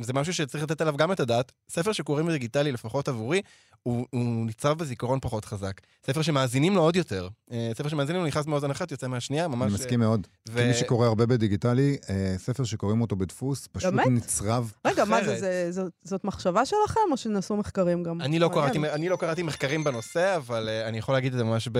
זה 0.00 0.12
משהו 0.12 0.34
שצריך 0.34 0.64
לתת 0.64 0.80
עליו 0.80 0.96
גם 0.96 1.12
את 1.12 1.20
הדעת. 1.20 1.52
ספר 1.68 1.92
שקוראים 1.92 2.26
בדיגיטלי, 2.26 2.72
לפחות 2.72 3.08
עבורי, 3.08 3.42
הוא, 3.82 4.06
הוא 4.10 4.46
ניצב 4.46 4.78
בזיכרון 4.78 5.18
פחות 5.22 5.44
חזק. 5.44 5.80
ספר 6.06 6.22
שמאזינים 6.22 6.74
לו 6.74 6.82
עוד 6.82 6.96
יותר. 6.96 7.28
אה, 7.52 7.70
ספר 7.74 7.88
שמאזינים 7.88 8.20
לו 8.22 8.26
נכנס 8.26 8.46
מאוזן 8.46 8.70
אחת, 8.70 8.90
יוצא 8.90 9.06
מהשנייה, 9.06 9.48
ממש... 9.48 9.66
אני 9.66 9.74
מסכים 9.74 10.00
מאוד. 10.00 10.26
ו- 10.48 10.58
כמי 10.58 10.74
שקורא 10.74 11.06
הרבה 11.06 11.26
בדיגיטלי, 11.26 11.96
אה, 12.10 12.34
ספר 12.38 12.64
שקוראים 12.64 13.00
אותו 13.00 13.16
בדפוס, 13.16 13.68
פשוט 13.72 13.92
באמת? 13.92 14.06
נצרב. 14.06 14.72
רגע, 14.84 15.04
מה 15.04 15.24
זה, 15.24 15.24
אחרת. 15.24 15.40
זה, 15.40 15.66
זאת, 15.70 15.92
זאת 16.04 16.24
מחשבה 16.24 16.66
שלכם, 16.66 17.00
או 17.10 17.16
שנעשו 17.16 17.56
מחקרים 17.56 18.02
גם? 18.02 18.20
אני 18.20 18.38
לא. 18.38 18.50
קראתי, 18.54 18.78
אני 18.78 19.08
לא 19.08 19.16
קראתי 19.16 19.42
מחקרים 19.42 19.84
בנושא, 19.84 20.36
אבל 20.36 20.68
אני 20.68 20.98
יכול 20.98 21.14
להגיד 21.14 21.32
את 21.32 21.38
זה 21.38 21.44
ממש 21.44 21.68
ב, 21.72 21.78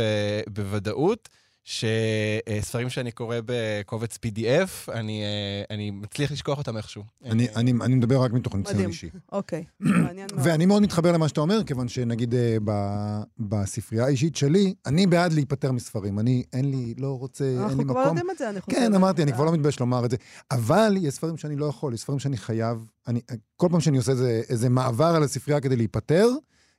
בוודאות, 0.49 1.29
שספרים 1.65 2.89
שאני 2.91 3.13
קורא 3.13 3.37
בקובץ 3.45 4.17
PDF, 4.27 4.93
אני, 4.93 5.23
uh, 5.23 5.75
אני 5.75 5.91
מצליח 5.91 6.33
לשכוח 6.33 6.59
אותם 6.59 6.77
איכשהו. 6.77 7.03
אני- 7.25 7.49
אה, 7.49 7.55
אני 7.57 7.73
אני 7.83 7.95
מדבר 7.95 8.23
רק 8.23 8.33
מתוך 8.33 8.55
ניסיון 8.55 8.75
מדהים. 8.77 8.89
אישי. 8.91 9.09
אוקיי, 9.33 9.65
מעניין 9.81 10.27
מאוד. 10.35 10.47
ואני 10.47 10.67
מאוד 10.67 10.83
מתחבר 10.83 11.13
למה 11.13 11.29
שאתה 11.29 11.41
אומר, 11.41 11.65
כיוון 11.65 11.89
שנגיד 11.89 12.35
אה, 12.35 12.57
ב- 12.65 13.21
בספרייה 13.39 14.05
האישית 14.05 14.37
שלי, 14.37 14.75
אני 14.87 15.07
בעד 15.07 15.33
להיפטר 15.33 15.73
מספרים. 15.73 16.19
אני, 16.19 16.43
אין 16.53 16.71
לי, 16.71 16.95
לא 16.99 17.19
רוצה, 17.19 17.45
אין 17.45 17.57
לי 17.57 17.63
אנחנו 17.65 17.83
כבר 17.85 17.93
מקום. 17.93 18.07
יודעים 18.07 18.31
את 18.31 18.39
זה, 18.39 18.51
אני 18.51 18.61
חושבת. 18.61 18.79
כן, 18.79 18.95
אמרתי, 18.95 19.23
אני 19.23 19.33
כבר 19.33 19.45
לא 19.45 19.53
מתבייש 19.53 19.81
לומר 19.81 20.05
את 20.05 20.11
זה. 20.11 20.17
אבל 20.51 20.95
יש 21.01 21.15
ספרים 21.15 21.37
שאני 21.37 21.57
לא 21.57 21.67
יכול, 21.67 21.95
יש 21.95 22.01
ספרים 22.01 22.19
שאני 22.19 22.37
חייב. 22.37 22.89
אני, 23.09 23.21
כל 23.57 23.69
פעם 23.71 23.81
שאני 23.81 23.97
עושה 23.99 24.13
איזה, 24.13 24.43
איזה 24.49 24.69
מעבר 24.69 25.05
על 25.17 25.23
הספרייה 25.23 25.61
כדי 25.61 25.77
להיפטר, 25.77 26.29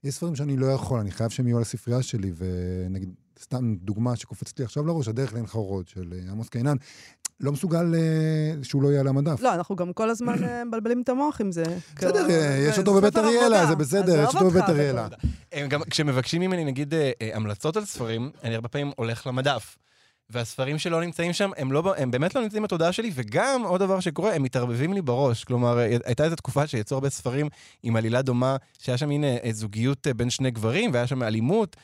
יש 0.04 0.14
ספרים 0.16 0.36
שאני 0.36 0.58
לא 0.58 0.66
יכול, 0.66 1.00
אני 1.00 1.12
חייב 1.12 1.30
שהם 1.30 1.48
יהיו 1.48 1.58
על 1.58 1.62
הספרייה 1.62 2.02
שלי, 2.02 2.32
ונגיד, 2.38 3.10
סתם 3.42 3.76
דוגמה 3.76 4.16
שקופצת 4.16 4.60
לי 4.60 4.66
עכשיו 4.66 4.86
לראש, 4.86 5.08
הדרך 5.08 5.34
לעין 5.34 5.48
חרוד 5.48 5.88
של 5.88 6.14
אה, 6.14 6.32
עמוס 6.32 6.50
קינן, 6.50 6.76
לא 7.40 7.52
מסוגל 7.52 7.96
אה, 7.96 8.64
שהוא 8.64 8.84
לא 8.84 8.88
יהיה 8.88 9.00
על 9.00 9.08
המדף. 9.08 9.42
לא, 9.42 9.54
אנחנו 9.54 9.76
גם 9.76 9.94
כל 9.94 10.10
הזמן 10.10 10.44
אה, 10.44 10.66
מבלבלים 10.66 11.02
את 11.02 11.10
המוח 11.10 11.42
עם 11.42 11.52
זה. 11.52 11.64
בסדר, 11.96 12.28
כאילו, 12.28 12.70
יש 12.70 12.78
אותו 12.78 12.94
בבית 12.94 13.18
אריאלה. 13.18 13.66
זה 13.66 13.76
בסדר, 13.76 14.24
יש 14.24 14.36
אותו 14.36 14.50
בבית 14.50 14.70
אריאלה. 14.70 15.08
גם 15.68 15.82
כשמבקשים 15.90 16.42
ממני, 16.42 16.66
נגיד, 16.66 16.94
המלצות 17.34 17.78
על 17.78 17.86
ספרים, 17.86 18.32
אני 18.44 18.56
הרבה 18.56 18.68
פעמים 18.68 18.92
הולך 18.96 19.28
למדף. 19.28 19.78
והספרים 20.30 20.80
שלא 20.80 21.02
נמצאים 21.02 21.34
שם, 21.34 21.52
הם, 21.58 21.72
לא, 21.72 21.94
הם 21.98 22.12
באמת 22.12 22.36
לא 22.36 22.42
נמצאים 22.42 22.64
בתודעה 22.64 22.92
שלי, 22.92 23.12
וגם 23.14 23.62
עוד 23.66 23.82
דבר 23.82 24.00
שקורה, 24.00 24.34
הם 24.34 24.44
מתערבבים 24.44 24.94
לי 24.94 25.02
בראש. 25.02 25.44
כלומר, 25.44 25.78
הייתה 25.78 26.24
איזו 26.24 26.36
תקופה 26.36 26.68
שיצאו 26.68 26.96
הרבה 26.96 27.10
ספרים 27.10 27.50
עם 27.84 27.96
עלילה 27.96 28.22
דומה, 28.22 28.56
שהיה 28.80 28.98
שם 28.98 29.24
אה, 29.24 29.38
זוגיות 29.52 30.08
בין 30.16 30.30
שני 30.30 30.52
גברים, 30.52 30.94
והיה 30.94 31.08
שם 31.08 31.24
אלימות, 31.24 31.76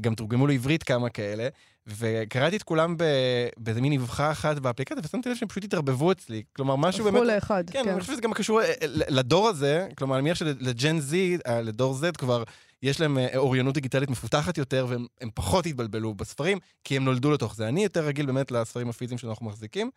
גם 0.00 0.14
תורגמו 0.14 0.46
לעברית 0.46 0.82
כמה 0.82 1.08
כאלה, 1.08 1.48
וקראתי 1.86 2.56
את 2.56 2.62
כולם 2.62 2.96
ב- 2.96 3.48
באיזה 3.56 3.80
מין 3.80 3.92
נבחה 3.92 4.30
אחת 4.30 4.58
באפליקציה, 4.58 5.02
ושמתי 5.04 5.28
לב 5.28 5.36
שהם 5.36 5.48
פשוט 5.48 5.64
התערבבו 5.64 6.12
אצלי. 6.12 6.42
כלומר, 6.56 6.76
משהו 6.76 7.04
באמת... 7.04 7.16
הפכו 7.16 7.26
לאחד, 7.26 7.64
כן, 7.70 7.84
כן. 7.84 7.90
אני 7.90 8.00
חושב 8.00 8.12
שזה 8.12 8.22
גם 8.22 8.32
קשור 8.32 8.62
אה, 8.62 8.72
ל- 8.86 9.18
לדור 9.18 9.48
הזה, 9.48 9.88
כלומר, 9.98 10.14
אני 10.14 10.22
מניח 10.22 10.36
שלג'ן 10.36 10.98
אה, 11.46 11.60
לדור 11.60 11.98
Z 12.02 12.12
כבר 12.18 12.42
יש 12.82 13.00
להם 13.00 13.18
אה, 13.18 13.36
אוריינות 13.36 13.74
דיגיטלית 13.74 14.10
מפותחת 14.10 14.58
יותר, 14.58 14.86
והם 14.88 15.06
הם 15.20 15.30
פחות 15.34 15.66
התבלבלו 15.66 16.14
בספרים, 16.14 16.58
כי 16.84 16.96
הם 16.96 17.04
נולדו 17.04 17.30
לתוך 17.30 17.56
זה. 17.56 17.68
אני 17.68 17.84
יותר 17.84 18.06
רגיל 18.06 18.26
באמת 18.26 18.50
לספרים 18.50 18.88
הפיזיים 18.88 19.18
שאנחנו 19.18 19.46
מחזיקים. 19.46 19.90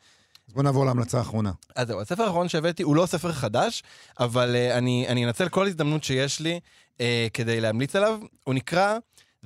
אז 0.47 0.53
בוא 0.53 0.63
נעבור 0.63 0.85
להמלצה 0.85 1.17
האחרונה. 1.17 1.51
אז 1.75 1.87
זהו, 1.87 2.01
הספר 2.01 2.23
האחרון 2.23 2.49
שהבאתי 2.49 2.83
הוא 2.83 2.95
לא 2.95 3.05
ספר 3.05 3.31
חדש, 3.31 3.83
אבל 4.19 4.55
uh, 4.55 4.77
אני, 4.77 5.05
אני 5.07 5.25
אנצל 5.25 5.49
כל 5.49 5.67
הזדמנות 5.67 6.03
שיש 6.03 6.39
לי 6.39 6.59
uh, 6.97 7.01
כדי 7.33 7.61
להמליץ 7.61 7.95
עליו. 7.95 8.19
הוא 8.43 8.53
נקרא 8.53 8.97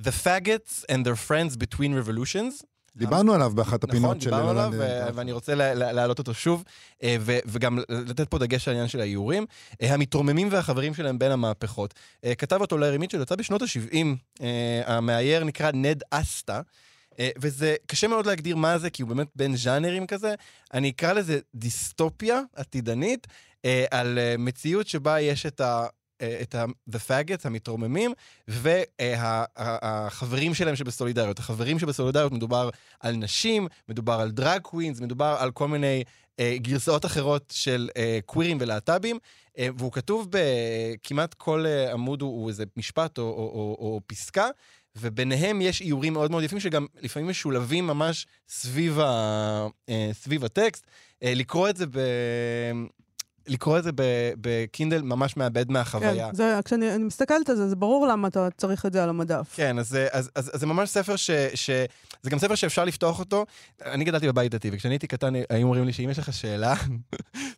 The 0.04 0.10
Faggots 0.24 0.84
and 0.92 1.04
Their 1.06 1.28
Friends 1.28 1.56
Between 1.56 2.06
Revolutions. 2.06 2.64
דיברנו 2.96 3.34
עליו 3.34 3.52
באחת 3.54 3.84
הפינות 3.84 4.04
נכון, 4.04 4.20
של... 4.20 4.30
דיברנו 4.30 4.50
עליו, 4.50 4.70
ו- 4.78 4.82
אה, 4.82 5.08
ואני 5.14 5.32
רוצה 5.32 5.54
לה- 5.54 5.74
לה- 5.74 5.92
להעלות 5.92 6.18
אותו 6.18 6.34
שוב, 6.34 6.64
אה, 7.02 7.16
ו- 7.20 7.38
וגם 7.46 7.78
לתת 7.88 8.28
פה 8.28 8.38
דגש 8.38 8.68
על 8.68 8.74
העניין 8.74 8.88
של 8.88 9.00
האיורים. 9.00 9.46
אה, 9.82 9.94
המתרוממים 9.94 10.48
והחברים 10.50 10.94
שלהם 10.94 11.18
בין 11.18 11.32
המהפכות. 11.32 11.94
כתב 12.38 12.60
אותו 12.60 12.78
לארי 12.78 12.98
מיטשל, 12.98 13.22
יצא 13.22 13.34
בשנות 13.36 13.62
ה-70, 13.62 14.42
המאייר 14.86 15.44
נקרא 15.44 15.70
נד 15.74 16.02
אסטה. 16.10 16.60
וזה 17.38 17.76
קשה 17.86 18.08
מאוד 18.08 18.26
להגדיר 18.26 18.56
מה 18.56 18.78
זה, 18.78 18.90
כי 18.90 19.02
הוא 19.02 19.08
באמת 19.08 19.28
בין 19.36 19.56
ז'אנרים 19.56 20.06
כזה. 20.06 20.34
אני 20.74 20.90
אקרא 20.90 21.12
לזה 21.12 21.38
דיסטופיה 21.54 22.40
עתידנית, 22.56 23.26
על 23.90 24.18
מציאות 24.38 24.88
שבה 24.88 25.20
יש 25.20 25.46
את 25.46 25.60
ה... 25.60 25.86
את 26.42 26.54
ה- 26.54 26.64
The 26.90 26.98
Faggots, 27.08 27.40
המתרוממים, 27.44 28.12
והחברים 29.48 30.54
שלהם 30.54 30.76
שבסולידריות. 30.76 31.38
החברים 31.38 31.78
שבסולידריות 31.78 32.32
מדובר 32.32 32.70
על 33.00 33.16
נשים, 33.16 33.66
מדובר 33.88 34.12
על 34.20 34.30
דרג 34.30 34.60
קווינס, 34.60 35.00
מדובר 35.00 35.36
על 35.38 35.50
כל 35.50 35.68
מיני 35.68 36.04
אה, 36.40 36.56
גרסאות 36.58 37.04
אחרות 37.04 37.52
של 37.56 37.88
אה, 37.96 38.18
קווירים 38.26 38.58
ולהט"בים, 38.60 39.18
אה, 39.58 39.68
והוא 39.78 39.92
כתוב 39.92 40.28
בכמעט 40.30 41.34
כל 41.34 41.64
אה, 41.66 41.92
עמוד 41.92 42.22
הוא, 42.22 42.48
איזה 42.48 42.64
משפט 42.76 43.18
או, 43.18 43.22
או, 43.24 43.28
או, 43.30 43.76
או 43.80 44.00
פסקה, 44.06 44.46
וביניהם 44.96 45.60
יש 45.60 45.80
איורים 45.80 46.12
מאוד 46.12 46.30
מאוד 46.30 46.44
יפים 46.44 46.60
שגם 46.60 46.86
לפעמים 47.02 47.28
משולבים 47.28 47.86
ממש 47.86 48.26
סביב, 48.48 48.98
ה, 49.00 49.66
אה, 49.88 50.10
סביב 50.12 50.44
הטקסט. 50.44 50.86
אה, 51.22 51.32
לקרוא 51.34 51.68
את 51.68 51.76
זה 51.76 51.86
ב... 51.86 51.98
לקרוא 53.46 53.78
את 53.78 53.84
זה 53.84 53.90
בקינדל 54.40 55.02
ממש 55.02 55.36
מאבד 55.36 55.70
מהחוויה. 55.70 56.28
כן, 56.28 56.34
זה, 56.34 56.60
כשאני 56.64 56.94
אני 56.94 57.04
מסתכלת 57.04 57.50
על 57.50 57.56
זה, 57.56 57.68
זה 57.68 57.76
ברור 57.76 58.06
למה 58.06 58.28
אתה 58.28 58.48
צריך 58.56 58.86
את 58.86 58.92
זה 58.92 59.02
על 59.02 59.08
המדף. 59.08 59.52
כן, 59.54 59.78
אז, 59.78 59.98
אז, 60.10 60.30
אז, 60.34 60.50
אז 60.54 60.60
זה 60.60 60.66
ממש 60.66 60.90
ספר 60.90 61.16
ש, 61.16 61.30
ש... 61.54 61.70
זה 62.22 62.30
גם 62.30 62.38
ספר 62.38 62.54
שאפשר 62.54 62.84
לפתוח 62.84 63.18
אותו. 63.18 63.46
אני 63.84 64.04
גדלתי 64.04 64.28
בבית 64.28 64.54
דתי, 64.54 64.70
וכשאני 64.72 64.94
הייתי 64.94 65.06
קטן, 65.06 65.32
היו 65.50 65.66
אומרים 65.66 65.84
לי 65.84 65.92
שאם 65.92 66.10
יש 66.10 66.18
לך 66.18 66.32
שאלה, 66.32 66.74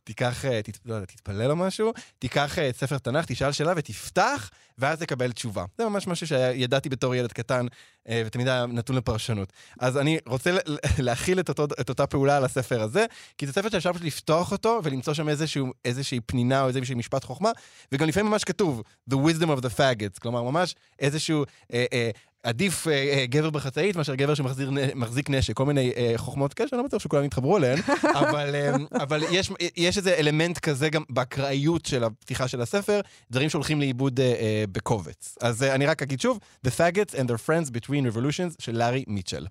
תיקח, 0.05 0.45
אה, 0.45 0.63
תת, 0.63 0.79
לא 0.85 0.95
יודע, 0.95 1.07
תתפלל 1.07 1.51
או 1.51 1.57
משהו, 1.57 1.93
תיקח 2.19 2.59
אה, 2.59 2.69
את 2.69 2.77
ספר 2.77 2.99
תנ"ך, 2.99 3.25
תשאל 3.25 3.53
שאלה 3.53 3.73
ותפתח, 3.77 4.51
ואז 4.79 4.99
תקבל 4.99 5.33
תשובה. 5.33 5.65
זה 5.79 5.89
ממש 5.89 6.07
משהו 6.07 6.27
שידעתי 6.27 6.89
בתור 6.89 7.15
ילד 7.15 7.33
קטן, 7.33 7.67
אה, 8.09 8.23
ותמיד 8.27 8.49
היה 8.49 8.67
נתון 8.67 8.97
לפרשנות. 8.97 9.53
אז 9.81 9.99
אני 9.99 10.19
רוצה 10.27 10.57
להכיל 10.99 11.41
את, 11.41 11.49
אותו, 11.49 11.67
את 11.81 11.89
אותה 11.89 12.07
פעולה 12.07 12.37
על 12.37 12.45
הספר 12.45 12.83
הזה, 12.83 13.07
כי 13.39 13.47
זה 13.47 13.53
ספר 13.53 13.69
שאפשר 13.69 13.93
פשוט 13.93 14.05
לפתוח 14.05 14.53
אותו 14.53 14.81
ולמצוא 14.85 15.15
שם 15.15 15.29
איזשהו, 15.29 15.73
איזושהי 15.85 16.21
פנינה 16.21 16.63
או 16.63 16.69
איזשהו 16.69 16.97
משפט 16.97 17.25
חוכמה, 17.25 17.51
וגם 17.93 18.09
לפעמים 18.09 18.31
ממש 18.31 18.45
כתוב, 18.45 18.83
The 19.11 19.15
wisdom 19.15 19.59
of 19.59 19.61
the 19.61 19.79
faggots, 19.79 20.21
כלומר 20.21 20.43
ממש 20.43 20.75
איזשהו... 20.99 21.45
אה, 21.73 21.85
אה, 21.93 22.11
עדיף 22.45 22.89
אה, 22.89 22.93
אה, 22.93 23.27
גבר 23.27 23.51
בחצאית 23.51 23.97
מאשר 23.97 24.15
גבר 24.15 24.35
שמחזיק 24.35 24.69
מחזיק 24.95 25.31
נשק, 25.31 25.57
כל 25.57 25.67
מיני 25.67 25.93
אה, 25.97 26.13
חוכמות 26.17 26.55
כאלה, 26.55 26.69
שאני 26.69 26.79
לא 26.79 26.87
בטוח 26.87 27.03
שכולם 27.03 27.25
יתחברו 27.25 27.57
אליהן, 27.57 27.79
אבל, 28.21 28.55
אה, 28.55 29.03
אבל 29.03 29.23
יש, 29.31 29.51
יש 29.77 29.99
איזה 29.99 30.15
אלמנט 30.15 30.59
כזה 30.59 30.89
גם 30.89 31.03
באקראיות 31.11 31.87
של 31.87 32.05
הפתיחה 32.05 32.49
של 32.49 32.61
הספר, 32.61 33.01
דברים 33.31 33.49
שהולכים 33.49 33.81
לאיבוד 33.81 34.21
אה, 34.21 34.27
אה, 34.27 34.65
בקובץ. 34.73 35.39
אז 35.41 35.63
אה, 35.63 35.75
אני 35.75 35.87
רק 35.87 36.03
אגיד 36.03 36.21
שוב, 36.21 36.39
The 36.67 36.71
Faggots 36.71 37.15
and 37.15 37.29
Their 37.29 37.49
Friends 37.49 37.71
Between 37.71 38.15
Revolutions 38.15 38.55
של 38.59 38.77
לארי 38.77 39.05
מיטשל. 39.07 39.47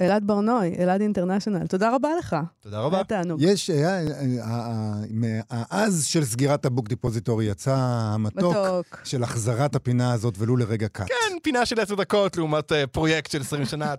אלעד 0.00 0.26
ברנוי, 0.26 0.74
אלעד 0.78 1.00
אינטרנשיונל, 1.00 1.66
תודה 1.66 1.94
רבה 1.94 2.08
לך. 2.18 2.36
תודה 2.60 2.80
רבה. 2.80 2.96
היה 2.96 3.04
תענוג. 3.04 3.40
יש, 3.42 3.70
אה, 3.70 3.76
אה, 3.76 4.02
אה, 4.40 4.92
מהעז 5.10 6.06
של 6.06 6.24
סגירת 6.24 6.64
הבוק 6.66 6.88
דפוזיטורי 6.88 7.44
יצא 7.44 7.74
המתוק 7.78 8.56
מתוק 8.56 9.00
של 9.04 9.22
החזרת 9.22 9.74
הפינה 9.74 10.12
הזאת 10.12 10.34
ולו 10.38 10.56
לרגע 10.56 10.88
קט. 10.88 11.06
כן, 11.06 11.36
פינה 11.42 11.66
של 11.66 11.80
עשר 11.80 11.94
דקות 11.94 12.36
לעומת 12.36 12.72
פרויקט 12.92 13.30
של 13.30 13.40
20 13.40 13.64
שנה. 13.64 13.94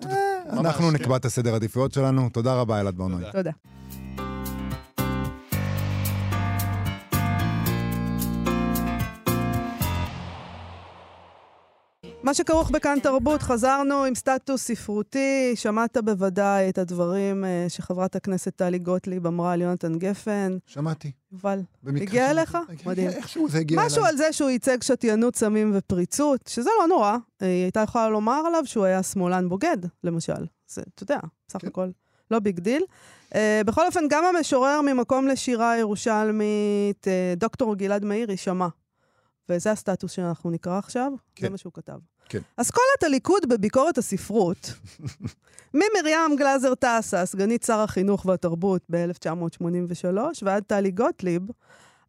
אנחנו 0.50 0.88
כן. 0.88 0.94
נקבע 0.94 1.16
את 1.16 1.26
הסדר 1.26 1.54
העדיפויות 1.54 1.94
שלנו. 1.94 2.30
תודה 2.30 2.54
רבה, 2.54 2.80
אלעד 2.80 2.96
ברנוי. 2.98 3.24
תודה. 3.32 3.52
מה 12.28 12.34
שכרוך 12.34 12.72
בכאן 12.72 13.00
תרבות, 13.04 13.42
חזרנו 13.42 14.04
עם 14.04 14.16
סטטוס 14.16 14.64
ספרותי, 14.64 15.52
שמעת 15.56 15.98
בוודאי 15.98 16.70
את 16.70 16.78
הדברים 16.78 17.46
אה, 17.46 17.66
שחברת 17.70 18.16
הכנסת 18.16 18.56
טלי 18.56 18.80
גוטליב 18.80 19.28
אמרה 19.28 19.54
על 19.54 19.62
יונתן 19.62 19.98
גפן. 19.98 20.58
שמעתי. 20.66 21.12
יובל, 21.32 21.60
במקרה 21.84 22.04
הגיע. 22.04 22.32
אליך? 22.32 22.58
מדהים. 22.86 23.10
איכשהו 23.10 23.50
זה 23.50 23.58
הגיע 23.58 23.86
משהו 23.86 24.00
אליי. 24.00 24.10
על 24.10 24.18
זה 24.18 24.34
שהוא 24.34 24.50
ייצג 24.50 24.84
שתיינות, 24.84 25.36
סמים 25.36 25.72
ופריצות, 25.76 26.48
שזה 26.48 26.70
לא 26.82 26.88
נורא. 26.88 27.18
אה, 27.42 27.48
היא 27.48 27.64
הייתה 27.64 27.80
יכולה 27.80 28.10
לומר 28.10 28.42
עליו 28.48 28.66
שהוא 28.66 28.86
היה 28.86 29.04
שמאלן 29.04 29.50
בוגד, 29.50 29.78
למשל. 30.04 30.46
זה, 30.68 30.82
אתה 30.96 31.04
יודע, 31.04 31.20
סך 31.52 31.62
כן. 31.62 31.68
הכל 31.68 31.90
לא 32.32 32.40
big 32.40 32.60
deal. 32.60 32.84
Uh, 33.30 33.36
בכל 33.66 33.86
אופן, 33.86 34.04
גם 34.10 34.24
המשורר 34.26 34.82
ממקום 34.82 35.28
לשירה 35.28 35.78
ירושלמית, 35.78 37.08
uh, 37.08 37.40
דוקטור 37.40 37.76
גלעד 37.76 38.06
מאיר, 38.06 38.32
יישמע. 38.32 38.68
וזה 39.50 39.72
הסטטוס 39.72 40.12
שאנחנו 40.12 40.52
נקרא 40.52 40.78
עכשיו, 40.78 41.12
כן. 41.36 41.46
זה 41.46 41.50
מה 41.50 41.58
שהוא 41.58 41.74
כתב. 41.74 41.98
כן. 42.30 42.40
אסכולת 42.58 43.04
הליכוד 43.06 43.50
בביקורת 43.50 43.98
הספרות, 43.98 44.74
ממרים 45.74 46.36
גלזר 46.38 46.76
תעסה, 46.76 47.26
סגנית 47.26 47.64
שר 47.64 47.80
החינוך 47.80 48.26
והתרבות 48.26 48.82
ב-1983, 48.90 50.18
ועד 50.42 50.64
טלי 50.64 50.92
גוטליב, 50.92 51.42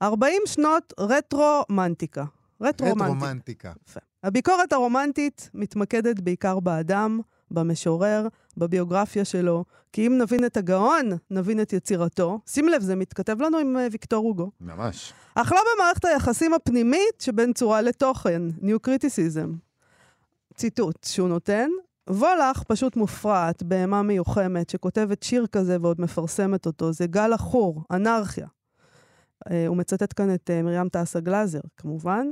40 0.02 0.42
שנות 0.46 0.92
רטרומנטיקה. 1.00 2.24
רטרומנטיקה. 2.60 3.04
רטרומנטיקה. 3.04 3.72
הביקורת 4.24 4.72
הרומנטית 4.72 5.50
מתמקדת 5.54 6.20
בעיקר 6.20 6.60
באדם, 6.60 7.20
במשורר, 7.50 8.28
בביוגרפיה 8.56 9.24
שלו, 9.24 9.64
כי 9.92 10.06
אם 10.06 10.18
נבין 10.18 10.44
את 10.44 10.56
הגאון, 10.56 11.10
נבין 11.30 11.60
את 11.60 11.72
יצירתו. 11.72 12.40
שים 12.46 12.68
לב, 12.68 12.82
זה 12.82 12.96
מתכתב 12.96 13.40
לנו 13.40 13.58
עם 13.58 13.76
אה, 13.76 13.86
ויקטור 13.90 14.24
הוגו. 14.24 14.50
ממש. 14.60 15.12
אך 15.34 15.52
לא 15.52 15.60
במערכת 15.74 16.04
היחסים 16.04 16.54
הפנימית 16.54 17.20
שבין 17.20 17.52
צורה 17.52 17.82
לתוכן, 17.82 18.42
New 18.62 18.88
Criticism. 18.88 19.67
ציטוט 20.58 21.04
שהוא 21.04 21.28
נותן, 21.28 21.68
וולך 22.10 22.62
פשוט 22.62 22.96
מופרעת, 22.96 23.62
בהמה 23.62 24.02
מיוחמת, 24.02 24.70
שכותבת 24.70 25.22
שיר 25.22 25.46
כזה 25.46 25.76
ועוד 25.80 26.00
מפרסמת 26.00 26.66
אותו, 26.66 26.92
זה 26.92 27.06
גל 27.06 27.32
עכור, 27.32 27.84
אנרכיה. 27.90 28.46
אה, 29.50 29.66
הוא 29.66 29.76
מצטט 29.76 30.12
כאן 30.16 30.34
את 30.34 30.50
אה, 30.50 30.62
מרים 30.62 30.88
תעסה 30.88 31.20
גלאזר, 31.20 31.60
כמובן. 31.76 32.26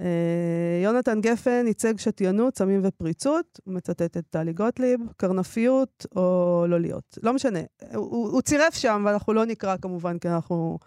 אה, 0.00 0.80
יונתן 0.84 1.20
גפן 1.20 1.64
ייצג 1.66 1.98
שתיינות, 1.98 2.58
סמים 2.58 2.80
ופריצות, 2.84 3.60
הוא 3.64 3.74
מצטט 3.74 4.16
את 4.16 4.24
טלי 4.30 4.52
גוטליב, 4.52 5.00
קרנפיות 5.16 6.06
או 6.16 6.64
לא 6.68 6.80
להיות. 6.80 7.18
לא 7.22 7.32
משנה, 7.32 7.60
הוא, 7.94 8.10
הוא, 8.10 8.30
הוא 8.30 8.42
צירף 8.42 8.74
שם, 8.74 9.02
ואנחנו 9.06 9.32
לא 9.32 9.44
נקרא 9.44 9.76
כמובן, 9.76 10.18
כי 10.18 10.28
אנחנו 10.28 10.78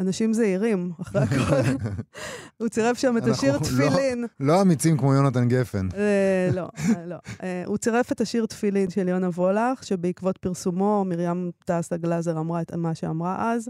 אנשים 0.00 0.32
זהירים, 0.32 0.92
אחרי 1.02 1.22
הכל. 1.22 1.70
הוא 2.58 2.68
צירף 2.68 2.98
שם 2.98 3.16
את 3.16 3.26
השיר 3.26 3.52
לא- 3.52 3.58
תפילין. 3.58 4.24
לא 4.40 4.62
אמיצים 4.62 4.98
כמו 4.98 5.14
יונתן 5.14 5.48
גפן. 5.48 5.88
אה, 5.96 6.50
לא, 6.52 6.68
אה, 6.78 7.06
לא. 7.06 7.16
אה, 7.42 7.62
הוא 7.66 7.76
צירף 7.76 8.12
את 8.12 8.20
השיר 8.20 8.46
תפילין 8.46 8.90
של 8.90 9.08
יונה 9.08 9.28
וולך, 9.28 9.84
שבעקבות 9.84 10.38
פרסומו, 10.38 11.04
מרים 11.06 11.50
טסה 11.64 11.96
גלאזר 11.96 12.38
אמרה 12.38 12.60
את 12.60 12.74
מה 12.74 12.94
שאמרה 12.94 13.52
אז. 13.52 13.68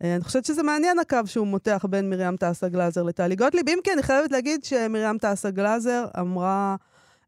אני 0.00 0.24
חושבת 0.24 0.44
שזה 0.44 0.62
מעניין 0.62 0.98
הקו 0.98 1.18
שהוא 1.26 1.46
מותח 1.46 1.84
בין 1.90 2.10
מרים 2.10 2.36
טסה 2.36 2.68
גלאזר 2.68 3.02
לטלי 3.02 3.36
גוטליב, 3.36 3.68
אם 3.68 3.78
כי 3.84 3.92
אני 3.92 4.02
חייבת 4.02 4.32
להגיד 4.32 4.64
שמרים 4.64 5.18
טסה 5.18 5.50
גלאזר 5.50 6.04
אמרה 6.20 6.76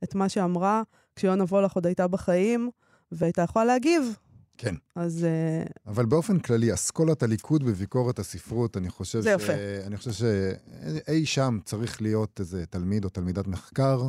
את 0.05 0.15
מה 0.15 0.29
שאמרה 0.29 0.83
כשיונה 1.17 1.45
וולך 1.45 1.73
עוד 1.73 1.87
הייתה 1.87 2.09
בחיים, 2.09 2.71
והייתה 3.13 3.43
יכולה 3.43 3.65
להגיב. 3.65 4.17
כן. 4.61 4.75
אז 4.95 5.25
אה, 5.25 5.63
אבל 5.87 6.07
באופן 6.07 6.39
כללי, 6.39 6.75
אסכולת 6.75 7.23
הליכוד 7.23 7.65
בביקורת 7.65 8.19
הספרות, 8.19 8.77
אני 8.77 8.91
חושב 8.91 9.21
זה 9.21 9.35
ש... 9.39 9.43
יפה. 9.43 9.53
אני 9.87 9.97
חושב 9.97 10.11
שאי 10.13 11.27
שם 11.27 11.59
צריך 11.65 12.03
להיות 12.03 12.41
איזה 12.41 12.67
תלמיד 12.67 13.05
או 13.05 13.09
תלמידת 13.11 13.47
מחקר, 13.47 14.09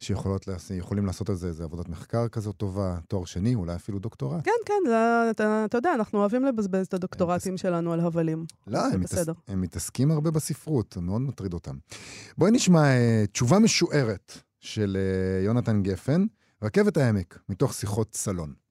שיכולים 0.00 1.06
לעשות 1.06 1.28
על 1.28 1.34
זה 1.34 1.48
איזה 1.48 1.64
עבודת 1.64 1.88
מחקר 1.88 2.28
כזאת 2.28 2.56
טובה, 2.56 2.98
תואר 3.08 3.24
שני, 3.24 3.54
אולי 3.54 3.74
אפילו 3.74 3.98
דוקטורט. 3.98 4.44
כן, 4.44 4.50
כן, 4.66 4.88
זה, 4.88 5.30
אתה, 5.30 5.64
אתה 5.64 5.78
יודע, 5.78 5.94
אנחנו 5.94 6.18
אוהבים 6.18 6.44
לבזבז 6.44 6.86
את 6.86 6.94
הדוקטורטים 6.94 7.56
שלנו 7.56 7.92
על 7.92 8.00
הבלים. 8.00 8.44
לא, 8.66 8.86
הם. 8.92 9.00
בסדר. 9.00 9.32
הם 9.48 9.60
מתעסקים 9.60 10.10
הרבה 10.10 10.30
בספרות, 10.30 10.92
זה 10.94 11.00
מאוד 11.00 11.20
מטריד 11.20 11.54
אותם. 11.54 11.76
בואי 12.38 12.50
נשמע 12.50 12.82
uh, 12.82 13.26
תשובה 13.32 13.58
משוערת 13.58 14.32
של 14.60 14.96
uh, 14.96 15.44
יונתן 15.44 15.82
גפן, 15.82 16.26
רכבת 16.62 16.96
העמק, 16.96 17.38
מתוך 17.48 17.74
שיחות 17.74 18.14
סלון. 18.14 18.65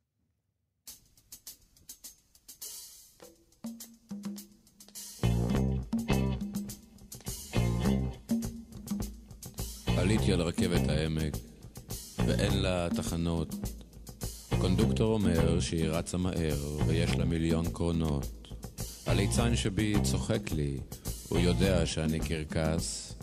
עליתי 10.06 10.34
על 10.34 10.42
רכבת 10.42 10.90
העמק, 10.90 11.38
ואין 12.26 12.62
לה 12.62 12.88
תחנות. 12.96 13.56
הקונדוקטור 14.52 15.14
אומר 15.14 15.60
שהיא 15.60 15.88
רצה 15.88 16.18
מהר, 16.18 16.58
ויש 16.88 17.16
לה 17.16 17.26
מיליון 17.26 17.70
קרונות. 17.70 18.48
הליצן 19.06 19.56
שבי 19.56 19.96
צוחק 20.04 20.52
לי, 20.52 20.78
הוא 21.30 21.40
יודע 21.40 21.86
שאני 21.86 22.20
קרקס. 22.20 23.14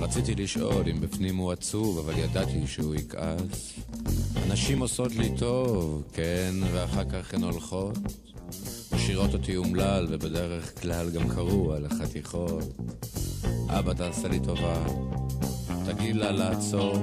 רציתי 0.00 0.34
לשאול 0.34 0.88
אם 0.90 1.00
בפנים 1.00 1.36
הוא 1.36 1.52
עצוב, 1.52 1.98
אבל 1.98 2.18
ידעתי 2.18 2.66
שהוא 2.66 2.94
יכעס. 2.94 3.72
הנשים 4.34 4.78
עושות 4.78 5.14
לי 5.14 5.30
טוב, 5.38 6.02
כן, 6.12 6.54
ואחר 6.72 7.04
כך 7.04 7.34
הן 7.34 7.42
הולכות. 7.42 7.98
משאירות 8.92 9.34
אותי 9.34 9.56
אומלל, 9.56 10.06
ובדרך 10.10 10.82
כלל 10.82 11.10
גם 11.10 11.28
קרו 11.28 11.72
על 11.72 11.86
החתיכות. 11.86 12.64
אבא, 13.68 13.92
תעשה 13.92 14.28
לי 14.28 14.40
טובה, 14.40 14.86
תגיד 15.86 16.16
לה 16.16 16.32
לעצור. 16.32 16.96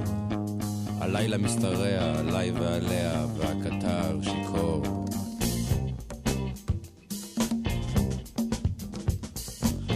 הלילה 0.99 1.37
משתרע 1.37 2.19
עליי 2.19 2.51
ועליה, 2.51 3.25
והקטר 3.37 4.19
שיכור. 4.21 5.05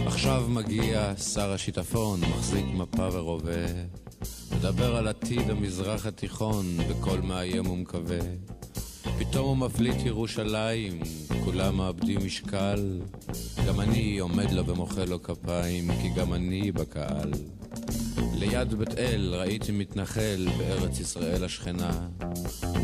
עכשיו 0.06 0.44
מגיע 0.48 1.16
שר 1.16 1.52
השיטפון, 1.52 2.20
מחזיק 2.20 2.64
מפה 2.74 3.08
ורובה, 3.12 3.66
מדבר 4.56 4.96
על 4.96 5.08
עתיד 5.08 5.50
המזרח 5.50 6.06
התיכון, 6.06 6.66
בקול 6.90 7.20
מאיים 7.20 7.70
ומקווה. 7.70 8.18
פתאום 9.18 9.48
הוא 9.48 9.56
מפליט 9.56 9.96
ירושלים, 10.04 11.00
כולם 11.44 11.76
מאבדים 11.76 12.20
משקל. 12.24 13.00
גם 13.66 13.80
אני 13.80 14.18
עומד 14.18 14.50
לו 14.50 14.66
ומוחא 14.66 15.00
לו 15.00 15.22
כפיים, 15.22 15.90
כי 16.02 16.08
גם 16.08 16.34
אני 16.34 16.72
בקהל. 16.72 17.30
ליד 18.38 18.74
בית 18.74 18.98
אל 18.98 19.34
ראיתי 19.34 19.72
מתנחל 19.72 20.46
בארץ 20.58 21.00
ישראל 21.00 21.44
השכנה, 21.44 22.08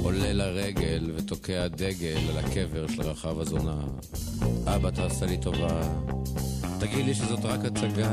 עולה 0.03 0.33
לרגל 0.33 1.11
ותוקע 1.17 1.69
דגל 1.69 2.19
על 2.31 2.39
הקבר 2.39 2.87
של 2.87 3.03
רחב 3.03 3.41
הזונה. 3.41 3.81
אבא, 4.67 4.91
תעשה 4.91 5.27
לי 5.27 5.39
טובה, 5.39 6.01
תגיד 6.81 7.07
לי 7.07 7.15
שזאת 7.15 7.45
רק 7.45 7.61
הצגה, 7.65 8.13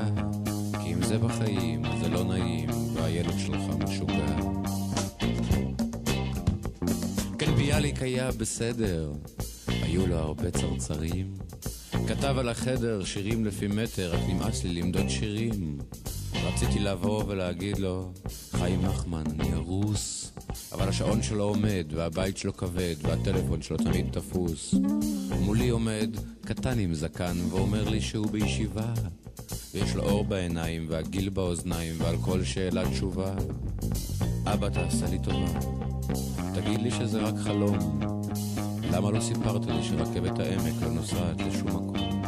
כי 0.84 0.94
אם 0.94 1.04
זה 1.04 1.18
בחיים, 1.18 1.84
זה 2.02 2.10
לא 2.10 2.24
נעים, 2.24 2.70
והילד 2.94 3.39
שלך 3.39 3.62
משוגע. 3.80 4.36
כן, 7.39 7.56
ביאליק 7.56 8.02
היה 8.02 8.32
בסדר, 8.32 9.12
היו 9.68 10.08
לו 10.08 10.16
הרבה 10.16 10.52
צרצרים. 10.52 11.34
כתב 12.08 12.36
על 12.38 12.50
החדר 12.50 13.04
שירים 13.04 13.46
לפי 13.46 13.68
מטר, 13.68 14.12
רק 14.14 14.20
נמאס 14.30 14.64
לי 14.64 14.82
למדוד 14.82 15.10
שירים. 15.10 15.78
רציתי 16.34 16.79
לבוא 16.79 17.23
ולהגיד 17.27 17.79
לו, 17.79 18.11
חיים 18.51 18.82
נחמן, 18.82 19.23
אני 19.39 19.53
ארוס. 19.53 20.32
אבל 20.71 20.89
השעון 20.89 21.23
שלו 21.23 21.43
עומד, 21.43 21.86
והבית 21.95 22.38
שלו 22.38 22.57
כבד, 22.57 22.95
והטלפון 23.01 23.61
שלו 23.61 23.77
תמיד 23.77 24.05
תפוס. 24.11 24.75
מולי 25.39 25.69
עומד 25.69 26.09
קטן 26.45 26.79
עם 26.79 26.93
זקן, 26.93 27.38
ואומר 27.49 27.89
לי 27.89 28.01
שהוא 28.01 28.27
בישיבה. 28.32 28.93
ויש 29.73 29.95
לו 29.95 30.03
אור 30.03 30.23
בעיניים, 30.23 30.86
והגיל 30.89 31.29
באוזניים, 31.29 31.95
ועל 31.97 32.15
כל 32.21 32.43
שאלה 32.43 32.89
תשובה. 32.89 33.34
אבא, 34.45 34.69
תעשה 34.69 35.05
לי 35.05 35.19
טובה. 35.19 35.59
תגיד 36.55 36.82
לי 36.82 36.91
שזה 36.91 37.21
רק 37.21 37.36
חלום. 37.43 37.99
למה 38.91 39.11
לא 39.11 39.19
סיפרת 39.19 39.65
לי 39.65 39.84
שרכבת 39.84 40.39
העמק 40.39 40.82
לא 40.82 40.89
נוסעת 40.89 41.41
לשום 41.41 41.67
מקום? 41.67 42.20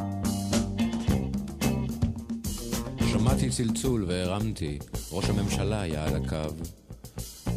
שמעתי 3.24 3.50
צלצול 3.50 4.06
והרמתי, 4.08 4.80
ראש 5.12 5.26
הממשלה 5.30 5.82
היה 5.82 6.06
על 6.06 6.16
הקו. 6.16 6.54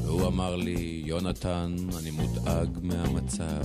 והוא 0.04 0.26
אמר 0.26 0.56
לי, 0.56 1.02
יונתן, 1.06 1.76
אני 1.98 2.10
מודאג 2.10 2.78
מהמצב. 2.82 3.62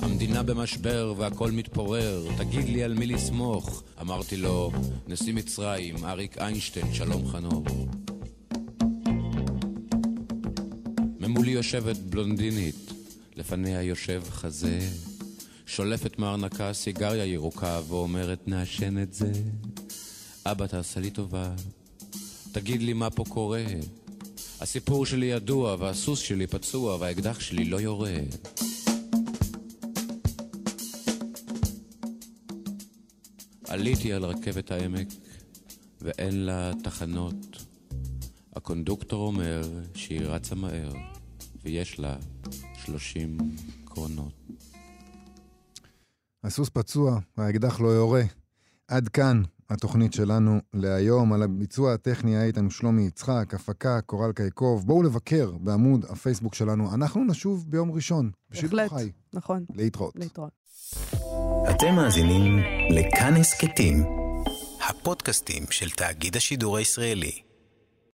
המדינה 0.00 0.42
במשבר 0.42 1.14
והכל 1.16 1.50
מתפורר, 1.50 2.26
תגיד 2.38 2.68
לי 2.68 2.82
על 2.82 2.94
מי 2.94 3.06
לסמוך. 3.06 3.82
אמרתי 4.00 4.36
לו, 4.36 4.72
נשיא 5.08 5.34
מצרים, 5.34 6.04
אריק 6.04 6.38
איינשטיין, 6.38 6.94
שלום 6.94 7.28
חנוך. 7.28 7.68
ממולי 11.20 11.50
יושבת 11.50 11.96
בלונדינית, 11.96 12.92
לפניה 13.36 13.82
יושב 13.82 14.22
חזה, 14.30 14.78
שולפת 15.66 16.18
מארנקה 16.18 16.72
סיגריה 16.72 17.24
ירוקה 17.24 17.80
ואומרת, 17.88 18.48
נעשן 18.48 19.02
את 19.02 19.12
זה. 19.12 19.32
אבא, 20.46 20.66
תעשה 20.66 21.00
לי 21.00 21.10
טובה, 21.10 21.54
תגיד 22.52 22.82
לי 22.82 22.92
מה 22.92 23.10
פה 23.10 23.24
קורה. 23.28 23.64
הסיפור 24.60 25.06
שלי 25.06 25.26
ידוע, 25.26 25.76
והסוס 25.78 26.18
שלי 26.18 26.46
פצוע, 26.46 26.96
והאקדח 26.96 27.40
שלי 27.40 27.64
לא 27.64 27.80
יורה. 27.80 28.14
עליתי 33.68 34.12
על 34.12 34.24
רכבת 34.24 34.70
העמק, 34.70 35.08
ואין 36.00 36.44
לה 36.44 36.70
תחנות. 36.82 37.64
הקונדוקטור 38.56 39.26
אומר 39.26 39.62
שהיא 39.94 40.20
רצה 40.20 40.54
מהר, 40.54 40.92
ויש 41.64 41.98
לה 41.98 42.16
שלושים 42.84 43.38
קרונות. 43.84 44.32
הסוס 46.44 46.68
פצוע, 46.68 47.18
האקדח 47.36 47.80
לא 47.80 47.88
יורה. 47.88 48.22
עד 48.88 49.08
כאן 49.08 49.42
התוכנית 49.70 50.12
שלנו 50.12 50.60
להיום. 50.74 51.32
על 51.32 51.42
הביצוע 51.42 51.92
הטכני 51.94 52.36
היה 52.36 52.44
איתנו 52.44 52.70
שלומי 52.70 53.02
יצחק, 53.02 53.54
הפקה, 53.54 54.00
קורל 54.00 54.32
קייקוב. 54.32 54.86
בואו 54.86 55.02
לבקר 55.02 55.52
בעמוד 55.60 56.04
הפייסבוק 56.08 56.54
שלנו. 56.54 56.94
אנחנו 56.94 57.24
נשוב 57.24 57.64
ביום 57.68 57.92
ראשון, 57.92 58.30
בשידור 58.50 58.80
בהחלט, 58.80 59.00
חי. 59.00 59.10
נכון. 59.32 59.64
להתראות. 59.74 60.12
להתראות. 60.16 60.52
אתם 61.70 61.94
מאזינים 61.94 62.58
לכאן 62.90 63.34
הסכתים, 63.34 64.04
הפודקאסטים 64.88 65.62
של 65.70 65.90
תאגיד 65.90 66.36
השידור 66.36 66.76
הישראלי. 66.76 67.51